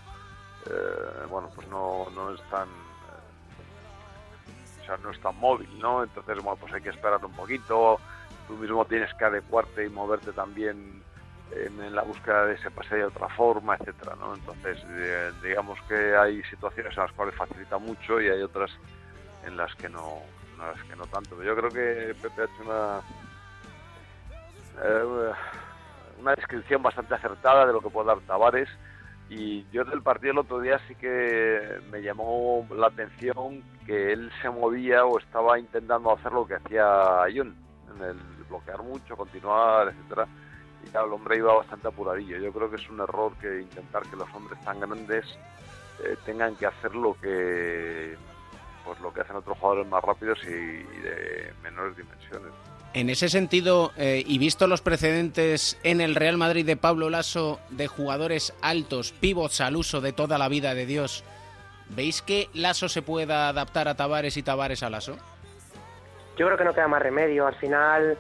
eh, 0.67 1.27
bueno, 1.31 1.49
pues 1.55 1.67
no, 1.69 2.07
no 2.15 2.35
es 2.35 2.43
tan, 2.51 2.69
o 4.83 4.85
sea, 4.85 4.99
no 4.99 5.11
es 5.11 5.21
tan 5.21 5.37
móvil, 5.39 5.79
¿no? 5.79 6.03
Entonces, 6.03 6.37
bueno, 6.37 6.57
pues 6.61 6.75
hay 6.75 6.83
que 6.83 6.91
esperar 6.91 7.25
un 7.25 7.33
poquito. 7.33 7.99
Tú 8.47 8.53
mismo 8.55 8.85
tienes 8.85 9.15
que 9.15 9.25
adecuarte 9.25 9.87
y 9.87 9.89
moverte 9.89 10.33
también 10.33 11.03
en, 11.55 11.95
la 11.95 12.03
búsqueda 12.03 12.47
de 12.47 12.55
ese 12.55 12.71
pase 12.71 12.97
de 12.97 13.05
otra 13.05 13.29
forma, 13.31 13.77
etcétera, 13.77 14.17
¿no? 14.19 14.35
Entonces, 14.35 14.79
eh, 14.89 15.31
digamos 15.43 15.79
que 15.89 16.17
hay 16.17 16.43
situaciones 16.45 16.97
en 16.97 17.03
las 17.03 17.13
cuales 17.13 17.35
facilita 17.35 17.79
mucho 17.79 18.21
y 18.21 18.29
hay 18.29 18.43
otras 18.43 18.71
en 19.47 19.57
las 19.57 19.75
que 19.77 19.89
no, 19.89 20.23
en 20.53 20.59
las 20.59 20.83
que 20.83 20.97
no 20.97 21.07
tanto. 21.07 21.43
Yo 21.43 21.55
creo 21.57 21.71
que 21.71 22.15
Pepe 22.21 22.43
ha 22.43 22.45
hecho 22.45 22.63
una 22.65 23.01
eh, 24.83 25.33
una 26.21 26.35
descripción 26.35 26.83
bastante 26.83 27.15
acertada 27.15 27.67
de 27.67 27.73
lo 27.73 27.81
que 27.81 27.91
puede 27.91 28.09
dar 28.09 28.21
Tavares. 28.21 28.69
Y 29.31 29.67
yo 29.71 29.85
del 29.85 30.03
partido 30.03 30.33
el 30.33 30.39
otro 30.39 30.61
día 30.61 30.79
sí 30.87 30.95
que 30.95 31.81
me 31.91 32.03
llamó 32.03 32.67
la 32.75 32.89
atención 32.89 33.63
que 33.87 34.13
él 34.13 34.31
se 34.43 34.51
movía 34.51 35.05
o 35.05 35.19
estaba 35.19 35.59
intentando 35.59 36.13
hacer 36.13 36.33
lo 36.33 36.47
que 36.47 36.55
hacía 36.55 37.23
Ayun, 37.23 37.57
en 37.95 38.03
el 38.03 38.17
bloquear 38.49 38.83
mucho, 38.83 39.17
continuar, 39.17 39.89
etcétera. 39.89 40.27
Y 40.85 40.91
claro, 40.91 41.07
el 41.07 41.13
hombre 41.15 41.37
iba 41.39 41.55
bastante 41.55 41.89
apuradillo. 41.89 42.39
Yo 42.39 42.53
creo 42.53 42.71
que 42.71 42.77
es 42.77 42.89
un 42.91 43.01
error 43.01 43.33
que 43.41 43.61
intentar 43.61 44.03
que 44.03 44.17
los 44.17 44.29
hombres 44.35 44.63
tan 44.65 44.81
grandes 44.81 45.25
eh, 46.05 46.17
tengan 46.27 46.57
que 46.57 46.67
hacer 46.67 46.95
lo 46.95 47.15
que 47.21 48.17
pues 48.85 49.01
lo 49.01 49.15
que 49.15 49.23
hacen 49.23 49.37
otros 49.37 49.57
jugadores 49.59 49.89
más 49.89 50.05
rápidos 50.05 50.39
y, 50.45 50.51
y 50.51 51.01
de 51.01 51.53
menores 51.63 51.97
dimensiones. 51.97 52.53
En 52.93 53.11
ese 53.11 53.29
sentido, 53.29 53.93
eh, 53.97 54.23
y 54.25 54.39
visto 54.39 54.69
los 54.69 54.81
precedentes 54.81 55.79
en 55.83 56.01
el 56.01 56.15
Real 56.15 56.37
Madrid 56.37 56.65
de 56.65 56.77
Pablo 56.77 57.11
Lasso 57.11 57.59
de 57.71 57.89
jugadores 57.89 58.55
altos, 58.63 59.13
pivots 59.13 59.61
al 59.61 59.75
uso 59.75 60.01
de 60.01 60.13
toda 60.13 60.39
la 60.39 60.49
vida 60.49 60.75
de 60.75 60.87
Dios, 60.87 61.25
¿veis 61.89 62.23
que 62.23 62.51
Lasso 62.53 62.89
se 62.89 63.03
pueda 63.03 63.49
adaptar 63.49 63.89
a 63.89 63.97
Tavares 63.97 64.37
y 64.37 64.45
Tavares 64.45 64.85
a 64.85 64.91
Lasso? 64.91 65.17
Yo 66.37 66.47
creo 66.47 66.57
que 66.57 66.65
no 66.65 66.73
queda 66.73 66.87
más 66.87 67.03
remedio. 67.03 67.49
Al 67.49 67.57
final, 67.57 68.17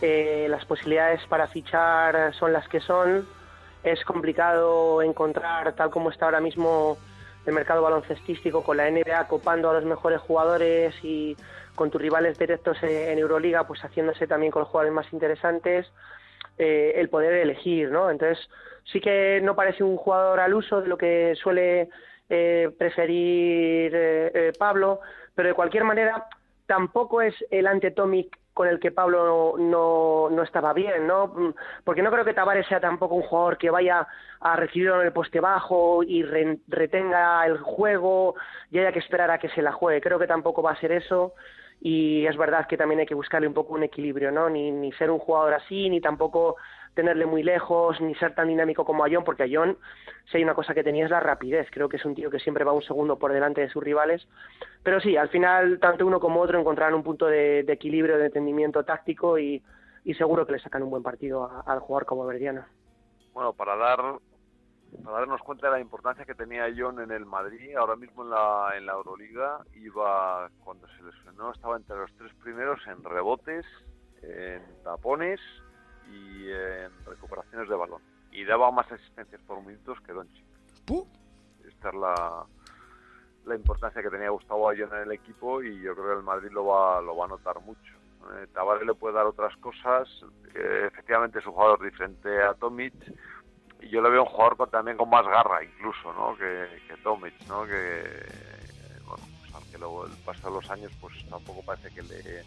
eh, 0.00 0.46
las 0.48 0.64
posibilidades 0.64 1.20
para 1.26 1.46
fichar 1.48 2.34
son 2.34 2.52
las 2.52 2.68
que 2.68 2.80
son. 2.80 3.26
Es 3.82 4.04
complicado 4.04 5.02
encontrar, 5.02 5.72
tal 5.74 5.90
como 5.90 6.10
está 6.10 6.26
ahora 6.26 6.40
mismo 6.40 6.98
el 7.46 7.54
mercado 7.54 7.82
baloncestístico, 7.82 8.62
con 8.62 8.76
la 8.76 8.90
NBA 8.90 9.26
copando 9.26 9.70
a 9.70 9.74
los 9.74 9.84
mejores 9.84 10.20
jugadores 10.20 10.94
y 11.02 11.36
con 11.74 11.90
tus 11.90 12.02
rivales 12.02 12.38
directos 12.38 12.76
en 12.82 13.18
Euroliga, 13.18 13.66
pues 13.66 13.80
haciéndose 13.80 14.26
también 14.26 14.52
con 14.52 14.60
los 14.60 14.68
jugadores 14.68 14.92
más 14.92 15.12
interesantes, 15.12 15.90
eh, 16.58 16.94
el 16.96 17.08
poder 17.08 17.34
elegir, 17.34 17.90
¿no? 17.90 18.10
Entonces, 18.10 18.50
sí 18.84 19.00
que 19.00 19.40
no 19.42 19.54
parece 19.54 19.84
un 19.84 19.96
jugador 19.96 20.40
al 20.40 20.54
uso 20.54 20.82
de 20.82 20.88
lo 20.88 20.98
que 20.98 21.34
suele 21.36 21.88
eh, 22.28 22.70
preferir 22.76 23.92
eh, 23.94 24.52
Pablo, 24.58 25.00
pero 25.34 25.48
de 25.48 25.54
cualquier 25.54 25.84
manera 25.84 26.26
tampoco 26.66 27.22
es 27.22 27.34
el 27.50 27.66
antetomic 27.66 28.36
con 28.58 28.68
el 28.68 28.80
que 28.80 28.90
Pablo 28.90 29.54
no, 29.56 30.28
no, 30.30 30.42
estaba 30.42 30.72
bien, 30.74 31.06
¿no? 31.06 31.28
Mm, 31.28 31.54
Porque 31.84 32.02
no 32.02 32.10
creo 32.10 32.24
que 32.24 32.34
Tavares 32.34 32.66
sea 32.66 32.80
tampoco 32.80 33.14
un 33.14 33.22
jugador 33.22 33.56
que 33.56 33.70
vaya 33.70 34.06
a 34.40 34.56
recibirlo 34.56 35.00
en 35.00 35.06
el 35.06 35.12
poste 35.12 35.38
bajo 35.40 36.02
y 36.02 36.24
re- 36.24 36.58
retenga 36.68 37.46
el 37.46 37.58
juego 37.58 38.34
y 38.72 38.78
haya 38.80 38.92
que 38.92 38.98
esperar 38.98 39.30
a 39.30 39.38
que 39.38 39.48
se 39.50 39.62
la 39.62 39.72
juegue. 39.72 40.00
Creo 40.00 40.18
que 40.18 40.26
tampoco 40.26 40.60
va 40.62 40.72
a 40.72 40.80
ser 40.80 40.92
eso 40.92 41.34
y 41.80 42.26
es 42.26 42.36
verdad 42.36 42.66
que 42.66 42.76
también 42.76 43.00
hay 43.00 43.06
que 43.06 43.14
buscarle 43.14 43.46
un 43.46 43.54
poco 43.54 43.74
un 43.74 43.84
equilibrio, 43.84 44.32
¿no? 44.32 44.50
Ni, 44.50 44.72
ni 44.72 44.90
ser 44.92 45.10
un 45.10 45.20
jugador 45.20 45.54
así, 45.54 45.88
ni 45.88 46.00
tampoco 46.00 46.56
tenerle 46.98 47.26
muy 47.26 47.44
lejos, 47.44 48.00
ni 48.00 48.12
ser 48.16 48.34
tan 48.34 48.48
dinámico 48.48 48.84
como 48.84 49.04
Ayón, 49.04 49.22
porque 49.22 49.44
Ayón, 49.44 49.78
si 50.28 50.36
hay 50.36 50.42
una 50.42 50.54
cosa 50.54 50.74
que 50.74 50.82
tenía 50.82 51.04
es 51.04 51.10
la 51.12 51.20
rapidez. 51.20 51.68
Creo 51.70 51.88
que 51.88 51.96
es 51.96 52.04
un 52.04 52.16
tío 52.16 52.28
que 52.28 52.40
siempre 52.40 52.64
va 52.64 52.72
un 52.72 52.82
segundo 52.82 53.20
por 53.20 53.32
delante 53.32 53.60
de 53.60 53.68
sus 53.68 53.84
rivales. 53.84 54.26
Pero 54.82 54.98
sí, 54.98 55.16
al 55.16 55.28
final, 55.28 55.78
tanto 55.78 56.04
uno 56.04 56.18
como 56.18 56.40
otro 56.40 56.58
encontrarán 56.58 56.94
un 56.94 57.04
punto 57.04 57.26
de, 57.26 57.60
equilibrio, 57.60 58.18
de 58.18 58.26
entendimiento 58.26 58.82
táctico 58.82 59.38
y, 59.38 59.62
seguro 60.16 60.44
que 60.44 60.54
le 60.54 60.58
sacan 60.58 60.82
un 60.82 60.90
buen 60.90 61.04
partido 61.04 61.48
al 61.64 61.78
jugador 61.78 62.04
como 62.04 62.26
Verdiano. 62.26 62.64
Bueno, 63.32 63.52
para 63.52 63.76
dar 63.76 64.00
para 65.04 65.18
darnos 65.20 65.40
cuenta 65.42 65.68
de 65.68 65.74
la 65.74 65.80
importancia 65.80 66.24
que 66.24 66.34
tenía 66.34 66.66
John 66.76 66.98
en 67.00 67.12
el 67.12 67.26
Madrid. 67.26 67.76
Ahora 67.76 67.94
mismo 67.94 68.24
en 68.24 68.30
la, 68.30 68.72
en 68.76 68.86
la 68.86 68.94
Euroliga 68.94 69.60
iba, 69.76 70.50
cuando 70.64 70.88
se 70.88 71.02
lesionó, 71.04 71.52
estaba 71.52 71.76
entre 71.76 71.96
los 71.96 72.12
tres 72.14 72.32
primeros 72.42 72.84
en 72.88 73.04
rebotes, 73.04 73.64
en 74.22 74.64
tapones 74.82 75.38
y 76.08 76.50
en 76.50 76.90
recuperaciones 77.04 77.68
de 77.68 77.74
balón. 77.76 78.00
Y 78.30 78.44
daba 78.44 78.70
más 78.70 78.90
asistencias 78.90 79.40
por 79.46 79.62
minutos 79.64 79.98
que 80.06 80.12
Doncic. 80.12 80.44
Esta 81.66 81.88
es 81.90 81.94
la, 81.94 82.44
la 83.44 83.54
importancia 83.54 84.02
que 84.02 84.10
tenía 84.10 84.30
Gustavo 84.30 84.68
Ayón 84.68 84.92
en 84.94 85.02
el 85.02 85.12
equipo 85.12 85.62
y 85.62 85.80
yo 85.82 85.94
creo 85.94 86.08
que 86.08 86.16
el 86.18 86.22
Madrid 86.22 86.50
lo 86.50 86.66
va, 86.66 87.00
lo 87.00 87.16
va 87.16 87.26
a 87.26 87.28
notar 87.28 87.60
mucho. 87.60 87.94
Eh, 88.34 88.46
Tavares 88.52 88.86
le 88.86 88.94
puede 88.94 89.14
dar 89.14 89.26
otras 89.26 89.56
cosas, 89.58 90.08
eh, 90.54 90.84
efectivamente 90.92 91.38
es 91.38 91.46
un 91.46 91.52
jugador 91.52 91.82
diferente 91.82 92.42
a 92.42 92.52
Tomic 92.54 92.94
y 93.80 93.88
yo 93.90 94.02
le 94.02 94.10
veo 94.10 94.22
un 94.24 94.28
jugador 94.28 94.56
con- 94.56 94.70
también 94.70 94.96
con 94.96 95.08
más 95.08 95.24
garra 95.26 95.62
incluso 95.62 96.12
¿no? 96.12 96.36
que, 96.36 96.82
que 96.88 96.96
Tomic, 97.02 97.34
¿no? 97.46 97.64
que 97.64 98.02
bueno, 99.06 99.24
pues 99.38 99.50
aunque 99.54 99.78
luego 99.78 100.06
el 100.06 100.16
paso 100.24 100.48
de 100.48 100.54
los 100.54 100.68
años 100.70 100.92
pues 101.00 101.14
tampoco 101.30 101.62
parece 101.62 101.90
que 101.92 102.02
le, 102.02 102.44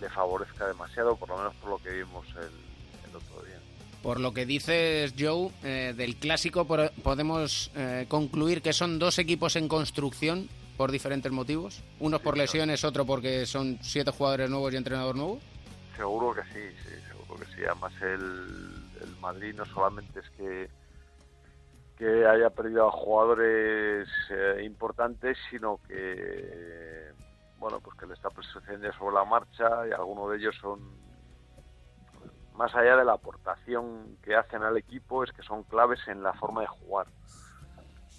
le 0.00 0.08
favorezca 0.08 0.66
demasiado, 0.66 1.16
por 1.16 1.28
lo 1.28 1.38
menos 1.38 1.54
por 1.56 1.70
lo 1.70 1.78
que 1.78 1.90
vimos 1.90 2.26
el, 2.36 3.10
el 3.10 3.16
otro 3.16 3.42
día. 3.44 3.58
Por 4.02 4.20
lo 4.20 4.32
que 4.32 4.46
dices, 4.46 5.14
Joe, 5.18 5.50
eh, 5.62 5.94
del 5.96 6.16
clásico 6.16 6.66
podemos 6.66 7.70
eh, 7.74 8.06
concluir 8.08 8.62
que 8.62 8.72
son 8.72 8.98
dos 8.98 9.18
equipos 9.18 9.56
en 9.56 9.68
construcción 9.68 10.48
por 10.76 10.92
diferentes 10.92 11.32
motivos. 11.32 11.82
Unos 11.98 12.20
por 12.20 12.36
lesiones, 12.38 12.84
otro 12.84 13.04
porque 13.04 13.44
son 13.46 13.78
siete 13.82 14.12
jugadores 14.12 14.48
nuevos 14.48 14.72
y 14.72 14.76
entrenador 14.76 15.16
nuevo. 15.16 15.40
Seguro 15.96 16.32
que 16.32 16.42
sí, 16.52 16.76
sí, 16.84 16.94
seguro 17.08 17.40
que 17.40 17.46
sí. 17.46 17.64
Además 17.64 17.92
el, 18.00 18.74
el 19.02 19.16
Madrid 19.20 19.54
no 19.56 19.64
solamente 19.66 20.20
es 20.20 20.30
que 20.36 20.70
que 21.98 22.24
haya 22.24 22.48
perdido 22.50 22.86
a 22.86 22.92
jugadores 22.92 24.08
eh, 24.30 24.62
importantes, 24.64 25.36
sino 25.50 25.80
que 25.88 26.97
bueno, 27.58 27.80
pues 27.80 27.96
que 27.96 28.06
le 28.06 28.14
está 28.14 28.28
sucediendo 28.30 28.92
sobre 28.92 29.16
la 29.16 29.24
marcha 29.24 29.86
y 29.88 29.92
algunos 29.92 30.30
de 30.30 30.36
ellos 30.38 30.56
son 30.60 30.80
más 32.54 32.74
allá 32.74 32.96
de 32.96 33.04
la 33.04 33.12
aportación 33.12 34.18
que 34.22 34.34
hacen 34.34 34.62
al 34.62 34.76
equipo, 34.76 35.22
es 35.22 35.32
que 35.32 35.42
son 35.42 35.62
claves 35.64 36.00
en 36.08 36.22
la 36.22 36.32
forma 36.34 36.62
de 36.62 36.66
jugar. 36.66 37.06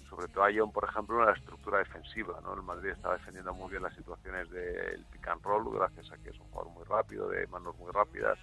Sobre 0.08 0.28
todo 0.28 0.44
John, 0.54 0.72
por 0.72 0.84
ejemplo, 0.84 1.20
en 1.20 1.26
la 1.26 1.32
estructura 1.32 1.78
defensiva. 1.78 2.40
¿no? 2.42 2.54
El 2.54 2.62
Madrid 2.62 2.90
está 2.90 3.12
defendiendo 3.12 3.52
muy 3.54 3.70
bien 3.70 3.82
las 3.82 3.94
situaciones 3.94 4.50
del 4.50 5.04
pick 5.12 5.28
and 5.28 5.42
roll, 5.42 5.70
gracias 5.72 6.10
a 6.10 6.16
que 6.18 6.30
es 6.30 6.38
un 6.38 6.48
jugador 6.50 6.72
muy 6.72 6.84
rápido, 6.84 7.28
de 7.28 7.46
manos 7.48 7.76
muy 7.78 7.92
rápidas. 7.92 8.38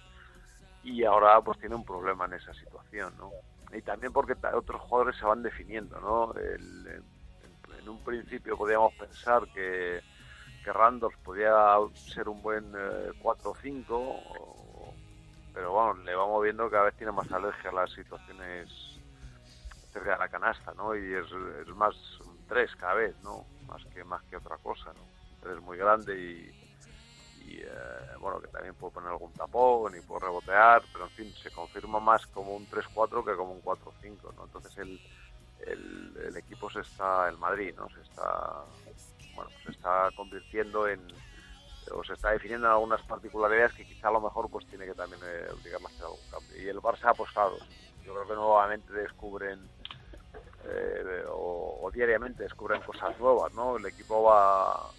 Y 0.84 1.04
ahora 1.04 1.40
pues 1.42 1.58
tiene 1.58 1.74
un 1.74 1.84
problema 1.84 2.24
en 2.26 2.34
esa 2.34 2.54
situación. 2.54 3.12
¿no? 3.18 3.30
Y 3.72 3.82
también 3.82 4.12
porque 4.12 4.36
otros 4.54 4.80
jugadores 4.82 5.16
se 5.16 5.26
van 5.26 5.42
definiendo. 5.42 6.00
¿no? 6.00 6.32
El- 6.34 7.02
en 7.80 7.88
un 7.88 8.02
principio 8.04 8.56
podíamos 8.56 8.92
pensar 8.94 9.46
que, 9.48 10.00
que 10.68 10.72
Randolph 10.74 11.16
podía 11.22 11.76
ser 12.14 12.28
un 12.28 12.42
buen 12.42 12.74
eh, 12.76 13.12
4-5, 13.18 13.94
o- 13.98 14.98
pero 15.52 15.72
bueno, 15.72 15.94
le 16.04 16.14
vamos 16.14 16.42
viendo 16.42 16.64
que 16.66 16.72
cada 16.72 16.84
vez 16.84 16.96
tiene 16.96 17.12
más 17.12 17.30
alergia 17.32 17.70
a 17.70 17.74
las 17.74 17.92
situaciones 17.92 18.70
cerca 19.92 20.12
de 20.12 20.18
la 20.18 20.28
canasta, 20.28 20.72
¿no? 20.74 20.94
Y 20.96 21.14
es, 21.14 21.26
es 21.62 21.68
más 21.74 21.96
un 22.20 22.44
3 22.46 22.74
cada 22.76 22.94
vez, 22.94 23.18
¿no? 23.20 23.48
Más 23.66 23.84
que 23.86 24.04
más 24.04 24.22
que 24.24 24.36
otra 24.36 24.58
cosa, 24.58 24.92
¿no? 24.94 25.08
Un 25.30 25.38
3 25.40 25.60
muy 25.60 25.76
grande 25.78 26.18
y, 26.20 26.50
y, 27.34 27.60
eh, 27.62 27.68
bueno, 28.20 28.40
que 28.40 28.48
también 28.48 28.74
puede 28.76 28.92
poner 28.92 29.10
algún 29.10 29.34
tapón 29.34 29.96
y 29.96 30.02
puede 30.02 30.20
rebotear, 30.26 30.88
pero 30.92 31.04
en 31.06 31.10
fin, 31.12 31.34
se 31.42 31.50
confirma 31.50 32.00
más 32.00 32.26
como 32.28 32.54
un 32.56 32.68
3-4 32.68 33.24
que 33.24 33.36
como 33.36 33.52
un 33.52 33.62
4-5, 33.62 34.32
¿no? 34.34 34.44
Entonces 34.44 34.76
el, 34.78 35.00
el, 35.58 36.16
el 36.26 36.36
equipo 36.36 36.70
se 36.70 36.80
está, 36.80 37.28
el 37.28 37.38
Madrid, 37.38 37.74
¿no? 37.76 37.88
Se 37.90 38.00
está, 38.02 38.64
bueno, 39.38 39.50
se 39.64 39.70
está 39.70 40.10
convirtiendo 40.16 40.88
en, 40.88 41.00
o 41.94 42.02
se 42.02 42.14
está 42.14 42.30
definiendo 42.30 42.66
en 42.66 42.72
algunas 42.72 43.00
particularidades 43.02 43.72
que 43.74 43.84
quizá 43.84 44.08
a 44.08 44.12
lo 44.12 44.20
mejor 44.20 44.50
pues 44.50 44.66
tiene 44.66 44.84
que 44.84 44.94
también 44.94 45.20
eh, 45.24 45.46
obligarle 45.52 45.86
a 45.86 46.04
algún 46.06 46.30
cambio. 46.30 46.62
Y 46.62 46.68
el 46.68 46.78
Barça 46.78 47.04
ha 47.04 47.10
apostado. 47.10 47.56
Yo 48.04 48.14
creo 48.14 48.26
que 48.26 48.34
nuevamente 48.34 48.92
descubren 48.92 49.60
eh, 50.64 51.22
o, 51.28 51.78
o 51.82 51.90
diariamente 51.92 52.42
descubren 52.42 52.80
cosas 52.82 53.16
nuevas, 53.20 53.52
¿no? 53.54 53.76
El 53.76 53.86
equipo 53.86 54.24
va... 54.24 54.90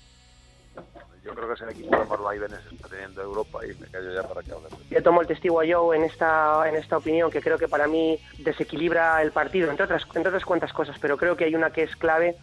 Yo 1.21 1.35
creo 1.35 1.47
que 1.49 1.53
es 1.55 1.61
el 1.61 1.69
equipo 1.71 1.91
que 1.91 2.05
más 2.05 2.19
vaivenes 2.21 2.59
está 2.71 2.87
teniendo 2.87 3.21
Europa 3.21 3.65
y 3.65 3.75
me 3.75 3.87
callo 3.87 4.13
ya 4.13 4.23
para 4.25 4.41
que 4.41 4.53
hable. 4.53 4.69
Yo 4.89 5.03
tomo 5.03 5.19
el 5.19 5.27
testigo 5.27 5.59
a 5.59 5.65
Joe 5.69 5.97
en 5.97 6.05
esta, 6.05 6.69
en 6.69 6.75
esta 6.75 6.97
opinión 6.97 7.29
que 7.29 7.41
creo 7.41 7.57
que 7.57 7.67
para 7.67 7.87
mí 7.87 8.17
desequilibra 8.37 9.21
el 9.21 9.33
partido, 9.33 9.69
entre 9.69 9.83
otras, 9.83 10.03
entre 10.05 10.29
otras 10.29 10.45
cuantas 10.45 10.71
cosas, 10.71 10.97
pero 11.01 11.17
creo 11.17 11.35
que 11.35 11.43
hay 11.43 11.55
una 11.55 11.71
que 11.71 11.83
es 11.83 11.95
clave, 11.97 12.37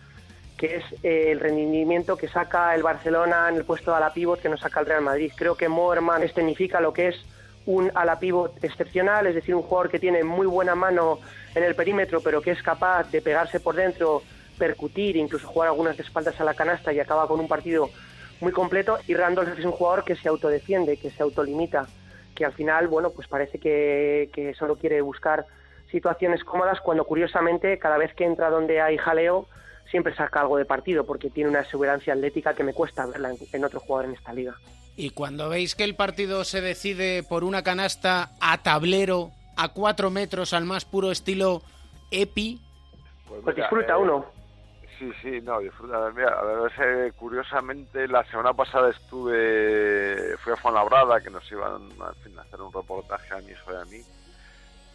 que 0.56 0.76
es 0.76 0.84
eh, 1.02 1.32
el 1.32 1.40
rendimiento 1.40 2.16
que 2.16 2.28
saca 2.28 2.74
el 2.74 2.82
Barcelona 2.82 3.48
en 3.48 3.56
el 3.56 3.64
puesto 3.64 3.90
de 3.90 3.98
ala 3.98 4.12
pívot 4.12 4.40
que 4.40 4.48
nos 4.48 4.60
saca 4.60 4.80
el 4.80 4.86
Real 4.86 5.02
Madrid. 5.02 5.32
Creo 5.36 5.56
que 5.56 5.68
Moerman 5.68 6.22
escenifica 6.22 6.80
lo 6.80 6.92
que 6.92 7.08
es 7.08 7.16
un 7.66 7.90
ala 7.94 8.18
pívot 8.18 8.62
excepcional, 8.62 9.26
es 9.26 9.34
decir, 9.34 9.54
un 9.54 9.62
jugador 9.62 9.90
que 9.90 9.98
tiene 9.98 10.24
muy 10.24 10.46
buena 10.46 10.74
mano 10.74 11.18
en 11.54 11.64
el 11.64 11.74
perímetro, 11.74 12.20
pero 12.20 12.40
que 12.40 12.52
es 12.52 12.62
capaz 12.62 13.10
de 13.10 13.20
pegarse 13.20 13.60
por 13.60 13.74
dentro, 13.74 14.22
percutir, 14.56 15.16
incluso 15.16 15.46
jugar 15.46 15.68
algunas 15.68 15.96
de 15.96 16.04
espaldas 16.04 16.40
a 16.40 16.44
la 16.44 16.54
canasta 16.54 16.92
y 16.92 17.00
acaba 17.00 17.26
con 17.26 17.40
un 17.40 17.48
partido 17.48 17.90
muy 18.40 18.52
completo. 18.52 18.98
Y 19.06 19.14
Randolph 19.14 19.58
es 19.58 19.64
un 19.64 19.72
jugador 19.72 20.04
que 20.04 20.16
se 20.16 20.28
autodefiende, 20.28 20.96
que 20.96 21.10
se 21.10 21.22
autolimita, 21.22 21.86
que 22.34 22.44
al 22.44 22.52
final, 22.52 22.86
bueno, 22.88 23.10
pues 23.10 23.26
parece 23.28 23.58
que, 23.58 24.30
que 24.32 24.54
solo 24.54 24.76
quiere 24.76 25.00
buscar 25.00 25.44
situaciones 25.90 26.44
cómodas 26.44 26.80
cuando 26.80 27.04
curiosamente 27.04 27.78
cada 27.78 27.98
vez 27.98 28.14
que 28.14 28.24
entra 28.24 28.50
donde 28.50 28.80
hay 28.80 28.96
jaleo 28.96 29.46
siempre 29.90 30.14
saca 30.14 30.40
algo 30.40 30.56
de 30.56 30.64
partido 30.64 31.04
porque 31.04 31.30
tiene 31.30 31.50
una 31.50 31.60
exuberancia 31.60 32.12
atlética 32.14 32.54
que 32.54 32.64
me 32.64 32.72
cuesta 32.74 33.06
verla 33.06 33.30
en, 33.30 33.36
en 33.52 33.64
otro 33.64 33.80
jugador 33.80 34.06
en 34.10 34.16
esta 34.16 34.32
liga. 34.32 34.54
Y 34.96 35.10
cuando 35.10 35.48
veis 35.48 35.74
que 35.74 35.84
el 35.84 35.94
partido 35.94 36.44
se 36.44 36.60
decide 36.60 37.22
por 37.22 37.44
una 37.44 37.62
canasta 37.62 38.30
a 38.40 38.62
tablero, 38.62 39.30
a 39.56 39.68
cuatro 39.68 40.10
metros, 40.10 40.52
al 40.54 40.64
más 40.64 40.84
puro 40.84 41.10
estilo 41.10 41.62
Epi, 42.10 42.60
Pues, 43.28 43.40
Pues 43.42 43.56
disfruta 43.56 43.92
eh, 43.94 43.96
uno. 43.96 44.26
Sí, 44.98 45.10
sí, 45.20 45.40
no, 45.42 45.60
disfruta. 45.60 46.06
A 46.06 46.10
Mira, 46.10 46.38
a 46.38 46.42
ver, 46.44 46.72
eh, 46.78 47.12
curiosamente, 47.12 48.08
la 48.08 48.24
semana 48.24 48.54
pasada 48.54 48.90
estuve, 48.90 50.36
fui 50.38 50.52
a 50.54 50.56
Fuenlabrada, 50.56 51.20
que 51.20 51.28
nos 51.28 51.50
iban 51.52 51.82
en 51.90 52.22
fin, 52.22 52.38
a 52.38 52.42
hacer 52.42 52.60
un 52.62 52.72
reportaje 52.72 53.34
a 53.34 53.38
mi 53.38 53.52
hijo 53.52 53.72
y 53.72 53.76
a 53.76 53.84
mí, 53.84 54.00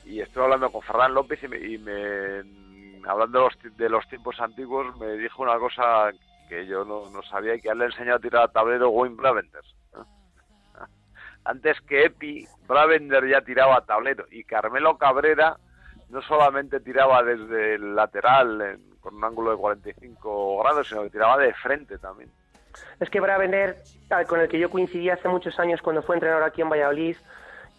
y 0.06 0.20
estuve 0.22 0.44
hablando 0.46 0.72
con 0.72 0.82
Ferran 0.82 1.14
López 1.14 1.44
y 1.44 1.48
me, 1.48 1.58
y 1.58 1.78
me- 1.78 2.71
hablando 3.08 3.40
de 3.40 3.46
los, 3.46 3.78
de 3.78 3.90
los 3.90 4.08
tiempos 4.08 4.40
antiguos, 4.40 4.96
me 4.98 5.14
dijo 5.14 5.44
una 5.44 5.58
cosa 5.60 6.12
que 6.50 6.66
yo 6.66 6.84
no, 6.86 7.10
no 7.10 7.22
sabía 7.24 7.56
y 7.56 7.62
que 7.62 7.74
le 7.74 7.86
enseñó 7.86 8.16
a 8.16 8.20
tirar 8.20 8.44
a 8.44 8.48
tablero 8.50 8.90
Wayne 8.90 9.16
Bravender. 9.16 9.64
Antes 11.44 11.80
que 11.82 12.06
Epi, 12.06 12.48
Bravender 12.68 13.28
ya 13.28 13.42
tiraba 13.42 13.78
a 13.78 13.82
tablero 13.86 14.26
y 14.32 14.44
Carmelo 14.44 14.98
Cabrera 14.98 15.58
no 16.10 16.22
solamente 16.22 16.80
tiraba 16.82 17.24
desde 17.24 17.76
el 17.76 17.96
lateral 17.96 18.62
en- 18.62 18.92
con 19.00 19.16
un 19.16 19.24
ángulo 19.24 19.52
de 19.52 19.58
45 19.58 20.62
grados, 20.62 20.88
sino 20.88 21.02
que 21.04 21.10
tiraba 21.10 21.38
de 21.38 21.54
frente 21.56 21.98
también. 21.98 22.30
Es 23.00 23.10
que 23.10 23.20
Bravener, 23.20 23.78
ah, 24.12 24.24
con 24.26 24.40
el 24.40 24.48
que 24.48 24.60
yo 24.60 24.70
coincidí 24.70 25.10
hace 25.10 25.28
muchos 25.28 25.60
años 25.60 25.82
cuando 25.82 26.04
fue 26.04 26.16
entrenador 26.16 26.44
aquí 26.44 26.62
en 26.62 26.70
Valladolid 26.70 27.16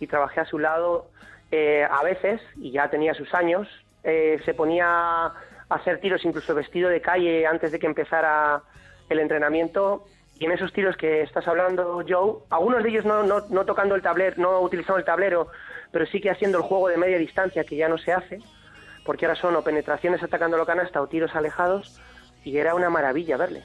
y 0.01 0.07
trabajé 0.09 0.41
a 0.41 0.45
su 0.45 0.59
lado, 0.59 1.07
eh, 1.53 1.87
a 1.89 2.03
veces, 2.03 2.43
y 2.57 2.73
ya 2.73 2.91
tenía 2.91 3.15
sus 3.15 3.33
años, 3.35 3.69
eh, 4.05 4.41
se 4.45 4.55
ponía 4.55 4.87
a 4.87 5.35
hacer 5.69 6.01
tiros 6.01 6.25
incluso 6.25 6.55
vestido 6.55 6.89
de 6.89 7.01
calle 7.01 7.47
antes 7.47 7.73
de 7.73 7.79
que 7.79 7.87
empezara 7.87 8.63
el 9.09 9.19
entrenamiento. 9.19 10.05
Y 10.39 10.47
en 10.47 10.53
esos 10.53 10.73
tiros 10.73 10.97
que 10.97 11.23
estás 11.23 11.47
hablando, 11.47 12.03
Joe, 12.09 12.41
algunos 12.51 12.83
de 12.83 12.89
ellos 12.89 13.05
no, 13.05 13.23
no, 13.23 13.43
no 13.49 13.65
tocando 13.65 13.95
el 13.95 14.03
tablero, 14.03 14.37
no 14.39 14.61
utilizando 14.61 14.99
el 14.99 15.05
tablero, 15.05 15.49
pero 15.93 16.07
sí 16.07 16.21
que 16.21 16.31
haciendo 16.31 16.59
el 16.59 16.65
juego 16.65 16.89
de 16.89 16.97
media 16.97 17.19
distancia 17.19 17.65
que 17.65 17.77
ya 17.77 17.89
no 17.89 17.99
se 17.99 18.13
hace, 18.13 18.41
porque 19.05 19.27
ahora 19.27 19.41
son 19.41 19.55
o 19.55 19.63
penetraciones 19.63 20.23
atacando 20.23 20.57
la 20.57 20.67
canasta 20.67 21.01
o 21.01 21.07
tiros 21.07 21.35
alejados, 21.37 22.01
y 22.45 22.57
era 22.57 22.75
una 22.75 22.91
maravilla 22.91 23.37
verle. 23.37 23.63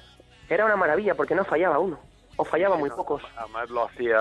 Era 0.49 0.65
una 0.65 0.75
maravilla 0.75 1.15
porque 1.15 1.35
no 1.35 1.45
fallaba 1.45 1.79
uno, 1.79 1.99
o 2.35 2.45
fallaba 2.45 2.77
muy 2.77 2.89
pocos. 2.89 3.23
Además 3.37 3.69
lo 3.69 3.85
hacía 3.85 4.19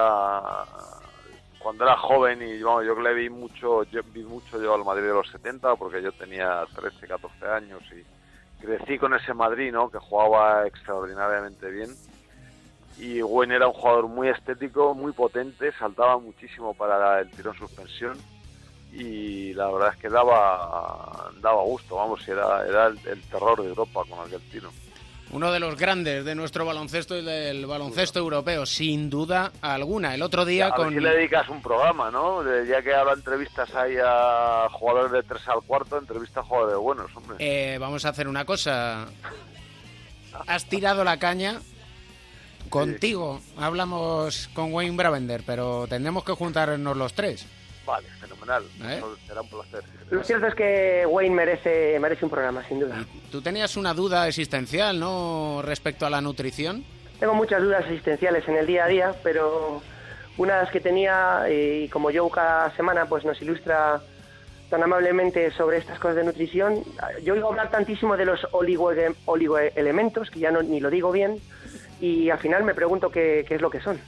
cuando 1.67 1.83
era 1.83 1.97
joven 1.97 2.41
y 2.43 2.63
vamos, 2.63 2.85
yo 2.87 2.95
le 2.95 3.13
vi 3.13 3.29
mucho, 3.29 3.83
yo 3.91 4.01
vi 4.15 4.23
mucho 4.23 4.63
yo 4.63 4.73
al 4.73 4.85
Madrid 4.85 5.09
de 5.09 5.15
los 5.15 5.29
70 5.31 5.75
porque 5.75 6.01
yo 6.01 6.13
tenía 6.13 6.65
13, 6.77 7.09
14 7.09 7.45
años 7.45 7.83
y 7.91 8.65
crecí 8.65 8.97
con 9.01 9.15
ese 9.15 9.35
Madrid, 9.35 9.73
¿no? 9.73 9.91
Que 9.91 9.99
jugaba 9.99 10.65
extraordinariamente 10.65 11.69
bien. 11.69 11.91
Y 12.99 13.21
Wayne 13.21 13.57
era 13.57 13.67
un 13.67 13.73
jugador 13.73 14.07
muy 14.07 14.29
estético, 14.29 14.95
muy 14.95 15.11
potente, 15.11 15.73
saltaba 15.73 16.19
muchísimo 16.19 16.73
para 16.73 17.19
el 17.19 17.33
tiro 17.33 17.51
en 17.51 17.59
suspensión 17.59 18.17
y 18.93 19.53
la 19.55 19.69
verdad 19.69 19.93
es 19.93 20.01
que 20.01 20.09
daba 20.09 21.33
daba 21.41 21.63
gusto, 21.65 21.97
vamos, 21.97 22.29
era, 22.29 22.65
era 22.65 22.87
el, 22.87 23.01
el 23.09 23.21
terror 23.23 23.61
de 23.61 23.71
Europa 23.71 24.03
con 24.09 24.25
aquel 24.25 24.41
tiro. 24.53 24.71
Uno 25.33 25.51
de 25.51 25.59
los 25.59 25.77
grandes 25.77 26.25
de 26.25 26.35
nuestro 26.37 26.65
baloncesto 26.65 27.17
y 27.19 27.25
del 27.25 27.67
baloncesto 27.67 28.21
europeo, 28.21 28.65
sin 28.65 29.11
duda 29.11 29.51
alguna. 29.61 30.15
El 30.15 30.23
otro 30.23 30.45
día 30.45 30.69
a 30.69 30.75
con... 30.75 30.95
si 30.95 31.01
le 31.01 31.11
dedicas 31.11 31.49
un 31.49 31.61
programa, 31.61 32.11
¿no? 32.13 32.45
De- 32.45 32.67
ya 32.67 32.81
que 32.81 32.95
ahora 32.95 33.13
entrevistas 33.15 33.75
ahí 33.75 33.97
a 34.03 34.69
jugadores 34.71 35.11
de 35.13 35.23
3 35.25 35.49
al 35.49 35.63
cuarto, 35.63 35.99
entrevista 35.99 36.41
a 36.41 36.43
jugadores 36.45 36.79
buenos, 36.79 37.11
hombre. 37.17 37.37
Eh, 37.41 37.77
vamos 37.79 38.05
a 38.05 38.11
hacer 38.11 38.29
una 38.29 38.45
cosa. 38.45 39.07
Has 40.47 40.65
tirado 40.67 41.03
la 41.03 41.19
caña. 41.19 41.61
Contigo 42.71 43.41
hablamos 43.59 44.49
con 44.55 44.73
Wayne 44.73 44.97
Bravender, 44.97 45.43
pero 45.47 45.87
tendremos 45.89 46.25
que 46.25 46.33
juntarnos 46.33 46.97
los 46.97 47.13
tres. 47.15 47.47
Vale, 47.85 48.09
fenomenal. 48.47 48.65
¿Eh? 48.91 48.97
Eso 48.99 49.17
Será 49.27 49.41
un 49.43 49.49
placer. 49.49 49.83
Lo 50.11 50.23
cierto 50.25 50.47
es 50.47 50.55
que 50.55 51.05
Wayne 51.09 51.35
merece, 51.35 51.99
merece 52.01 52.25
un 52.25 52.31
programa, 52.31 52.63
sin 52.69 52.81
duda. 52.81 53.05
Tú 53.31 53.43
tenías 53.43 53.77
una 53.77 53.93
duda 53.95 54.27
existencial, 54.29 54.99
¿no? 54.99 55.63
Respecto 55.63 56.07
a 56.07 56.11
la 56.11 56.21
nutrición. 56.21 56.85
Tengo 57.19 57.35
muchas 57.35 57.63
dudas 57.63 57.83
existenciales 57.85 58.47
en 58.49 58.57
el 58.57 58.67
día 58.67 58.85
a 58.85 58.89
día, 58.89 59.15
pero 59.23 59.83
una 60.37 60.57
de 60.57 60.63
las 60.65 60.71
que 60.71 60.81
tenía, 60.81 61.45
y 61.51 61.89
como 61.89 62.11
Joe 62.13 62.31
cada 62.31 62.75
semana 62.77 63.07
pues 63.07 63.25
nos 63.25 63.41
ilustra 63.41 64.01
tan 64.69 64.83
amablemente 64.83 65.51
sobre 65.53 65.79
estas 65.79 65.99
cosas 65.99 66.17
de 66.17 66.25
nutrición, 66.25 66.83
yo 67.23 67.35
oigo 67.35 67.49
hablar 67.49 67.71
tantísimo 67.71 68.17
de 68.17 68.25
los 68.27 68.43
oligoele- 68.53 69.15
oligoelementos, 69.25 70.29
que 70.31 70.41
ya 70.41 70.51
no, 70.51 70.61
ni 70.63 70.81
lo 70.81 70.91
digo 70.91 71.11
bien, 71.13 71.41
y 72.01 72.29
al 72.31 72.39
final 72.39 72.65
me 72.65 72.75
pregunto 72.75 73.09
qué, 73.11 73.45
qué 73.49 73.55
es 73.55 73.61
lo 73.63 73.71
que 73.71 73.81
son. 73.81 73.99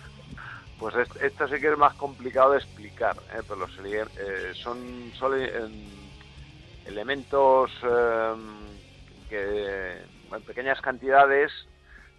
Pues 0.78 0.94
es- 0.94 1.08
esto 1.20 1.48
sí 1.48 1.60
que 1.60 1.72
es 1.72 1.76
más 1.78 1.94
complicado 1.96 2.52
de 2.52 2.58
explicar, 2.58 3.16
¿eh? 3.30 3.42
pero 3.46 3.56
los 3.56 3.72
eh, 4.16 4.52
son, 4.54 5.12
son, 5.12 5.32
eh, 5.40 6.12
elementos 6.84 7.70
eh, 7.82 8.80
que 9.28 10.02
en 10.32 10.42
pequeñas 10.44 10.80
cantidades 10.80 11.52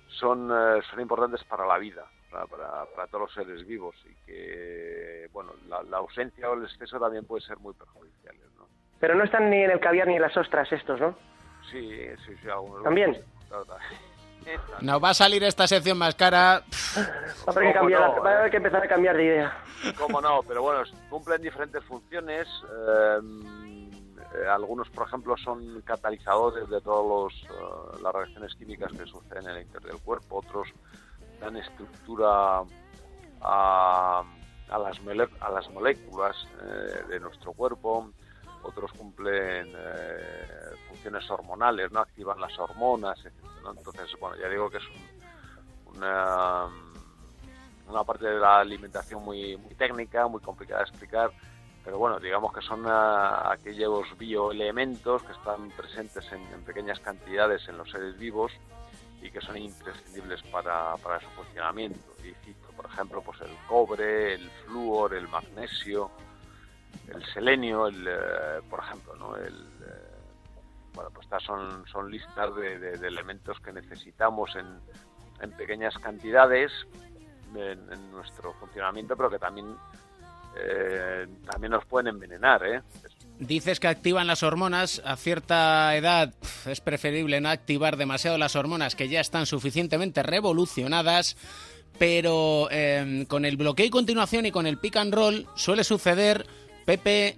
son, 0.05 0.51
eh, 0.51 0.81
son 0.89 0.99
importantes 0.99 1.43
para 1.45 1.65
la 1.65 1.77
vida, 1.77 2.05
para, 2.29 2.47
para- 2.47 2.85
para 2.87 3.07
todos 3.07 3.21
los 3.23 3.33
seres 3.33 3.65
vivos 3.65 3.95
y 4.05 4.15
que 4.25 5.27
bueno 5.31 5.53
la, 5.67 5.81
la 5.83 5.97
ausencia 5.97 6.49
o 6.49 6.53
el 6.55 6.65
exceso 6.65 6.99
también 6.99 7.25
puede 7.25 7.41
ser 7.41 7.57
muy 7.59 7.73
perjudiciales. 7.73 8.51
¿no? 8.57 8.67
Pero 8.99 9.15
no 9.15 9.23
están 9.23 9.49
ni 9.49 9.63
en 9.63 9.71
el 9.71 9.79
caviar 9.79 10.07
ni 10.07 10.15
en 10.15 10.21
las 10.21 10.35
ostras 10.35 10.69
estos, 10.73 10.99
¿no? 10.99 11.17
Sí, 11.61 12.07
sí, 12.25 12.35
sí, 12.37 12.49
algunos. 12.49 12.83
¿También? 12.83 13.23
También. 13.47 13.77
Nos 14.81 15.03
va 15.03 15.09
a 15.09 15.13
salir 15.13 15.43
esta 15.43 15.67
sección 15.67 15.97
más 15.97 16.15
cara. 16.15 16.63
Va 16.97 17.01
a 17.47 17.51
haber 17.51 17.73
que, 17.73 17.73
¿Cómo 17.73 17.73
cambiar, 17.73 18.15
no, 18.15 18.23
va 18.23 18.29
a 18.29 18.33
eh? 18.33 18.37
haber 18.37 18.51
que 18.51 18.57
empezar 18.57 18.83
a 18.83 18.87
cambiar 18.87 19.17
de 19.17 19.23
idea. 19.25 19.57
Cómo 19.97 20.21
no, 20.21 20.41
pero 20.43 20.61
bueno, 20.61 20.83
cumplen 21.09 21.41
diferentes 21.41 21.83
funciones. 21.83 22.47
eh, 22.87 23.19
eh, 24.35 24.47
algunos, 24.47 24.87
por 24.89 25.07
ejemplo, 25.07 25.35
son 25.37 25.81
catalizadores 25.81 26.69
de 26.69 26.79
todas 26.81 27.33
las 28.01 28.13
reacciones 28.13 28.53
químicas 28.55 28.91
que 28.91 29.05
suceden 29.05 29.45
en 29.49 29.55
el 29.55 29.61
interior 29.63 29.91
del 29.91 30.01
cuerpo. 30.01 30.37
Otros 30.37 30.67
dan 31.41 31.57
estructura 31.57 32.61
a, 33.41 34.23
a 34.69 34.77
las, 34.77 35.01
mole- 35.01 35.29
a 35.39 35.49
las 35.49 35.69
moléculas 35.71 36.35
eh, 36.61 37.03
de 37.09 37.19
nuestro 37.19 37.53
cuerpo. 37.53 38.11
Otros 38.63 38.91
cumplen 38.93 39.73
eh, 39.75 40.75
funciones 40.87 41.29
hormonales, 41.31 41.91
no 41.91 41.99
activan 42.01 42.39
las 42.41 42.57
hormonas, 42.59 43.17
etc.. 43.25 43.33
Entonces, 43.77 44.11
bueno, 44.19 44.35
ya 44.37 44.47
digo 44.49 44.69
que 44.69 44.77
es 44.77 44.83
un- 44.89 45.95
una 45.97 46.67
una 47.87 48.03
parte 48.03 48.27
de 48.27 48.37
la 48.39 48.59
alimentación 48.59 49.23
muy, 49.23 49.57
muy 49.57 49.73
técnica, 49.73 50.27
muy 50.27 50.39
complicada 50.41 50.81
de 50.83 50.89
explicar, 50.89 51.31
pero 51.83 51.97
bueno, 51.97 52.19
digamos 52.19 52.53
que 52.53 52.61
son 52.61 52.83
ah, 52.85 53.49
aquellos 53.51 54.15
bioelementos 54.15 55.23
que 55.23 55.31
están 55.31 55.71
presentes 55.71 56.31
en, 56.31 56.41
en 56.53 56.61
pequeñas 56.63 56.99
cantidades 56.99 57.67
en 57.67 57.77
los 57.79 57.89
seres 57.89 58.15
vivos 58.19 58.51
y 59.23 59.31
que 59.31 59.41
son 59.41 59.57
imprescindibles 59.57 60.43
para, 60.51 60.95
para 60.97 61.19
su 61.19 61.27
funcionamiento. 61.31 62.13
Y 62.23 62.31
cito, 62.45 62.67
por 62.75 62.85
ejemplo, 62.85 63.23
pues 63.23 63.41
el 63.41 63.57
cobre, 63.67 64.35
el 64.35 64.51
flúor, 64.65 65.15
el 65.15 65.27
magnesio, 65.27 66.11
el 67.13 67.25
selenio, 67.33 67.87
el, 67.87 68.07
eh, 68.07 68.61
por 68.69 68.79
ejemplo, 68.79 69.15
¿no? 69.15 69.35
El, 69.35 69.53
eh, 69.53 70.09
bueno, 70.93 71.09
pues 71.11 71.25
estas 71.25 71.43
son, 71.43 72.11
listas 72.11 72.55
de, 72.55 73.07
elementos 73.07 73.59
que 73.61 73.71
necesitamos 73.71 74.55
en, 74.55 74.65
en 75.41 75.51
pequeñas 75.51 75.97
cantidades 75.97 76.71
en, 77.55 78.11
nuestro 78.11 78.53
funcionamiento, 78.53 79.15
pero 79.15 79.29
que 79.29 79.39
también 79.39 79.75
eh, 80.55 81.27
también 81.49 81.71
nos 81.71 81.85
pueden 81.85 82.07
envenenar, 82.07 82.65
¿eh? 82.65 82.81
Dices 83.39 83.79
que 83.79 83.87
activan 83.87 84.27
las 84.27 84.43
hormonas. 84.43 85.01
A 85.05 85.15
cierta 85.15 85.95
edad 85.95 86.33
es 86.65 86.81
preferible 86.81 87.39
no 87.39 87.49
activar 87.49 87.95
demasiado 87.95 88.37
las 88.37 88.55
hormonas 88.55 88.95
que 88.95 89.07
ya 89.07 89.21
están 89.21 89.45
suficientemente 89.45 90.23
revolucionadas. 90.23 91.37
Pero 91.97 92.67
eh, 92.71 93.25
con 93.27 93.45
el 93.45 93.57
bloqueo 93.57 93.85
y 93.85 93.89
continuación 93.89 94.45
y 94.45 94.51
con 94.51 94.65
el 94.65 94.77
pick 94.77 94.95
and 94.97 95.13
roll 95.13 95.47
suele 95.55 95.83
suceder, 95.83 96.45
Pepe, 96.89 97.37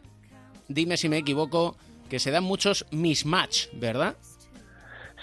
dime 0.69 0.95
si 0.95 1.09
me 1.09 1.17
equivoco, 1.17 1.75
que 2.09 2.19
se 2.19 2.31
dan 2.31 2.45
muchos 2.45 2.85
mismatch, 2.91 3.67
¿verdad? 3.73 4.15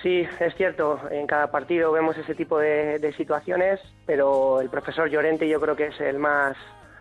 Sí, 0.03 0.27
es 0.39 0.55
cierto. 0.55 1.01
En 1.11 1.27
cada 1.27 1.51
partido 1.51 1.93
vemos 1.93 2.15
ese 2.19 2.35
tipo 2.35 2.59
de, 2.59 2.99
de 2.99 3.15
situaciones, 3.15 3.81
pero 4.05 4.61
el 4.61 4.69
profesor 4.69 5.09
Llorente 5.09 5.49
yo 5.49 5.59
creo 5.63 5.75
que 5.77 5.87
es 5.87 5.99
el 6.03 6.19
más 6.19 6.59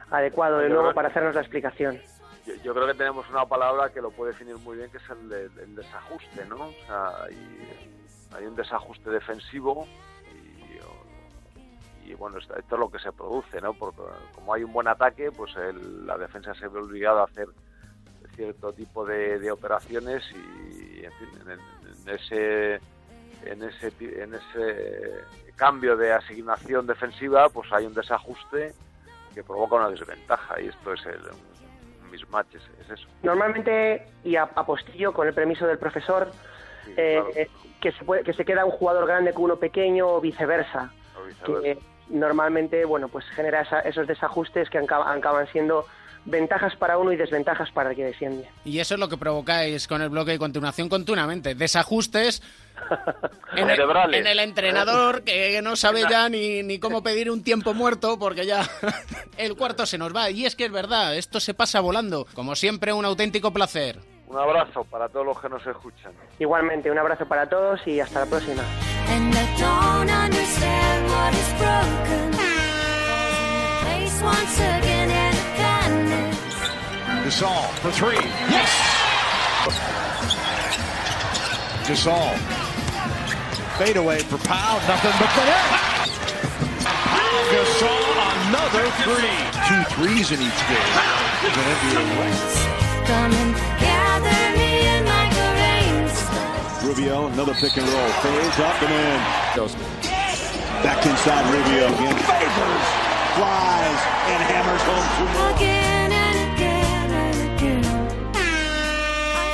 adecuado 0.09 0.59
de 0.59 0.69
nuevo 0.69 0.93
para 0.93 1.09
hacernos 1.09 1.35
la 1.35 1.41
explicación. 1.41 1.99
Yo, 2.45 2.53
yo 2.63 2.73
creo 2.73 2.87
que 2.87 2.93
tenemos 2.93 3.29
una 3.29 3.45
palabra 3.45 3.89
que 3.89 3.99
lo 3.99 4.11
puede 4.11 4.31
definir 4.31 4.55
muy 4.59 4.77
bien, 4.77 4.89
que 4.89 4.95
es 4.95 5.03
el, 5.09 5.27
de- 5.27 5.63
el 5.63 5.75
desajuste, 5.75 6.45
¿no? 6.45 6.67
O 6.67 6.73
sea, 6.87 7.23
hay, 7.25 7.37
hay 8.37 8.45
un 8.45 8.55
desajuste 8.55 9.09
defensivo 9.09 9.85
y, 12.07 12.13
bueno, 12.15 12.37
esto, 12.37 12.55
esto 12.55 12.75
es 12.75 12.79
lo 12.79 12.89
que 12.89 12.99
se 12.99 13.11
produce, 13.11 13.59
¿no? 13.61 13.73
Porque 13.73 14.01
como 14.33 14.53
hay 14.53 14.63
un 14.63 14.71
buen 14.73 14.87
ataque, 14.87 15.31
pues 15.31 15.55
el- 15.57 16.05
la 16.07 16.17
defensa 16.17 16.53
se 16.55 16.67
ve 16.67 16.79
obligada 16.79 17.21
a 17.21 17.25
hacer 17.25 17.47
cierto 18.35 18.71
tipo 18.71 19.03
de, 19.05 19.39
de 19.39 19.51
operaciones 19.51 20.23
y, 20.31 21.03
en 21.03 21.11
fin, 21.13 21.29
en, 21.45 21.51
en 22.07 22.15
ese 22.15 22.79
en 23.45 23.63
ese 23.63 23.93
en 24.23 24.33
ese 24.33 25.23
cambio 25.55 25.95
de 25.97 26.11
asignación 26.13 26.85
defensiva, 26.87 27.49
pues 27.49 27.71
hay 27.73 27.85
un 27.85 27.93
desajuste 27.93 28.73
que 29.33 29.43
provoca 29.43 29.75
una 29.75 29.89
desventaja 29.89 30.61
y 30.61 30.67
esto 30.67 30.93
es 30.93 31.05
el 31.07 31.19
un 32.03 32.11
mismatch, 32.11 32.55
es, 32.55 32.63
es 32.81 32.89
eso. 32.99 33.07
Normalmente, 33.23 34.07
y 34.23 34.35
a, 34.35 34.43
a 34.43 34.65
postillo, 34.65 35.13
con 35.13 35.27
el 35.27 35.33
permiso 35.33 35.65
del 35.67 35.77
profesor, 35.77 36.31
eh, 36.95 37.21
eh, 37.35 37.49
que, 37.81 37.91
se 37.91 38.03
puede, 38.05 38.23
que 38.23 38.33
se 38.33 38.45
queda 38.45 38.65
un 38.65 38.71
jugador 38.71 39.05
grande 39.07 39.33
con 39.33 39.45
uno 39.45 39.57
pequeño 39.57 40.07
o 40.07 40.21
viceversa. 40.21 40.91
o 41.19 41.23
viceversa. 41.25 41.61
Que 41.63 41.96
normalmente, 42.09 42.85
bueno, 42.85 43.07
pues 43.07 43.25
genera 43.35 43.61
esa- 43.61 43.81
esos 43.81 44.07
desajustes 44.07 44.69
que 44.69 44.77
acaba- 44.77 45.11
acaban 45.11 45.47
siendo 45.51 45.85
ventajas 46.25 46.75
para 46.75 46.97
uno 46.97 47.13
y 47.13 47.15
desventajas 47.15 47.71
para 47.71 47.91
el 47.91 47.95
que 47.95 48.03
desciende. 48.03 48.49
Y 48.65 48.79
eso 48.79 48.95
es 48.95 48.99
lo 48.99 49.07
que 49.07 49.15
provocáis 49.17 49.87
con 49.87 50.01
el 50.01 50.09
bloque 50.09 50.33
y 50.33 50.37
continuación 50.37 50.89
continuamente. 50.89 51.55
Desajustes 51.55 52.41
en 53.55 53.69
el, 53.69 53.79
en 54.13 54.27
el 54.27 54.39
entrenador 54.39 55.23
que 55.23 55.61
no 55.61 55.75
sabe 55.77 56.03
ya 56.09 56.27
ni, 56.27 56.63
ni 56.63 56.79
cómo 56.79 57.01
pedir 57.01 57.31
un 57.31 57.43
tiempo 57.43 57.73
muerto 57.73 58.19
porque 58.19 58.45
ya 58.45 58.67
el 59.37 59.55
cuarto 59.55 59.85
se 59.85 59.97
nos 59.97 60.13
va. 60.13 60.29
Y 60.29 60.45
es 60.45 60.55
que 60.55 60.65
es 60.65 60.71
verdad, 60.71 61.15
esto 61.15 61.39
se 61.39 61.53
pasa 61.53 61.79
volando. 61.79 62.27
Como 62.33 62.55
siempre, 62.55 62.91
un 62.91 63.05
auténtico 63.05 63.51
placer. 63.53 63.99
Un 64.27 64.37
abrazo 64.37 64.83
para 64.83 65.07
todos 65.07 65.25
los 65.25 65.39
que 65.39 65.49
nos 65.49 65.65
escuchan. 65.65 66.11
Igualmente, 66.37 66.91
un 66.91 66.97
abrazo 66.97 67.25
para 67.25 67.47
todos 67.47 67.79
y 67.87 67.99
hasta 67.99 68.21
la 68.21 68.25
próxima. 68.25 68.63
Gasol 77.23 77.63
for 77.81 77.91
three. 77.91 78.21
Yes! 78.49 78.69
Gasol. 81.87 82.35
Fade 83.77 83.97
away 83.97 84.19
for 84.19 84.37
Powell. 84.47 84.79
Nothing 84.87 85.11
but 85.19 85.29
the. 85.35 85.41
Powell 86.83 87.45
Gasol, 87.51 88.15
another 88.47 88.85
three. 89.03 89.37
Two 89.67 89.83
threes 89.95 90.27
in 90.31 90.39
each 90.41 90.61
game. 90.67 90.91
He's 93.07 93.15
an 93.15 93.31
NBA 93.31 93.31
record. 93.31 93.31
Come 93.31 93.31
and 93.33 93.55
gather 93.79 94.43
me 94.57 94.69
in 94.87 95.05
like 95.05 95.31
a 95.31 95.47
rainstorm. 95.55 96.87
Rubio, 96.87 97.27
another 97.27 97.53
pick 97.53 97.77
and 97.77 97.87
roll. 97.87 98.11
Fades 98.21 98.59
up 98.59 98.81
and 98.83 98.91
in. 98.91 99.19
Back 100.83 101.05
inside 101.05 101.45
Rubio 101.53 101.87
again. 101.87 102.17
Favors. 102.17 102.87
Flies 103.35 104.01
and 104.27 104.43
hammers 104.43 104.81
home 104.83 105.07
two 105.15 105.27
more. 105.37 105.51
Again 105.55 106.11
and 106.11 106.37
again 106.53 107.09
and 107.11 107.37
again. 107.55 107.85
I 108.35 108.37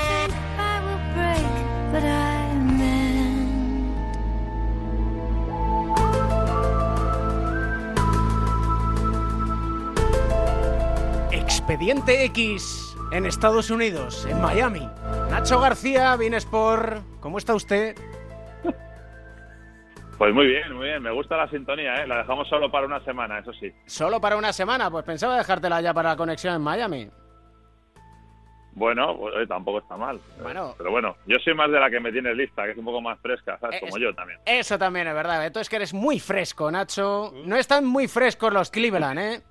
think 0.08 0.32
I 0.58 0.62
will 0.86 1.02
break, 1.14 1.48
but 1.92 2.04
I 2.04 2.58
mend. 2.58 3.12
Expediente 11.32 12.14
X 12.24 12.93
en 13.14 13.28
Estados 13.28 13.70
Unidos, 13.70 14.26
en 14.28 14.42
Miami. 14.42 14.90
Nacho 15.30 15.60
García, 15.60 16.16
vienes 16.16 16.46
por... 16.46 17.02
¿Cómo 17.20 17.38
está 17.38 17.54
usted? 17.54 17.96
Pues 20.18 20.34
muy 20.34 20.48
bien, 20.48 20.74
muy 20.74 20.86
bien. 20.88 21.02
Me 21.02 21.12
gusta 21.12 21.38
la 21.38 21.48
sintonía, 21.50 21.96
¿eh? 21.96 22.08
La 22.08 22.18
dejamos 22.18 22.48
solo 22.48 22.72
para 22.72 22.88
una 22.88 23.04
semana, 23.04 23.40
eso 23.40 23.54
sí. 23.54 23.72
Solo 23.86 24.20
para 24.20 24.36
una 24.38 24.52
semana, 24.52 24.90
pues 24.90 25.04
pensaba 25.06 25.38
dejártela 25.38 25.82
ya 25.82 25.94
para 25.94 26.10
la 26.10 26.16
conexión 26.16 26.56
en 26.56 26.62
Miami. 26.62 27.10
Bueno, 28.72 29.16
pues 29.18 29.36
oye, 29.36 29.46
tampoco 29.46 29.80
está 29.80 29.96
mal. 29.96 30.20
Bueno. 30.42 30.74
Pero 30.78 30.90
bueno, 30.90 31.16
yo 31.28 31.38
soy 31.44 31.54
más 31.54 31.70
de 31.72 31.80
la 31.80 31.92
que 31.92 32.00
me 32.00 32.12
tienes 32.12 32.36
lista, 32.36 32.64
que 32.64 32.72
es 32.72 32.78
un 32.78 32.86
poco 32.86 33.02
más 33.02 33.20
fresca, 33.20 33.60
¿sabes? 33.60 33.78
Eh, 33.78 33.86
Como 33.86 34.00
yo 34.00 34.14
también. 34.16 34.40
Eso 34.46 34.80
también 34.80 35.08
es 35.08 35.14
verdad. 35.14 35.46
Entonces 35.46 35.70
que 35.70 35.76
eres 35.76 35.94
muy 35.94 36.20
fresco, 36.20 36.72
Nacho. 36.72 37.32
No 37.46 37.56
están 37.56 37.86
muy 37.86 38.08
frescos 38.08 38.52
los 38.52 38.72
Cleveland, 38.72 39.20
¿eh? 39.20 39.42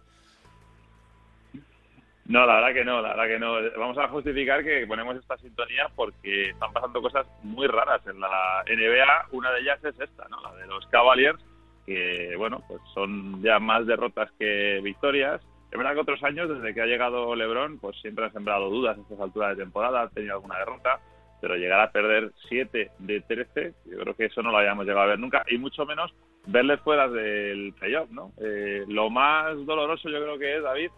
No, 2.32 2.46
la 2.46 2.54
verdad 2.54 2.72
que 2.72 2.84
no, 2.86 3.02
la 3.02 3.10
verdad 3.10 3.26
que 3.26 3.38
no. 3.38 3.78
Vamos 3.78 3.98
a 3.98 4.08
justificar 4.08 4.64
que 4.64 4.86
ponemos 4.86 5.16
esta 5.16 5.36
sintonía 5.36 5.90
porque 5.94 6.48
están 6.48 6.72
pasando 6.72 7.02
cosas 7.02 7.26
muy 7.42 7.66
raras 7.66 8.00
en 8.06 8.18
la 8.18 8.64
NBA. 8.66 9.26
Una 9.32 9.52
de 9.52 9.60
ellas 9.60 9.84
es 9.84 10.00
esta, 10.00 10.26
¿no? 10.30 10.40
La 10.40 10.54
de 10.54 10.66
los 10.66 10.86
Cavaliers, 10.86 11.38
que, 11.84 12.34
bueno, 12.38 12.64
pues 12.66 12.80
son 12.94 13.42
ya 13.42 13.58
más 13.58 13.86
derrotas 13.86 14.30
que 14.38 14.80
victorias. 14.82 15.42
Es 15.70 15.76
verdad 15.76 15.92
que 15.92 16.00
otros 16.00 16.22
años, 16.24 16.48
desde 16.48 16.72
que 16.72 16.80
ha 16.80 16.86
llegado 16.86 17.34
LeBron, 17.36 17.78
pues 17.78 18.00
siempre 18.00 18.24
han 18.24 18.32
sembrado 18.32 18.70
dudas 18.70 18.96
a 18.96 19.02
estas 19.02 19.20
alturas 19.20 19.54
de 19.54 19.64
temporada, 19.64 20.00
han 20.00 20.10
tenido 20.14 20.36
alguna 20.36 20.58
derrota, 20.58 21.00
pero 21.42 21.56
llegar 21.56 21.80
a 21.80 21.92
perder 21.92 22.32
7 22.48 22.92
de 22.98 23.20
13, 23.20 23.74
yo 23.90 23.98
creo 23.98 24.16
que 24.16 24.24
eso 24.24 24.40
no 24.40 24.52
lo 24.52 24.56
habíamos 24.56 24.86
llegado 24.86 25.02
a 25.02 25.08
ver 25.08 25.18
nunca, 25.18 25.44
y 25.50 25.58
mucho 25.58 25.84
menos 25.84 26.14
verles 26.46 26.80
fuera 26.80 27.08
del 27.08 27.74
playoff, 27.78 28.10
¿no? 28.10 28.32
Eh, 28.40 28.84
lo 28.88 29.10
más 29.10 29.54
doloroso 29.66 30.08
yo 30.08 30.22
creo 30.22 30.38
que 30.38 30.56
es, 30.56 30.62
David, 30.62 30.90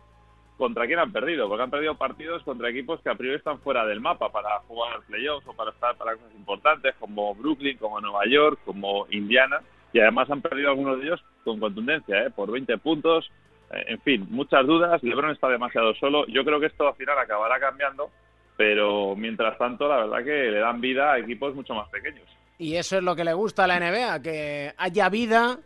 contra 0.56 0.86
quién 0.86 0.98
han 0.98 1.12
perdido, 1.12 1.48
porque 1.48 1.64
han 1.64 1.70
perdido 1.70 1.96
partidos 1.96 2.42
contra 2.44 2.68
equipos 2.68 3.00
que 3.00 3.10
a 3.10 3.14
priori 3.14 3.36
están 3.36 3.58
fuera 3.60 3.84
del 3.86 4.00
mapa 4.00 4.30
para 4.30 4.60
jugar 4.60 5.00
playoffs 5.06 5.46
o 5.48 5.52
para 5.52 5.70
estar 5.70 5.96
para 5.96 6.14
cosas 6.14 6.34
importantes, 6.36 6.94
como 7.00 7.34
Brooklyn, 7.34 7.76
como 7.76 8.00
Nueva 8.00 8.24
York, 8.26 8.60
como 8.64 9.06
Indiana, 9.10 9.60
y 9.92 10.00
además 10.00 10.30
han 10.30 10.42
perdido 10.42 10.70
algunos 10.70 10.98
de 10.98 11.06
ellos 11.06 11.24
con 11.44 11.58
contundencia, 11.58 12.26
¿eh? 12.26 12.30
por 12.30 12.50
20 12.50 12.78
puntos, 12.78 13.30
eh, 13.70 13.84
en 13.88 14.00
fin, 14.00 14.26
muchas 14.30 14.64
dudas, 14.66 15.02
LeBron 15.02 15.32
está 15.32 15.48
demasiado 15.48 15.94
solo, 15.94 16.26
yo 16.26 16.44
creo 16.44 16.60
que 16.60 16.66
esto 16.66 16.86
al 16.86 16.94
final 16.94 17.18
acabará 17.18 17.58
cambiando, 17.58 18.10
pero 18.56 19.16
mientras 19.16 19.58
tanto 19.58 19.88
la 19.88 20.06
verdad 20.06 20.24
que 20.24 20.50
le 20.50 20.58
dan 20.60 20.80
vida 20.80 21.12
a 21.12 21.18
equipos 21.18 21.54
mucho 21.54 21.74
más 21.74 21.88
pequeños. 21.88 22.28
Y 22.58 22.76
eso 22.76 22.96
es 22.98 23.02
lo 23.02 23.16
que 23.16 23.24
le 23.24 23.34
gusta 23.34 23.64
a 23.64 23.66
la 23.66 23.80
NBA, 23.80 24.22
que 24.22 24.72
haya 24.76 25.08
vida, 25.08 25.58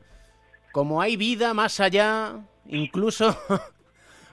como 0.73 1.03
hay 1.03 1.17
vida 1.17 1.53
más 1.53 1.81
allá, 1.81 2.37
incluso 2.67 3.37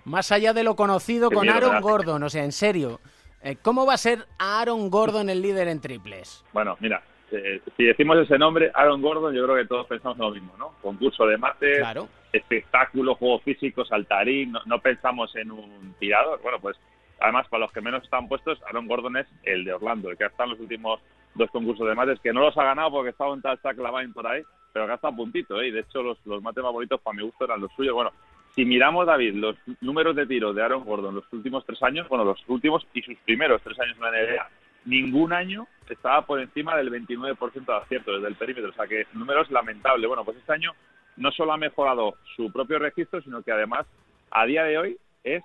más 0.06 0.32
allá 0.32 0.54
de 0.54 0.64
lo 0.64 0.76
conocido 0.76 1.30
con 1.30 1.50
Aaron. 1.50 1.82
Gordon. 1.82 2.24
O 2.24 2.30
sea, 2.30 2.44
en 2.44 2.52
serio, 2.52 3.00
eh, 3.42 3.58
¿cómo 3.62 3.86
va 3.86 3.94
a 3.94 3.98
ser 3.98 4.26
Aaron 4.40 4.90
Gordon 4.90 5.30
el 5.30 5.42
líder 5.42 5.68
en 5.68 5.82
triples? 5.82 6.44
Bueno, 6.54 6.78
mira, 6.80 7.04
eh, 7.32 7.62
si 7.76 7.84
decimos 7.84 8.18
ese 8.18 8.38
nombre, 8.38 8.72
Aaron 8.74 9.02
Gordon, 9.02 9.34
yo 9.34 9.44
creo 9.46 9.56
que 9.58 9.66
todos 9.66 9.88
pensamos 9.88 10.18
lo 10.18 10.32
mismo, 10.32 10.54
¿no? 10.58 10.74
Concurso 10.82 11.26
de 11.26 11.38
mates, 11.38 11.80
Claro. 11.80 12.08
espectáculo, 12.32 13.16
juego 13.16 13.40
físico, 13.40 13.84
saltarín, 13.86 14.52
no, 14.52 14.62
no 14.66 14.80
pensamos 14.80 15.36
en 15.36 15.52
un 15.52 15.96
tirador. 16.00 16.40
Bueno, 16.42 16.60
pues 16.60 16.78
además, 17.20 17.48
para 17.50 17.62
los 17.62 17.72
que 17.72 17.82
menos 17.82 18.04
están 18.04 18.28
puestos, 18.28 18.60
Aaron 18.68 18.88
Gordon 18.88 19.18
es 19.18 19.28
el 19.44 19.64
de 19.66 19.74
Orlando, 19.74 20.10
el 20.10 20.18
que 20.18 20.26
ha 20.26 20.28
estado 20.28 20.46
en 20.46 20.50
los 20.52 20.60
últimos 20.60 21.00
dos 21.34 21.50
concursos 21.52 21.88
de 21.88 21.96
mates, 21.96 22.20
que 22.22 22.32
no 22.32 22.42
los 22.42 22.58
ha 22.58 22.64
ganado 22.64 22.92
porque 22.92 23.10
estaba 23.10 23.34
un 23.34 23.42
tal 23.42 23.60
Lavine 23.64 24.14
por 24.14 24.26
ahí, 24.28 24.42
pero 24.72 24.86
que 24.86 24.92
ha 24.94 24.96
estado 24.96 25.14
a 25.14 25.18
puntito, 25.18 25.60
¿eh? 25.62 25.68
Y 25.68 25.72
de 25.72 25.82
hecho, 25.82 26.02
los, 26.02 26.18
los 26.26 26.42
mates 26.42 26.64
favoritos, 26.64 27.02
para 27.02 27.16
mi 27.18 27.24
gusto, 27.24 27.44
eran 27.46 27.60
los 27.62 27.72
suyos. 27.74 27.94
Bueno, 27.94 28.12
si 28.56 28.64
miramos, 28.64 29.06
David, 29.06 29.36
los 29.36 29.58
números 29.82 30.16
de 30.16 30.26
tiro 30.26 30.54
de 30.54 30.64
Aaron 30.64 30.86
Gordon 30.86 31.16
los 31.16 31.34
últimos 31.34 31.66
tres 31.66 31.84
años, 31.84 32.08
bueno, 32.08 32.24
los 32.24 32.42
últimos 32.48 32.88
y 32.94 33.02
sus 33.02 33.18
primeros 33.20 33.62
tres 33.62 33.78
años 33.80 33.98
en 33.98 34.02
la 34.02 34.12
NBA, 34.12 34.50
ningún 34.86 35.34
año 35.34 35.68
estaba 35.90 36.26
por 36.26 36.40
encima 36.40 36.78
del 36.78 36.90
29% 36.90 37.66
de 37.66 37.76
acierto 37.76 38.14
desde 38.14 38.30
el 38.30 38.36
perímetro. 38.36 38.70
O 38.70 38.74
sea 38.74 38.88
que 38.88 39.08
números 39.14 39.52
lamentables. 39.52 40.08
Bueno, 40.08 40.24
pues 40.24 40.38
este 40.38 40.54
año 40.54 40.72
no 41.18 41.32
solo 41.32 41.52
ha 41.52 41.58
mejorado 41.58 42.16
su 42.36 42.50
propio 42.52 42.80
registro, 42.80 43.22
sino 43.22 43.44
que 43.44 43.52
además, 43.52 43.86
a 44.32 44.46
día 44.46 44.64
de 44.64 44.78
hoy, 44.78 44.98
es 45.24 45.44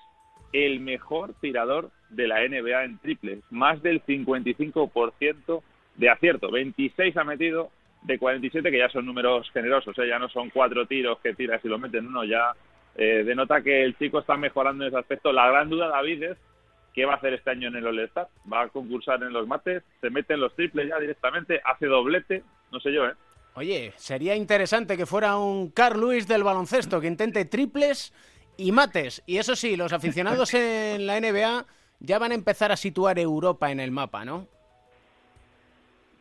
el 0.53 0.81
mejor 0.81 1.35
tirador 1.41 1.91
de 2.11 2.29
la 2.29 2.47
NBA 2.47 2.85
en 2.85 2.99
triples. 2.99 3.41
Más 3.51 3.83
del 3.83 4.05
55% 4.05 5.63
de 5.97 6.11
acierto. 6.11 6.51
26 6.51 7.17
ha 7.17 7.25
metido 7.25 7.71
de 8.03 8.19
47, 8.19 8.71
que 8.71 8.79
ya 8.79 8.89
son 8.89 9.05
números 9.05 9.51
generosos. 9.53 9.99
¿eh? 9.99 10.09
Ya 10.09 10.19
no 10.21 10.29
son 10.29 10.51
cuatro 10.51 10.87
tiros 10.87 11.19
que 11.21 11.35
tiras 11.35 11.61
y 11.65 11.69
lo 11.69 11.79
meten 11.79 12.07
uno, 12.07 12.25
ya 12.25 12.55
eh, 12.97 13.25
denota 13.25 13.63
que 13.63 13.85
el 13.85 13.97
chico 13.97 14.21
está 14.21 14.37
mejorando 14.37 14.85
en 14.85 14.89
ese 14.89 14.99
aspecto. 14.99 15.33
La 15.33 15.49
gran 15.49 15.69
duda, 15.69 15.89
David, 15.89 16.23
es 16.23 16.39
qué 16.95 17.05
va 17.05 17.15
a 17.15 17.17
hacer 17.17 17.35
este 17.35 17.51
año 17.51 17.69
en 17.69 17.77
el 17.77 17.87
All-Star. 17.87 18.29
¿Va 18.53 18.63
a 18.63 18.69
concursar 18.69 19.23
en 19.23 19.33
los 19.33 19.47
mates? 19.47 19.83
¿Se 20.01 20.11
mete 20.11 20.35
en 20.35 20.41
los 20.41 20.55
triples 20.55 20.89
ya 20.89 20.99
directamente? 20.99 21.61
¿Hace 21.65 21.87
doblete? 21.87 22.43
No 22.73 22.81
sé 22.81 22.93
yo, 22.93 23.07
¿eh? 23.07 23.15
Oye, 23.55 23.93
sería 23.97 24.37
interesante 24.37 24.97
que 24.97 25.07
fuera 25.07 25.37
un 25.37 25.71
Carl 25.71 26.01
Lewis 26.01 26.29
del 26.29 26.45
baloncesto 26.45 27.01
que 27.01 27.09
intente 27.09 27.45
triples 27.45 28.13
y 28.57 28.73
mates. 28.73 29.23
Y 29.27 29.39
eso 29.39 29.57
sí, 29.57 29.77
los 29.77 29.93
aficionados 29.93 30.55
en 30.55 31.07
la 31.07 31.21
NBA 31.21 31.67
ya 32.01 32.19
van 32.19 32.33
a 32.33 32.35
empezar 32.35 32.73
a 32.73 32.77
situar 32.77 33.19
Europa 33.19 33.71
en 33.71 33.81
el 33.81 33.91
mapa, 33.91 34.25
¿no? 34.25 34.47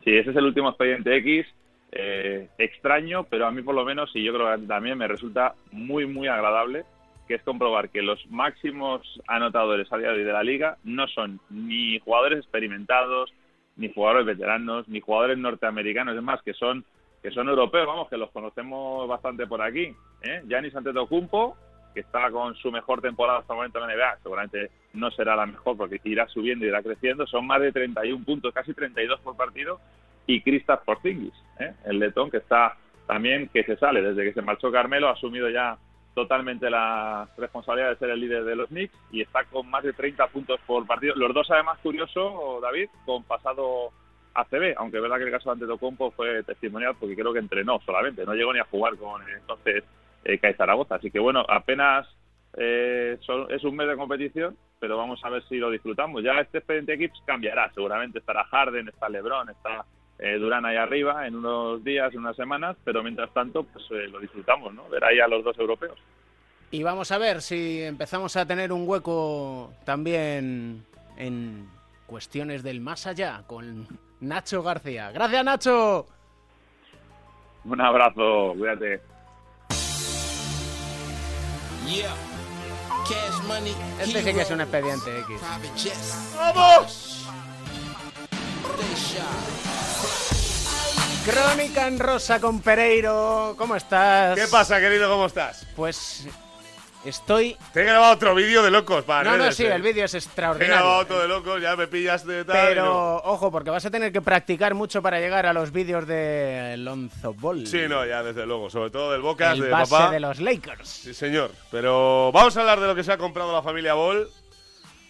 Sí, 0.04 0.16
ese 0.16 0.30
es 0.30 0.36
el 0.36 0.46
último 0.46 0.70
expediente 0.70 1.16
X. 1.16 1.46
eh, 1.92 2.48
extraño, 2.58 3.24
pero 3.24 3.46
a 3.46 3.50
mí 3.50 3.62
por 3.62 3.74
lo 3.74 3.84
menos, 3.84 4.10
y 4.14 4.22
yo 4.22 4.32
creo 4.32 4.56
que 4.56 4.66
también 4.66 4.98
me 4.98 5.08
resulta 5.08 5.54
muy, 5.72 6.06
muy 6.06 6.28
agradable, 6.28 6.84
que 7.26 7.34
es 7.34 7.42
comprobar 7.42 7.90
que 7.90 8.02
los 8.02 8.24
máximos 8.30 9.20
anotadores 9.28 9.92
a 9.92 9.98
día 9.98 10.08
de 10.08 10.18
hoy 10.18 10.24
de 10.24 10.32
la 10.32 10.42
liga 10.42 10.78
no 10.82 11.06
son 11.08 11.40
ni 11.48 11.98
jugadores 12.00 12.40
experimentados, 12.40 13.32
ni 13.76 13.92
jugadores 13.92 14.26
veteranos, 14.26 14.88
ni 14.88 15.00
jugadores 15.00 15.38
norteamericanos, 15.38 16.16
es 16.16 16.22
más, 16.22 16.42
que 16.42 16.54
son 16.54 16.84
que 17.22 17.30
son 17.30 17.48
europeos, 17.48 17.86
vamos, 17.86 18.08
que 18.08 18.16
los 18.16 18.30
conocemos 18.30 19.06
bastante 19.06 19.46
por 19.46 19.60
aquí. 19.60 19.94
¿eh? 20.22 20.42
Giannis 20.48 20.74
Antetokounmpo, 20.74 21.56
que 21.92 22.00
está 22.00 22.30
con 22.30 22.54
su 22.54 22.70
mejor 22.72 23.00
temporada 23.00 23.40
hasta 23.40 23.52
el 23.52 23.58
momento 23.58 23.78
en 23.78 23.88
la 23.88 23.94
NBA, 23.94 24.18
seguramente 24.22 24.70
no 24.94 25.10
será 25.10 25.36
la 25.36 25.46
mejor 25.46 25.76
porque 25.76 26.00
irá 26.04 26.26
subiendo 26.28 26.64
y 26.64 26.68
irá 26.68 26.82
creciendo, 26.82 27.26
son 27.26 27.46
más 27.46 27.60
de 27.60 27.72
31 27.72 28.24
puntos, 28.24 28.54
casi 28.54 28.72
32 28.72 29.20
por 29.20 29.36
partido, 29.36 29.80
y 30.26 30.40
Kristaps 30.42 30.84
Porzingis, 30.84 31.32
¿eh? 31.58 31.72
el 31.84 31.98
letón 31.98 32.30
que 32.30 32.38
está 32.38 32.76
también, 33.06 33.48
que 33.48 33.64
se 33.64 33.76
sale, 33.76 34.02
desde 34.02 34.24
que 34.24 34.32
se 34.32 34.42
marchó 34.42 34.70
Carmelo, 34.70 35.08
ha 35.08 35.12
asumido 35.12 35.48
ya 35.50 35.76
totalmente 36.14 36.68
la 36.70 37.28
responsabilidad 37.36 37.90
de 37.90 37.96
ser 37.96 38.10
el 38.10 38.20
líder 38.20 38.44
de 38.44 38.56
los 38.56 38.68
Knicks 38.68 38.94
y 39.10 39.22
está 39.22 39.44
con 39.44 39.68
más 39.70 39.82
de 39.82 39.92
30 39.92 40.26
puntos 40.28 40.60
por 40.66 40.86
partido. 40.86 41.14
Los 41.16 41.32
dos, 41.34 41.50
además, 41.50 41.78
curioso, 41.82 42.58
David, 42.62 42.88
con 43.06 43.22
pasado 43.24 43.90
ACB, 44.34 44.74
aunque 44.76 44.96
es 44.98 45.02
verdad 45.02 45.18
que 45.18 45.24
el 45.24 45.30
caso 45.32 45.48
de 45.50 45.54
Antetokounmpo 45.54 46.10
fue 46.12 46.42
testimonial 46.44 46.94
porque 46.98 47.16
creo 47.16 47.32
que 47.32 47.38
entrenó 47.40 47.80
solamente, 47.84 48.24
no 48.24 48.34
llegó 48.34 48.52
ni 48.52 48.60
a 48.60 48.64
jugar 48.64 48.96
con 48.96 49.22
el 49.22 49.36
entonces 49.36 49.82
eh, 50.24 50.54
Zaragoza. 50.56 50.96
Así 50.96 51.10
que 51.10 51.18
bueno, 51.18 51.44
apenas 51.48 52.06
eh, 52.56 53.16
son- 53.20 53.46
es 53.50 53.62
un 53.64 53.74
mes 53.76 53.88
de 53.88 53.96
competición, 53.96 54.56
pero 54.78 54.96
vamos 54.96 55.20
a 55.24 55.30
ver 55.30 55.42
si 55.48 55.56
lo 55.58 55.70
disfrutamos. 55.70 56.22
Ya 56.22 56.40
este 56.40 56.58
expediente 56.58 56.94
Equips 56.94 57.22
cambiará, 57.26 57.70
seguramente 57.72 58.18
estará 58.18 58.44
Harden, 58.44 58.88
está 58.88 59.08
LeBron, 59.08 59.48
está 59.50 59.84
eh, 60.20 60.38
Durán 60.38 60.66
ahí 60.66 60.76
arriba 60.76 61.26
en 61.26 61.36
unos 61.36 61.82
días, 61.82 62.12
en 62.12 62.20
unas 62.20 62.36
semanas, 62.36 62.76
pero 62.84 63.02
mientras 63.02 63.32
tanto 63.32 63.64
pues 63.64 63.84
eh, 63.90 64.08
lo 64.08 64.20
disfrutamos, 64.20 64.74
¿no? 64.74 64.88
Ver 64.88 65.02
ahí 65.04 65.18
a 65.18 65.26
los 65.26 65.42
dos 65.42 65.58
europeos. 65.58 65.98
Y 66.70 66.82
vamos 66.82 67.10
a 67.10 67.18
ver 67.18 67.42
si 67.42 67.82
empezamos 67.82 68.36
a 68.36 68.46
tener 68.46 68.72
un 68.72 68.86
hueco 68.86 69.72
también 69.84 70.84
en 71.16 71.68
cuestiones 72.06 72.62
del 72.62 72.80
más 72.80 73.06
allá 73.06 73.42
con 73.46 73.88
Nacho 74.20 74.62
García. 74.62 75.10
Gracias, 75.10 75.44
Nacho. 75.44 76.06
Un 77.64 77.80
abrazo, 77.80 78.54
cuídate. 78.56 79.00
Yeah. 81.86 82.14
Cash 83.08 83.42
money. 83.48 83.74
Este 84.00 84.22
sí 84.22 84.34
que 84.34 84.42
es 84.42 84.50
un 84.50 84.60
expediente 84.60 85.18
X. 85.20 86.34
¡Vamos! 86.36 87.26
Crónica 91.24 91.86
en 91.86 91.98
rosa 91.98 92.40
con 92.40 92.60
Pereiro. 92.60 93.54
¿Cómo 93.58 93.76
estás? 93.76 94.38
¿Qué 94.38 94.46
pasa, 94.48 94.80
querido? 94.80 95.10
¿Cómo 95.10 95.26
estás? 95.26 95.66
Pues 95.76 96.26
estoy... 97.04 97.56
Te 97.74 97.82
he 97.82 97.84
grabado 97.84 98.14
otro 98.14 98.34
vídeo 98.34 98.62
de 98.62 98.70
locos, 98.70 99.04
para 99.04 99.30
No, 99.30 99.36
no, 99.36 99.52
sí, 99.52 99.64
eh. 99.64 99.74
el 99.74 99.82
vídeo 99.82 100.06
es 100.06 100.12
Te 100.12 100.16
he 100.16 100.20
extraordinario. 100.20 100.74
grabado 100.76 100.98
otro 101.02 101.20
de 101.20 101.28
locos, 101.28 101.60
ya 101.60 101.76
me 101.76 101.86
pillas 101.88 102.26
de 102.26 102.44
tal. 102.46 102.56
Pero, 102.68 102.84
no. 102.86 103.16
ojo, 103.16 103.50
porque 103.50 103.68
vas 103.70 103.84
a 103.84 103.90
tener 103.90 104.12
que 104.12 104.22
practicar 104.22 104.74
mucho 104.74 105.02
para 105.02 105.20
llegar 105.20 105.44
a 105.46 105.52
los 105.52 105.72
vídeos 105.72 106.06
de 106.06 106.76
Lonzo 106.78 107.34
Ball. 107.34 107.66
Sí, 107.66 107.82
no, 107.86 108.04
ya 108.06 108.22
desde 108.22 108.46
luego, 108.46 108.70
sobre 108.70 108.90
todo 108.90 109.12
del 109.12 109.20
Bocas, 109.20 109.54
el 109.54 109.60
de 109.64 109.68
base 109.70 109.90
papá. 109.90 110.10
de 110.10 110.20
los 110.20 110.40
Lakers. 110.40 110.88
Sí, 110.88 111.12
señor. 111.12 111.50
Pero 111.70 112.32
vamos 112.32 112.56
a 112.56 112.60
hablar 112.60 112.80
de 112.80 112.86
lo 112.86 112.94
que 112.94 113.04
se 113.04 113.12
ha 113.12 113.18
comprado 113.18 113.52
la 113.52 113.62
familia 113.62 113.92
Ball, 113.92 114.26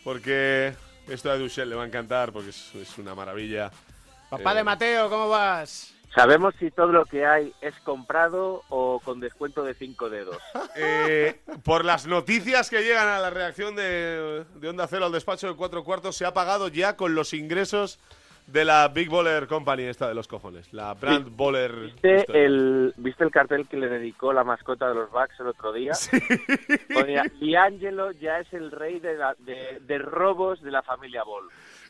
porque 0.03 0.75
esto 1.09 1.31
a 1.31 1.37
Duchel 1.37 1.71
le 1.71 1.77
va 1.77 1.85
a 1.85 1.87
encantar, 1.87 2.33
porque 2.33 2.51
es, 2.51 2.75
es 2.75 2.99
una 2.99 3.15
maravilla. 3.15 3.71
Papá 4.29 4.53
Eh, 4.53 4.57
de 4.57 4.65
Mateo, 4.65 5.09
¿cómo 5.09 5.29
vas? 5.29 5.93
¿Sabemos 6.15 6.55
si 6.59 6.71
todo 6.71 6.89
lo 6.89 7.05
que 7.05 7.25
hay 7.25 7.53
es 7.61 7.75
comprado 7.81 8.63
o 8.69 9.01
con 9.05 9.21
descuento 9.21 9.63
de 9.65 9.75
cinco 9.75 10.11
dedos? 10.11 10.37
Eh, 10.77 11.41
por 11.65 11.85
las 11.85 12.07
noticias 12.07 12.71
que 12.71 12.83
llegan 12.83 13.09
a 13.09 13.19
la 13.19 13.31
reacción 13.31 13.75
de, 13.77 14.45
de 14.55 14.69
Onda 14.69 14.87
Cero 14.87 15.07
al 15.07 15.13
despacho 15.13 15.49
de 15.49 15.55
cuatro 15.57 15.85
cuartos, 15.85 16.17
se 16.17 16.25
ha 16.25 16.33
pagado 16.33 16.69
ya 16.69 16.97
con 16.97 17.15
los 17.15 17.35
ingresos 17.35 17.99
de 18.47 18.65
la 18.65 18.89
Big 18.89 19.11
Baller 19.11 19.47
Company 19.47 19.83
esta 19.85 20.09
de 20.09 20.15
los 20.15 20.27
cojones, 20.27 20.73
la 20.73 20.95
Brand 20.95 21.37
Baller. 21.37 21.73
¿Viste 21.73 22.17
historia. 22.21 22.43
el, 22.47 22.95
¿Viste 22.97 23.25
el 23.25 23.31
cartel 23.31 23.69
que 23.69 23.77
le 23.77 23.89
dedicó 23.89 24.33
la 24.33 24.43
mascota 24.45 24.89
de 24.89 24.95
los 24.95 25.11
Bucks 25.11 25.39
el 25.41 25.49
otro 25.49 25.73
día? 25.73 25.93
Ponía, 26.93 27.25
Liangelo 27.41 28.13
ya 28.13 28.39
es 28.39 28.53
el 28.53 28.71
rey 28.71 28.99
de, 29.01 29.15
la- 29.17 29.37
de, 29.39 29.81
de 29.81 29.99
robos 29.99 30.61
de 30.63 30.71
la 30.71 30.83
familia 30.83 31.23
Ball. 31.25 31.45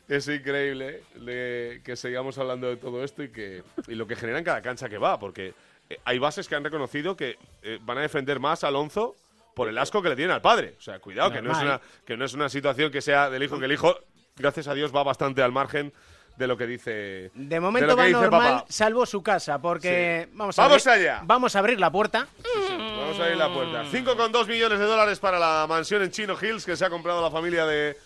Es 0.07 0.27
increíble 0.27 1.03
de 1.15 1.81
que 1.85 1.95
sigamos 1.95 2.37
hablando 2.37 2.67
de 2.67 2.77
todo 2.77 3.03
esto 3.03 3.23
y 3.23 3.29
que 3.31 3.63
y 3.87 3.95
lo 3.95 4.05
que 4.07 4.15
genera 4.15 4.39
en 4.39 4.43
cada 4.45 4.61
cancha 4.61 4.89
que 4.89 4.97
va, 4.97 5.17
porque 5.19 5.53
eh, 5.89 5.97
hay 6.03 6.19
bases 6.19 6.47
que 6.47 6.55
han 6.55 6.63
reconocido 6.63 7.15
que 7.15 7.37
eh, 7.61 7.79
van 7.81 7.97
a 7.97 8.01
defender 8.01 8.39
más 8.39 8.63
a 8.63 8.67
Alonso 8.67 9.15
por 9.55 9.67
el 9.69 9.77
asco 9.77 10.01
que 10.01 10.09
le 10.09 10.15
tienen 10.15 10.33
al 10.33 10.41
padre. 10.41 10.75
O 10.77 10.81
sea, 10.81 10.99
cuidado, 10.99 11.31
que 11.31 11.41
no, 11.41 11.51
es 11.51 11.57
una, 11.59 11.79
que 12.05 12.17
no 12.17 12.25
es 12.25 12.33
una 12.33 12.49
situación 12.49 12.91
que 12.91 13.01
sea 13.01 13.29
del 13.29 13.43
hijo, 13.43 13.57
que 13.59 13.65
el 13.65 13.71
hijo, 13.71 13.95
gracias 14.37 14.67
a 14.67 14.73
Dios, 14.73 14.93
va 14.95 15.03
bastante 15.03 15.41
al 15.41 15.51
margen 15.51 15.93
de 16.37 16.47
lo 16.47 16.55
que 16.57 16.65
dice 16.65 17.29
De 17.33 17.59
momento 17.59 17.95
va 17.95 18.07
normal, 18.09 18.29
papá. 18.59 18.65
salvo 18.69 19.05
su 19.05 19.21
casa, 19.21 19.61
porque 19.61 20.25
Sí. 20.27 20.31
vamos 20.33 20.57
a 20.57 20.61
Vamos 20.63 20.87
abrir- 20.87 21.01
allá. 21.01 21.21
Vamos 21.25 21.55
a 21.55 21.59
abrir 21.59 21.79
la 21.79 21.91
puerta. 21.91 22.27
Vamos 22.69 23.19
a 23.19 23.23
abrir 23.23 23.37
la 23.37 23.53
puerta. 23.53 23.83
5,2 23.91 24.47
millones 24.47 24.79
de 24.79 24.85
dólares 24.85 25.19
para 25.19 25.37
la 25.37 25.65
mansión 25.67 26.01
en 26.01 26.11
Chino 26.11 26.35
Hills 26.41 26.65
que 26.65 26.75
se 26.77 26.85
ha 26.85 26.89
comprado 26.89 27.21
la 27.21 27.29
familia 27.29 27.65
de, 27.65 27.97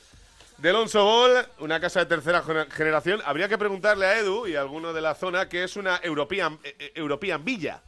de 0.65 0.71
Alonso 0.71 1.05
Ball, 1.05 1.45
una 1.59 1.79
casa 1.79 1.99
de 1.99 2.07
tercera 2.07 2.41
gener- 2.41 2.67
generación. 2.71 3.21
Habría 3.23 3.47
que 3.47 3.55
preguntarle 3.55 4.07
a 4.07 4.17
Edu 4.17 4.47
y 4.47 4.55
a 4.55 4.61
alguno 4.61 4.93
de 4.93 5.01
la 5.01 5.13
zona 5.13 5.47
qué 5.47 5.63
es 5.63 5.75
una 5.75 5.99
European, 6.01 6.57
eh, 6.63 6.75
eh, 6.79 6.91
European 6.95 7.45
Villa. 7.45 7.81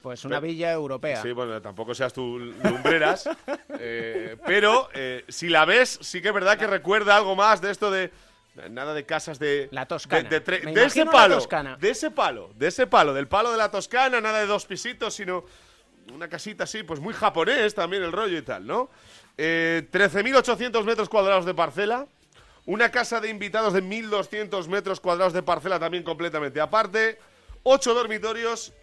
Pues 0.00 0.24
una 0.24 0.40
villa 0.40 0.72
europea. 0.72 1.20
Sí, 1.20 1.32
bueno, 1.32 1.60
tampoco 1.60 1.94
seas 1.94 2.14
tú 2.14 2.38
lumbreras. 2.38 3.28
eh, 3.78 4.38
pero 4.46 4.88
eh, 4.94 5.26
si 5.28 5.50
la 5.50 5.66
ves, 5.66 5.98
sí 6.00 6.22
que 6.22 6.28
es 6.28 6.34
verdad 6.34 6.56
que 6.56 6.66
recuerda 6.66 7.14
algo 7.14 7.36
más 7.36 7.60
de 7.60 7.70
esto 7.72 7.90
de. 7.90 8.10
Nada 8.70 8.94
de 8.94 9.04
casas 9.04 9.38
de. 9.38 9.68
La 9.70 9.84
Toscana. 9.84 10.30
De, 10.30 10.84
ese 10.86 11.04
palo. 11.04 11.34
Toscana. 11.34 11.76
De 11.76 11.90
ese 11.90 12.10
palo. 12.10 12.52
De 12.54 12.68
ese 12.68 12.86
palo. 12.86 13.12
Del 13.12 13.28
palo 13.28 13.52
de 13.52 13.58
la 13.58 13.70
Toscana, 13.70 14.18
nada 14.18 14.38
de 14.38 14.46
dos 14.46 14.64
pisitos, 14.64 15.12
sino 15.12 15.44
una 16.14 16.26
casita 16.26 16.64
así, 16.64 16.84
pues 16.84 17.00
muy 17.00 17.12
japonés 17.12 17.74
también 17.74 18.02
el 18.02 18.12
rollo 18.12 18.38
y 18.38 18.42
tal, 18.42 18.66
¿no? 18.66 18.88
Eh, 19.38 19.86
13.800 19.92 20.84
metros 20.84 21.08
cuadrados 21.08 21.46
de 21.46 21.54
parcela. 21.54 22.06
Una 22.66 22.90
casa 22.90 23.20
de 23.20 23.30
invitados 23.30 23.72
de 23.72 23.82
1.200 23.82 24.66
metros 24.68 25.00
cuadrados 25.00 25.32
de 25.32 25.42
parcela 25.42 25.78
también 25.78 26.02
completamente 26.02 26.60
aparte. 26.60 27.18
Ocho 27.62 27.94
dormitorios. 27.94 28.74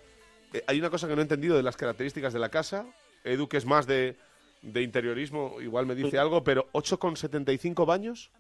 Eh, 0.54 0.64
hay 0.66 0.80
una 0.80 0.90
cosa 0.90 1.08
que 1.08 1.14
no 1.14 1.22
he 1.22 1.24
entendido 1.24 1.56
de 1.58 1.64
las 1.64 1.76
características 1.76 2.34
de 2.34 2.40
la 2.40 2.50
casa. 2.50 2.86
Edu, 3.24 3.48
que 3.48 3.58
es 3.58 3.66
más 3.66 3.86
de, 3.86 4.16
de 4.62 4.82
interiorismo, 4.82 5.58
igual 5.62 5.86
me 5.86 5.94
dice 5.94 6.18
algo, 6.18 6.44
pero 6.44 6.68
8,75 6.72 7.86
baños. 7.86 8.32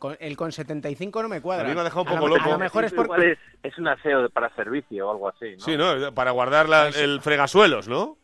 Con- 0.00 0.16
el 0.18 0.34
con 0.36 0.50
75 0.50 1.22
no 1.22 1.28
me 1.28 1.40
cuadra. 1.40 1.66
A 1.66 1.68
mí 1.68 1.74
me 1.74 1.82
ha 1.82 1.84
dejado 1.84 2.02
un 2.02 2.08
A 2.08 2.12
lo- 2.14 2.16
poco 2.20 2.28
loco. 2.36 2.48
A 2.48 2.52
lo 2.54 2.58
mejor 2.58 2.84
es 2.86 2.92
Igual 2.92 3.06
porque... 3.06 3.32
es, 3.32 3.38
es 3.62 3.78
un 3.78 3.86
aseo 3.86 4.28
para 4.30 4.48
servicio 4.56 5.06
o 5.06 5.12
algo 5.12 5.28
así, 5.28 5.52
¿no? 5.56 5.60
Sí, 5.60 5.76
¿no? 5.76 6.12
Para 6.14 6.30
guardar 6.32 6.68
la- 6.68 6.88
el 6.88 7.20
fregasuelos, 7.20 7.86
¿no? 7.86 8.16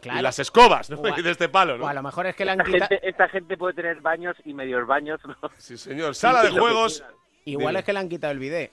Claro. 0.00 0.18
Y 0.18 0.22
las 0.22 0.38
escobas, 0.38 0.88
¿no? 0.90 1.00
O 1.00 1.06
a- 1.06 1.10
de 1.20 1.30
este 1.30 1.48
palo, 1.48 1.76
¿no? 1.76 1.84
O 1.84 1.88
a 1.88 1.92
lo 1.94 2.02
mejor 2.04 2.26
es 2.28 2.36
que 2.36 2.44
le 2.44 2.52
han 2.52 2.60
Esta 2.60 2.72
quitado... 2.72 2.88
gente, 2.88 3.08
esta 3.08 3.28
gente 3.28 3.56
puede 3.56 3.74
tener 3.74 4.00
baños 4.00 4.36
y 4.44 4.54
medios 4.54 4.86
baños, 4.86 5.20
¿no? 5.26 5.36
Sí, 5.58 5.76
señor. 5.76 6.14
Sala 6.14 6.44
de 6.44 6.50
juegos. 6.58 7.04
Igual 7.44 7.68
Dime. 7.72 7.78
es 7.80 7.84
que 7.84 7.92
le 7.92 7.98
han 7.98 8.08
quitado 8.08 8.32
el 8.32 8.38
bidet. 8.38 8.70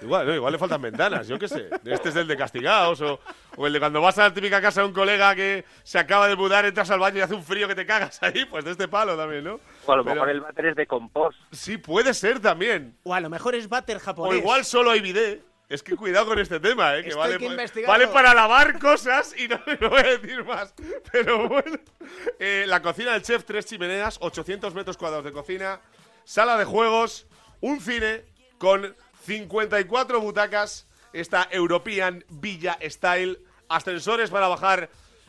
Igual, 0.00 0.26
no, 0.26 0.34
igual 0.34 0.52
le 0.52 0.58
faltan 0.58 0.80
ventanas, 0.80 1.26
yo 1.26 1.38
qué 1.38 1.48
sé. 1.48 1.68
Este 1.84 2.10
es 2.10 2.16
el 2.16 2.28
de 2.28 2.36
castigados 2.36 3.00
o, 3.00 3.18
o 3.56 3.66
el 3.66 3.72
de 3.72 3.78
cuando 3.80 4.00
vas 4.00 4.16
a 4.18 4.22
la 4.28 4.34
típica 4.34 4.60
casa 4.60 4.80
de 4.82 4.86
un 4.86 4.92
colega 4.92 5.34
que 5.34 5.64
se 5.82 5.98
acaba 5.98 6.28
de 6.28 6.36
mudar, 6.36 6.64
entras 6.66 6.90
al 6.90 7.00
baño 7.00 7.18
y 7.18 7.20
hace 7.22 7.34
un 7.34 7.42
frío 7.42 7.66
que 7.66 7.74
te 7.74 7.84
cagas 7.84 8.22
ahí, 8.22 8.44
pues 8.44 8.64
de 8.64 8.70
este 8.72 8.86
palo 8.88 9.16
también, 9.16 9.44
¿no? 9.44 9.58
O 9.86 9.92
a 9.92 9.96
lo 9.96 10.04
Pero- 10.04 10.14
mejor 10.14 10.30
el 10.30 10.40
váter 10.40 10.66
es 10.66 10.76
de 10.76 10.86
compost. 10.86 11.38
Sí, 11.52 11.78
puede 11.78 12.14
ser 12.14 12.40
también. 12.40 12.96
O 13.02 13.12
a 13.14 13.20
lo 13.20 13.28
mejor 13.28 13.54
es 13.54 13.68
váter 13.68 13.96
O 13.96 14.00
japonés. 14.00 14.38
igual 14.38 14.64
solo 14.64 14.90
hay 14.92 15.00
bidet. 15.00 15.42
Es 15.68 15.82
que 15.82 15.96
cuidado 15.96 16.24
con 16.26 16.38
este 16.38 16.60
tema, 16.60 16.96
¿eh? 16.96 17.04
Que 17.04 17.14
vale 17.86 18.08
para 18.08 18.32
lavar 18.32 18.78
cosas 18.78 19.34
y 19.38 19.48
no, 19.48 19.60
no 19.80 19.90
voy 19.90 20.00
a 20.00 20.16
decir 20.16 20.42
más. 20.44 20.72
Pero 21.12 21.46
bueno. 21.48 21.76
Eh, 22.38 22.64
la 22.66 22.80
cocina 22.80 23.12
del 23.12 23.22
chef, 23.22 23.44
tres 23.44 23.66
chimeneas, 23.66 24.16
800 24.22 24.74
metros 24.74 24.96
cuadrados 24.96 25.26
de 25.26 25.32
cocina, 25.32 25.80
sala 26.24 26.56
de 26.56 26.64
juegos, 26.64 27.26
un 27.60 27.80
cine 27.80 28.24
con 28.56 28.96
54 29.22 30.20
butacas, 30.20 30.86
esta 31.12 31.48
European 31.50 32.24
Villa 32.28 32.78
Style, 32.82 33.38
ascensores 33.68 34.30
para 34.30 34.48
bajar 34.48 34.88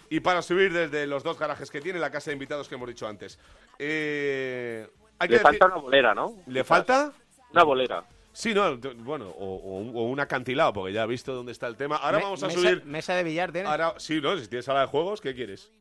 y 0.10 0.20
para 0.22 0.42
subir 0.42 0.74
desde 0.74 1.06
los 1.08 1.24
dos 1.24 1.38
garajes 1.38 1.70
que 1.70 1.82
tiene 1.82 2.00
la 2.00 2.10
casa 2.12 2.32
de 2.32 2.34
invitados 2.34 2.68
que 2.68 2.76
hemos 2.76 2.88
dicho 2.88 3.08
antes. 3.08 3.38
Eh, 3.78 4.88
hay 5.20 5.28
que 5.28 5.36
Le 5.36 5.40
falta 5.40 5.66
decir- 5.66 5.74
una 5.74 5.82
bolera, 5.84 6.16
¿no? 6.16 6.36
¿Le 6.48 6.64
falta? 6.64 7.12
Una 7.52 7.64
bolera. 7.64 8.06
Sí, 8.32 8.54
no, 8.54 8.78
bueno, 8.78 9.28
o, 9.30 9.56
o 9.56 9.78
un- 9.80 9.96
o 9.96 10.04
un 10.04 10.20
acantilado, 10.20 10.72
porque 10.72 10.94
ya 10.94 11.04
he 11.04 11.08
visto 11.08 11.34
dónde 11.34 11.52
está 11.52 11.68
el 11.68 11.76
tema. 11.76 11.98
Ahora 11.98 12.20
Me- 12.20 12.24
vamos 12.24 12.44
a 12.44 12.48
mesa- 12.48 12.60
subir. 12.60 12.86
Mesa 12.86 13.16
de 13.16 13.24
billar 13.24 13.52
tiene. 13.52 13.68
Ahora, 13.68 13.96
sí, 13.98 14.22
¿no? 14.22 14.38
Si 14.38 14.48
tienes 14.48 14.66
sala 14.66 14.82
de 14.82 14.88
juegos, 14.88 15.20
¿qué 15.20 15.34
quieres? 15.36 15.72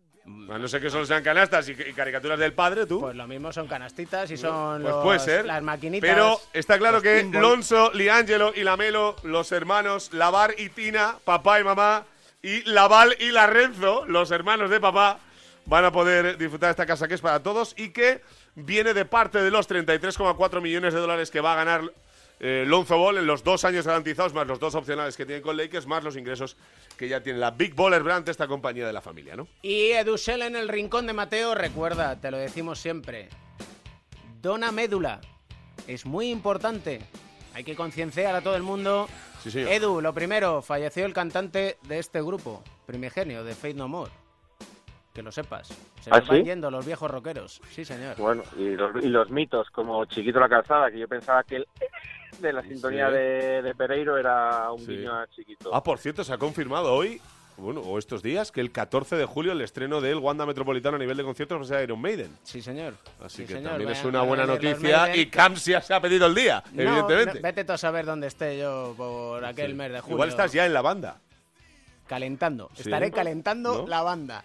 A 0.50 0.58
no 0.58 0.66
ser 0.68 0.80
que 0.80 0.90
solo 0.90 1.04
sean 1.04 1.22
canastas 1.22 1.68
y, 1.68 1.72
y 1.72 1.92
caricaturas 1.92 2.38
del 2.38 2.52
padre, 2.54 2.86
tú. 2.86 3.00
Pues 3.00 3.14
lo 3.16 3.26
mismo 3.26 3.52
son 3.52 3.66
canastitas 3.66 4.30
y 4.30 4.36
son 4.36 4.80
Pues 4.82 4.94
los- 4.94 5.02
puede 5.04 5.18
ser. 5.18 5.44
las 5.46 5.62
maquinitas. 5.62 6.08
Pero 6.08 6.40
está 6.52 6.78
claro 6.78 7.02
que 7.02 7.20
pinball. 7.20 7.42
Lonso, 7.42 7.90
Liangelo 7.92 8.52
y 8.54 8.62
Lamelo, 8.62 9.16
los 9.24 9.52
hermanos 9.52 10.12
Lavar 10.12 10.54
y 10.56 10.68
Tina, 10.70 11.16
papá 11.24 11.60
y 11.60 11.64
mamá, 11.64 12.04
y 12.42 12.62
Laval 12.70 13.16
y 13.20 13.30
Larrenzo, 13.30 14.06
los 14.06 14.30
hermanos 14.30 14.70
de 14.70 14.80
papá, 14.80 15.18
van 15.66 15.84
a 15.84 15.92
poder 15.92 16.38
disfrutar 16.38 16.68
de 16.68 16.70
esta 16.72 16.86
casa 16.86 17.06
que 17.08 17.14
es 17.14 17.20
para 17.20 17.42
todos 17.42 17.74
y 17.76 17.90
que 17.90 18.22
viene 18.54 18.94
de 18.94 19.04
parte 19.04 19.42
de 19.42 19.50
los 19.50 19.68
33,4 19.68 20.60
millones 20.62 20.94
de 20.94 21.00
dólares 21.00 21.30
que 21.30 21.40
va 21.42 21.52
a 21.52 21.56
ganar 21.56 21.82
eh, 22.40 22.64
Lonzo 22.66 22.96
Ball 22.98 23.18
en 23.18 23.26
los 23.26 23.42
dos 23.42 23.64
años 23.64 23.86
garantizados, 23.86 24.32
más 24.32 24.46
los 24.46 24.60
dos 24.60 24.74
opcionales 24.74 25.16
que 25.16 25.26
tiene 25.26 25.42
con 25.42 25.56
Lakers, 25.56 25.86
más 25.86 26.04
los 26.04 26.16
ingresos 26.16 26.56
que 26.96 27.08
ya 27.08 27.22
tiene 27.22 27.38
la 27.38 27.50
Big 27.50 27.74
Baller 27.74 28.02
Brand, 28.02 28.28
esta 28.28 28.46
compañía 28.46 28.86
de 28.86 28.92
la 28.92 29.00
familia, 29.00 29.36
¿no? 29.36 29.48
Y 29.62 29.90
Edusel 29.90 30.42
en 30.42 30.56
el 30.56 30.68
rincón 30.68 31.06
de 31.06 31.12
Mateo, 31.12 31.54
recuerda, 31.54 32.20
te 32.20 32.30
lo 32.30 32.36
decimos 32.38 32.78
siempre. 32.78 33.28
Dona 34.40 34.70
médula. 34.70 35.20
Es 35.86 36.06
muy 36.06 36.30
importante. 36.30 37.00
Hay 37.54 37.64
que 37.64 37.74
concienciar 37.74 38.34
a 38.34 38.40
todo 38.40 38.56
el 38.56 38.62
mundo. 38.62 39.08
Sí, 39.42 39.50
señor. 39.50 39.72
Edu, 39.72 40.00
lo 40.00 40.12
primero, 40.12 40.62
falleció 40.62 41.06
el 41.06 41.12
cantante 41.12 41.78
de 41.82 41.98
este 41.98 42.20
grupo, 42.22 42.62
primigenio, 42.86 43.42
de 43.42 43.54
Faith 43.54 43.76
No 43.76 43.88
More. 43.88 44.10
Que 45.14 45.22
lo 45.22 45.32
sepas. 45.32 45.68
Se 46.00 46.10
¿Ah, 46.10 46.18
nos 46.18 46.28
van 46.28 46.38
sí? 46.38 46.44
yendo 46.44 46.70
los 46.70 46.86
viejos 46.86 47.10
rockeros. 47.10 47.60
Sí, 47.70 47.84
señor. 47.84 48.16
Bueno, 48.16 48.44
y 48.56 48.76
los, 48.76 49.02
y 49.02 49.08
los 49.08 49.30
mitos, 49.30 49.70
como 49.70 50.04
Chiquito 50.04 50.38
la 50.38 50.48
Calzada, 50.48 50.90
que 50.90 50.98
yo 50.98 51.08
pensaba 51.08 51.42
que 51.42 51.56
el 51.56 51.66
de 52.40 52.52
la 52.52 52.62
sintonía 52.62 53.08
Sí. 53.08 53.12
de, 53.14 53.62
de 53.62 53.74
Pereiro 53.74 54.16
era 54.18 54.70
un 54.72 54.78
Sí. 54.80 54.96
guiño 54.96 55.12
a 55.18 55.26
Chiquito. 55.28 55.74
Ah, 55.74 55.82
por 55.82 55.98
cierto, 55.98 56.22
se 56.24 56.32
ha 56.32 56.38
confirmado 56.38 56.92
hoy, 56.94 57.20
bueno, 57.56 57.80
o 57.80 57.98
estos 57.98 58.22
días, 58.22 58.52
que 58.52 58.60
el 58.60 58.70
14 58.70 59.16
de 59.16 59.24
julio 59.24 59.50
el 59.52 59.60
estreno 59.60 60.00
del 60.00 60.16
Wanda 60.18 60.46
Metropolitano 60.46 60.96
a 60.96 60.98
nivel 61.00 61.16
de 61.16 61.24
conciertos 61.24 61.58
va 61.58 61.62
a 61.62 61.66
ser 61.66 61.82
Iron 61.82 62.00
Maiden. 62.00 62.30
Sí, 62.44 62.62
señor. 62.62 62.94
Así 63.20 63.38
Sí, 63.38 63.46
que 63.46 63.54
señor. 63.54 63.70
también 63.72 63.90
es 63.90 64.04
una 64.04 64.20
a 64.20 64.22
buena 64.22 64.46
noticia 64.46 65.16
y 65.16 65.26
Camps 65.26 65.64
ya 65.64 65.80
se 65.80 65.92
ha 65.94 66.00
pedido 66.00 66.26
el 66.26 66.34
día, 66.34 66.62
No, 66.72 66.82
evidentemente. 66.82 67.34
no, 67.34 67.40
vete 67.42 67.64
tú 67.64 67.72
a 67.72 67.78
saber 67.78 68.06
dónde 68.06 68.28
esté 68.28 68.58
yo 68.58 68.94
por 68.96 69.44
aquel 69.44 69.72
Sí. 69.72 69.76
mes 69.76 69.92
de 69.92 70.00
julio. 70.00 70.14
Igual 70.16 70.28
estás 70.28 70.52
ya 70.52 70.64
en 70.66 70.72
la 70.74 70.82
banda. 70.82 71.18
Calentando. 72.06 72.70
Sí. 72.74 72.82
Estaré 72.82 73.10
calentando 73.10 73.82
¿No? 73.82 73.86
la 73.88 74.02
banda. 74.02 74.42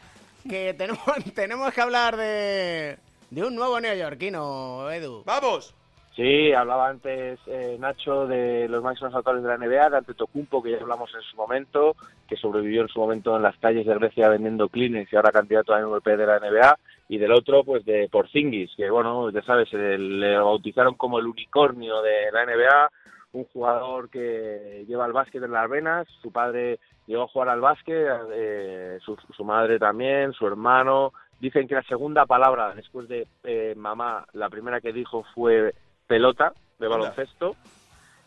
Que 0.49 0.73
tenemos, 0.73 0.99
tenemos 1.35 1.73
que 1.73 1.81
hablar 1.81 2.17
de, 2.17 2.97
de 3.29 3.43
un 3.43 3.55
nuevo 3.55 3.79
neoyorquino, 3.79 4.91
Edu. 4.91 5.23
¡Vamos! 5.25 5.73
Sí, 6.15 6.53
hablaba 6.53 6.89
antes 6.89 7.39
eh, 7.47 7.75
Nacho 7.79 8.27
de 8.27 8.67
los 8.69 8.83
máximos 8.83 9.15
autores 9.15 9.41
de 9.41 9.49
la 9.49 9.57
NBA, 9.57 9.89
de 9.89 9.97
Antetokounmpo, 9.97 10.61
que 10.61 10.71
ya 10.71 10.77
hablamos 10.77 11.11
en 11.15 11.21
su 11.21 11.35
momento, 11.35 11.95
que 12.27 12.35
sobrevivió 12.35 12.83
en 12.83 12.87
su 12.87 12.99
momento 12.99 13.35
en 13.35 13.41
las 13.41 13.57
calles 13.57 13.87
de 13.87 13.95
Grecia 13.95 14.29
vendiendo 14.29 14.69
Kleenex 14.69 15.11
y 15.11 15.15
ahora 15.15 15.31
candidato 15.31 15.73
a 15.73 15.81
MVP 15.81 16.15
de 16.15 16.27
la 16.27 16.39
NBA, 16.39 16.77
y 17.09 17.17
del 17.17 17.31
otro, 17.31 17.63
pues 17.63 17.83
de 17.85 18.09
Porzingis, 18.11 18.71
que 18.77 18.91
bueno, 18.91 19.31
ya 19.31 19.41
sabes, 19.41 19.69
eh, 19.73 19.97
le 19.97 20.37
bautizaron 20.37 20.93
como 20.93 21.17
el 21.17 21.25
unicornio 21.25 22.03
de 22.03 22.31
la 22.31 22.45
NBA, 22.45 22.89
un 23.33 23.45
jugador 23.45 24.09
que 24.09 24.85
lleva 24.87 25.07
el 25.07 25.13
básquet 25.13 25.41
en 25.41 25.51
las 25.51 25.67
venas, 25.67 26.07
su 26.21 26.31
padre 26.31 26.79
llegó 27.07 27.23
a 27.23 27.27
jugar 27.27 27.49
al 27.49 27.61
básquet, 27.61 28.07
eh, 28.31 28.99
su, 29.03 29.17
su 29.35 29.43
madre 29.43 29.79
también, 29.79 30.31
su 30.33 30.45
hermano. 30.45 31.11
Dicen 31.39 31.67
que 31.67 31.75
la 31.75 31.83
segunda 31.83 32.25
palabra 32.25 32.73
después 32.75 33.07
de 33.09 33.27
eh, 33.43 33.73
mamá, 33.75 34.25
la 34.33 34.49
primera 34.49 34.79
que 34.79 34.93
dijo 34.93 35.25
fue 35.33 35.73
pelota 36.07 36.53
de 36.79 36.87
baloncesto 36.87 37.55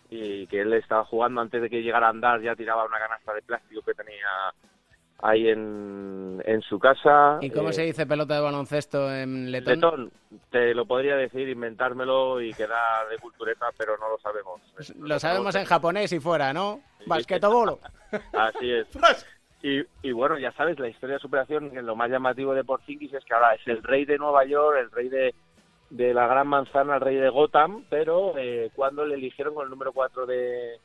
y 0.08 0.46
que 0.46 0.60
él 0.60 0.72
estaba 0.74 1.04
jugando 1.04 1.40
antes 1.40 1.60
de 1.60 1.68
que 1.68 1.82
llegara 1.82 2.06
a 2.06 2.10
andar, 2.10 2.40
ya 2.40 2.54
tiraba 2.54 2.84
una 2.84 2.98
canasta 2.98 3.34
de 3.34 3.42
plástico 3.42 3.82
que 3.82 3.94
tenía 3.94 4.26
ahí 5.22 5.48
en, 5.48 6.42
en 6.44 6.60
su 6.62 6.78
casa. 6.78 7.38
¿Y 7.40 7.50
cómo 7.50 7.70
Eh, 7.70 7.72
se 7.72 7.82
dice 7.82 8.06
pelota 8.06 8.34
de 8.34 8.40
baloncesto 8.40 9.12
en 9.12 9.50
letón? 9.50 9.74
Letón, 9.74 10.12
te 10.50 10.74
lo 10.74 10.86
podría 10.86 11.16
decir, 11.16 11.48
inventármelo 11.48 12.40
y 12.40 12.52
quedar 12.54 13.08
de 13.08 13.18
cultureta, 13.18 13.66
pero 13.76 13.96
no 13.98 14.08
lo 14.10 14.18
sabemos. 14.18 14.60
Lo 14.98 15.18
sabemos 15.18 15.54
en 15.54 15.64
japonés 15.64 16.12
y 16.12 16.20
fuera, 16.20 16.52
¿no? 16.52 16.80
Basquetobolo. 17.06 17.80
Así 18.32 18.70
es. 18.70 18.86
Y, 19.62 19.82
y 20.02 20.12
bueno, 20.12 20.38
ya 20.38 20.52
sabes, 20.52 20.78
la 20.78 20.88
historia 20.88 21.14
de 21.14 21.20
superación, 21.20 21.70
que 21.70 21.82
lo 21.82 21.96
más 21.96 22.10
llamativo 22.10 22.54
de 22.54 22.62
Porzingis 22.62 23.14
es 23.14 23.24
que 23.24 23.34
ahora 23.34 23.54
es 23.54 23.66
el 23.66 23.82
rey 23.82 24.04
de 24.04 24.18
Nueva 24.18 24.44
York, 24.44 24.76
el 24.78 24.90
rey 24.92 25.08
de, 25.08 25.34
de 25.90 26.12
la 26.14 26.26
Gran 26.26 26.48
Manzana 26.48 26.94
al 26.94 27.00
rey 27.00 27.16
de 27.16 27.28
Gotham, 27.28 27.84
pero 27.88 28.34
eh, 28.36 28.70
cuando 28.74 29.04
le 29.04 29.14
eligieron 29.14 29.54
con 29.54 29.64
el 29.64 29.70
número 29.70 29.92
4 29.92 30.26
de, 30.26 30.78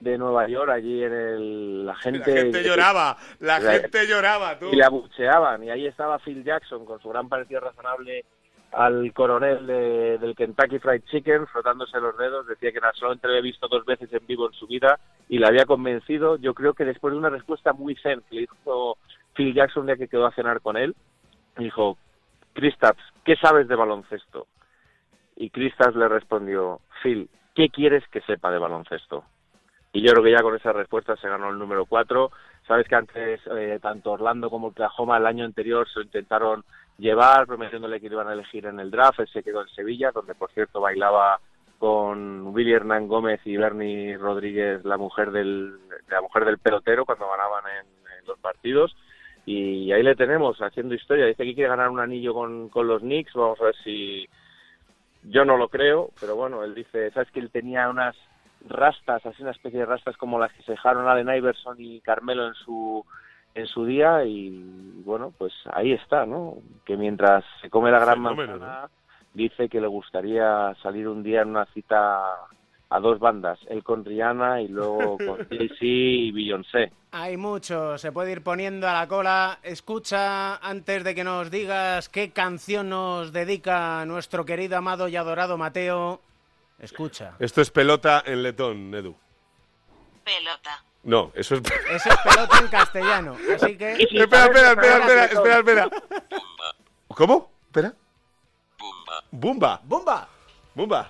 de 0.00 0.18
Nueva 0.18 0.46
York, 0.48 0.70
allí 0.70 1.02
en 1.02 1.12
el... 1.12 1.86
La 1.86 1.94
gente, 1.96 2.34
La 2.34 2.40
gente 2.42 2.62
lloraba, 2.64 3.16
la 3.40 3.58
La- 3.60 3.72
gente 3.72 4.06
lloraba, 4.06 4.58
tú. 4.58 4.66
y 4.72 4.76
le 4.76 4.84
abucheaban. 4.84 5.64
Y 5.64 5.70
ahí 5.70 5.86
estaba 5.86 6.18
Phil 6.18 6.44
Jackson 6.44 6.84
con 6.84 7.00
su 7.00 7.08
gran 7.08 7.28
parecido 7.28 7.60
razonable 7.60 8.24
al 8.72 9.12
coronel 9.12 9.66
de- 9.66 10.18
del 10.18 10.34
Kentucky 10.34 10.78
Fried 10.78 11.02
Chicken, 11.10 11.46
frotándose 11.48 11.98
los 12.00 12.16
dedos. 12.18 12.46
Decía 12.46 12.72
que 12.72 12.80
solamente 12.94 13.26
lo 13.26 13.32
había 13.34 13.42
visto 13.42 13.68
dos 13.68 13.84
veces 13.84 14.12
en 14.12 14.26
vivo 14.26 14.46
en 14.46 14.52
su 14.54 14.66
vida 14.66 14.98
y 15.28 15.38
le 15.38 15.46
había 15.46 15.64
convencido. 15.66 16.36
Yo 16.36 16.54
creo 16.54 16.74
que 16.74 16.84
después 16.84 17.12
de 17.12 17.18
una 17.18 17.30
respuesta 17.30 17.72
muy 17.72 17.94
zen 17.96 18.20
que 18.28 18.36
le 18.36 18.42
hizo 18.42 18.98
Phil 19.34 19.52
Jackson 19.54 19.82
un 19.82 19.86
día 19.88 19.96
que 19.96 20.08
quedó 20.08 20.26
a 20.26 20.32
cenar 20.34 20.60
con 20.60 20.76
él, 20.76 20.94
dijo, 21.56 21.98
Kristaps, 22.54 23.02
¿qué 23.24 23.36
sabes 23.36 23.68
de 23.68 23.74
baloncesto? 23.74 24.46
Y 25.36 25.50
Kristaps 25.50 25.96
le 25.96 26.08
respondió, 26.08 26.80
Phil, 27.02 27.28
¿qué 27.54 27.68
quieres 27.68 28.06
que 28.08 28.20
sepa 28.22 28.50
de 28.50 28.58
baloncesto? 28.58 29.24
Y 29.92 30.02
yo 30.02 30.12
creo 30.12 30.24
que 30.24 30.32
ya 30.32 30.42
con 30.42 30.56
esa 30.56 30.72
respuesta 30.72 31.16
se 31.16 31.28
ganó 31.28 31.50
el 31.50 31.58
número 31.58 31.84
4. 31.86 32.30
Sabes 32.66 32.88
que 32.88 32.94
antes 32.94 33.40
eh, 33.56 33.78
tanto 33.80 34.12
Orlando 34.12 34.50
como 34.50 34.68
Oklahoma 34.68 35.18
el 35.18 35.26
año 35.26 35.44
anterior 35.44 35.88
se 35.88 36.00
intentaron 36.00 36.64
llevar, 36.98 37.46
prometiéndole 37.46 38.00
que 38.00 38.06
iban 38.06 38.28
a 38.28 38.32
elegir 38.32 38.66
en 38.66 38.80
el 38.80 38.90
draft. 38.90 39.20
Él 39.20 39.28
se 39.28 39.42
quedó 39.42 39.62
en 39.62 39.68
Sevilla, 39.68 40.10
donde 40.12 40.34
por 40.34 40.50
cierto 40.50 40.80
bailaba 40.80 41.38
con 41.78 42.48
Willy 42.48 42.72
Hernán 42.72 43.08
Gómez 43.08 43.40
y 43.44 43.56
Bernie 43.56 44.16
Rodríguez, 44.16 44.84
la 44.84 44.96
mujer 44.96 45.30
del, 45.30 45.76
la 46.08 46.20
mujer 46.20 46.44
del 46.44 46.58
pelotero, 46.58 47.04
cuando 47.04 47.28
ganaban 47.28 47.64
en 47.80 48.26
los 48.26 48.38
partidos. 48.38 48.96
Y 49.46 49.92
ahí 49.92 50.02
le 50.02 50.16
tenemos 50.16 50.58
haciendo 50.60 50.94
historia. 50.94 51.26
Dice 51.26 51.44
que 51.44 51.54
quiere 51.54 51.70
ganar 51.70 51.90
un 51.90 52.00
anillo 52.00 52.32
con, 52.32 52.68
con 52.68 52.86
los 52.86 53.02
Knicks. 53.02 53.34
Vamos 53.34 53.60
a 53.60 53.64
ver 53.64 53.76
si. 53.84 54.28
Yo 55.24 55.44
no 55.44 55.56
lo 55.56 55.68
creo, 55.68 56.10
pero 56.20 56.36
bueno, 56.36 56.64
él 56.64 56.74
dice, 56.74 57.10
¿sabes 57.12 57.30
que 57.30 57.40
él 57.40 57.50
tenía 57.50 57.88
unas 57.88 58.14
rastas, 58.68 59.24
así 59.24 59.42
una 59.42 59.52
especie 59.52 59.80
de 59.80 59.86
rastas 59.86 60.16
como 60.16 60.38
las 60.38 60.52
que 60.52 60.62
se 60.62 60.72
dejaron 60.72 61.08
Allen 61.08 61.34
Iverson 61.34 61.76
y 61.78 62.00
Carmelo 62.00 62.46
en 62.48 62.54
su 62.54 63.04
en 63.54 63.66
su 63.66 63.86
día 63.86 64.24
y 64.24 65.02
bueno, 65.04 65.32
pues 65.38 65.52
ahí 65.72 65.92
está, 65.92 66.26
¿no? 66.26 66.56
Que 66.84 66.96
mientras 66.96 67.44
se 67.60 67.70
come 67.70 67.90
la 67.90 68.00
gran 68.00 68.20
manzana 68.20 68.88
dice 69.32 69.68
que 69.68 69.80
le 69.80 69.86
gustaría 69.86 70.74
salir 70.82 71.08
un 71.08 71.22
día 71.22 71.42
en 71.42 71.50
una 71.50 71.66
cita 71.66 72.22
a 72.94 73.00
dos 73.00 73.18
bandas, 73.18 73.58
él 73.68 73.82
con 73.82 74.04
Rihanna 74.04 74.62
y 74.62 74.68
luego 74.68 75.18
con 75.26 75.48
Jay-Z 75.48 75.78
y 75.80 76.30
Beyoncé. 76.30 76.92
Hay 77.10 77.36
mucho, 77.36 77.98
se 77.98 78.12
puede 78.12 78.30
ir 78.30 78.42
poniendo 78.42 78.88
a 78.88 78.92
la 78.92 79.08
cola. 79.08 79.58
Escucha 79.64 80.56
antes 80.56 81.02
de 81.02 81.12
que 81.12 81.24
nos 81.24 81.50
digas 81.50 82.08
qué 82.08 82.30
canción 82.30 82.90
nos 82.90 83.32
dedica 83.32 84.04
nuestro 84.06 84.44
querido, 84.44 84.76
amado 84.76 85.08
y 85.08 85.16
adorado 85.16 85.58
Mateo. 85.58 86.20
Escucha. 86.78 87.34
Esto 87.40 87.62
es 87.62 87.70
pelota 87.72 88.22
en 88.24 88.44
letón, 88.44 88.94
Edu. 88.94 89.16
Pelota. 90.22 90.84
No, 91.02 91.32
eso 91.34 91.56
es... 91.56 91.62
Eso 91.90 92.10
es 92.10 92.16
pelota 92.22 92.58
en 92.60 92.68
castellano. 92.68 93.36
Así 93.56 93.76
que. 93.76 93.92
espera, 94.10 94.44
espera, 94.44 94.70
espera, 94.70 94.98
espera, 94.98 95.24
espera, 95.24 95.58
espera. 95.58 95.90
¿Cómo? 97.08 97.50
Espera. 97.66 97.92
Bumba. 98.78 99.24
¡Bumba! 99.32 99.80
Bumba. 99.84 100.28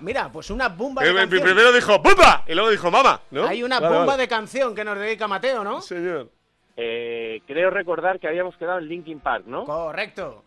Mira, 0.01 0.31
pues 0.31 0.51
una 0.51 0.69
bomba 0.69 1.03
Eh, 1.03 1.07
de 1.07 1.12
eh, 1.12 1.17
canción. 1.17 1.43
primero 1.43 1.73
dijo 1.73 1.99
¡Bumba! 1.99 2.45
Y 2.47 2.55
luego 2.55 2.71
dijo 2.71 2.91
¡Mama! 2.91 3.21
¿no? 3.31 3.47
Hay 3.47 3.62
una 3.62 3.81
Vale, 3.81 3.95
bomba 3.97 4.12
vale. 4.12 4.23
de 4.23 4.29
canción 4.29 4.75
que 4.75 4.85
nos 4.85 4.99
dedica 4.99 5.27
Mateo, 5.27 5.65
¿no? 5.65 5.81
Señor. 5.81 6.29
Eh, 6.77 7.41
creo 7.47 7.71
recordar 7.71 8.19
que 8.21 8.29
habíamos 8.29 8.57
quedado 8.57 8.79
en 8.81 8.89
Linkin 8.89 9.21
Park, 9.21 9.45
¿no? 9.47 9.65
Correcto. 9.65 10.45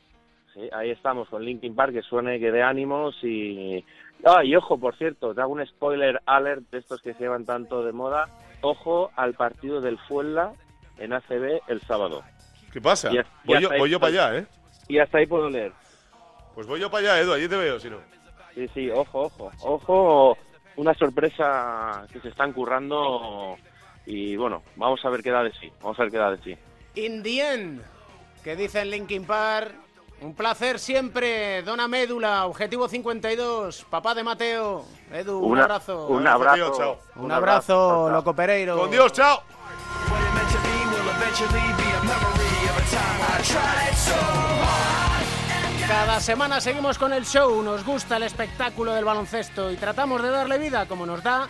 Sí, 0.54 0.70
ahí 0.74 0.92
estamos 0.92 1.28
con 1.30 1.44
Linkin 1.44 1.76
Park, 1.76 1.94
que 1.94 2.02
suene, 2.02 2.40
que 2.40 2.52
dé 2.52 2.62
ánimos 2.62 3.16
y... 3.24 3.84
Ah, 4.26 4.44
y 4.44 4.56
ojo, 4.56 4.80
por 4.80 4.96
cierto, 4.98 5.34
te 5.34 5.42
hago 5.42 5.54
un 5.54 5.66
spoiler 5.66 6.20
alert 6.26 6.64
de 6.72 6.80
estos 6.80 7.02
que 7.02 7.14
se 7.14 7.20
llevan 7.20 7.46
tanto 7.46 7.84
de 7.84 7.92
moda. 7.94 8.28
Ojo 8.62 9.12
al 9.16 9.36
partido 9.36 9.80
del 9.82 9.98
Fuenla 10.08 10.54
en 10.98 11.14
ACB 11.14 11.62
el 11.68 11.82
sábado. 11.82 12.24
¿Qué 12.74 12.82
pasa? 12.82 13.12
Y 13.14 13.20
hasta- 13.20 13.32
y 13.44 13.48
Voy 13.48 13.62
yo, 13.62 13.72
ahí 13.72 13.80
voy 13.80 13.90
yo 13.92 14.00
para 14.00 14.12
allá, 14.26 14.38
¿eh? 14.40 14.46
Y 14.88 14.98
hasta 15.00 15.20
ahí 15.20 15.28
puedo 15.28 15.50
leer. 15.50 15.72
Pues 16.56 16.66
voy 16.66 16.80
yo 16.80 16.90
para 16.90 17.14
allá, 17.14 17.22
Edu, 17.22 17.34
allí 17.34 17.48
te 17.48 17.56
veo, 17.56 17.80
si 17.80 17.90
no. 17.90 17.98
Sí, 18.58 18.68
sí, 18.74 18.90
ojo, 18.90 19.22
ojo. 19.26 19.52
Ojo, 19.62 20.38
una 20.78 20.96
sorpresa 20.96 22.08
que 22.12 22.20
se 22.20 22.30
están 22.30 22.54
currando 22.54 23.56
y 24.08 24.36
bueno, 24.36 24.64
vamos 24.76 25.00
a 25.06 25.10
ver 25.10 25.22
qué 25.22 25.30
da 25.30 25.44
de 25.44 25.52
sí. 25.52 25.72
Vamos 25.80 26.00
a 26.00 26.02
ver 26.02 26.12
qué 26.12 26.18
da 26.18 26.32
de 26.32 26.42
sí. 26.42 26.58
Indien, 26.96 27.84
que 28.44 28.56
dice 28.56 28.82
en 28.82 28.90
Linkin 28.90 29.26
Park. 29.26 29.76
Un 30.22 30.34
placer 30.34 30.80
siempre, 30.80 31.62
Dona 31.62 31.88
Médula, 31.88 32.48
Objetivo 32.48 32.88
52, 32.88 33.86
papá 33.92 34.16
de 34.16 34.24
Mateo. 34.24 34.86
Edu, 35.14 35.38
un 35.38 35.60
abrazo. 35.60 36.08
un 36.08 36.26
abrazo. 36.26 36.74
Chao. 36.76 37.00
Un 37.18 37.26
Un 37.26 37.32
abrazo, 37.32 38.10
loco 38.10 38.34
Pereiro. 38.34 38.76
Con 38.76 38.90
Dios, 38.90 39.14
chao. 39.14 39.44
Cada 45.88 46.20
semana 46.20 46.60
seguimos 46.60 46.98
con 46.98 47.14
el 47.14 47.26
show, 47.26 47.64
nos 47.64 47.86
gusta 47.86 48.18
el 48.18 48.24
espectáculo 48.24 48.94
del 48.94 49.06
baloncesto 49.06 49.72
y 49.72 49.78
tratamos 49.78 50.22
de 50.22 50.30
darle 50.30 50.58
vida 50.58 50.86
como 50.86 51.06
nos 51.06 51.24
da 51.24 51.48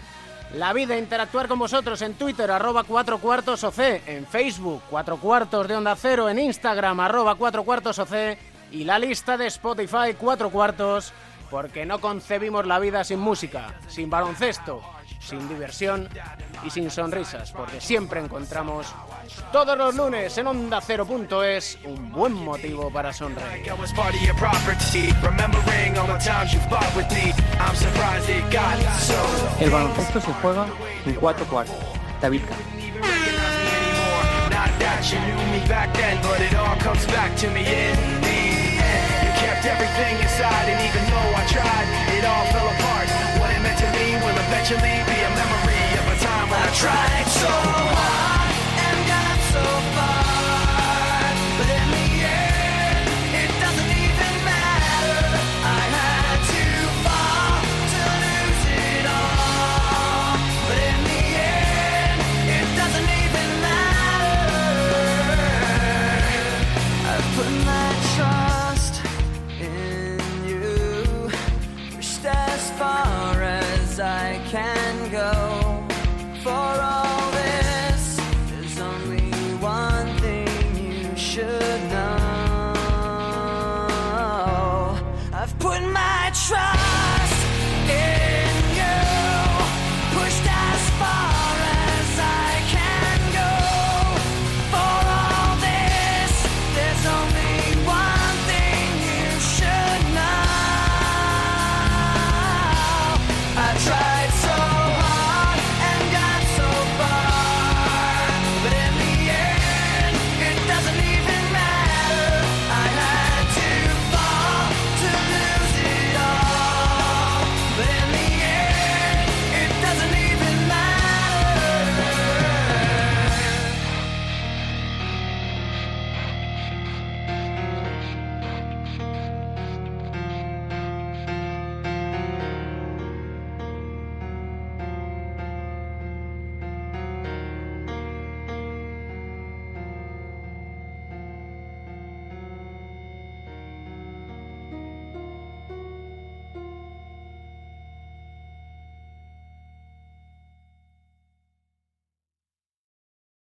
la 0.53 0.73
vida, 0.73 0.95
interactuar 0.95 1.47
con 1.47 1.57
vosotros 1.57 2.03
en 2.03 2.13
Twitter, 2.13 2.51
arroba 2.51 2.83
cuatro 2.83 3.17
cuartos 3.17 3.63
OC, 3.63 3.79
en 4.05 4.27
Facebook, 4.27 4.83
cuatro 4.91 5.17
cuartos 5.17 5.67
de 5.67 5.75
onda 5.75 5.95
cero, 5.95 6.29
en 6.29 6.37
Instagram, 6.37 6.99
arroba 6.99 7.33
cuatro 7.33 7.63
cuartos 7.63 7.97
OC 7.97 8.37
y 8.71 8.83
la 8.83 8.99
lista 8.99 9.37
de 9.37 9.47
Spotify, 9.47 10.13
cuatro 10.15 10.51
cuartos, 10.51 11.13
porque 11.49 11.87
no 11.87 11.99
concebimos 11.99 12.67
la 12.67 12.77
vida 12.77 13.03
sin 13.03 13.19
música, 13.19 13.73
sin 13.87 14.09
baloncesto, 14.09 14.83
sin 15.19 15.49
diversión 15.49 16.07
y 16.63 16.69
sin 16.69 16.91
sonrisas, 16.91 17.51
porque 17.53 17.81
siempre 17.81 18.19
encontramos 18.19 18.93
todos 19.51 19.77
los 19.77 19.95
lunes 19.95 20.37
en 20.37 20.47
onda 20.47 20.81
cero.es 20.81 21.77
un 21.85 22.11
buen 22.11 22.33
motivo 22.33 22.91
para 22.91 23.13
sonreír. 23.13 23.71
El 29.59 29.69
baloncesto 29.69 30.21
se 30.21 30.33
juega 30.33 30.67
en 31.05 31.15
cuatro 31.15 31.45
cuartos. 31.45 31.75
David 32.21 32.41
Camp. 32.47 32.77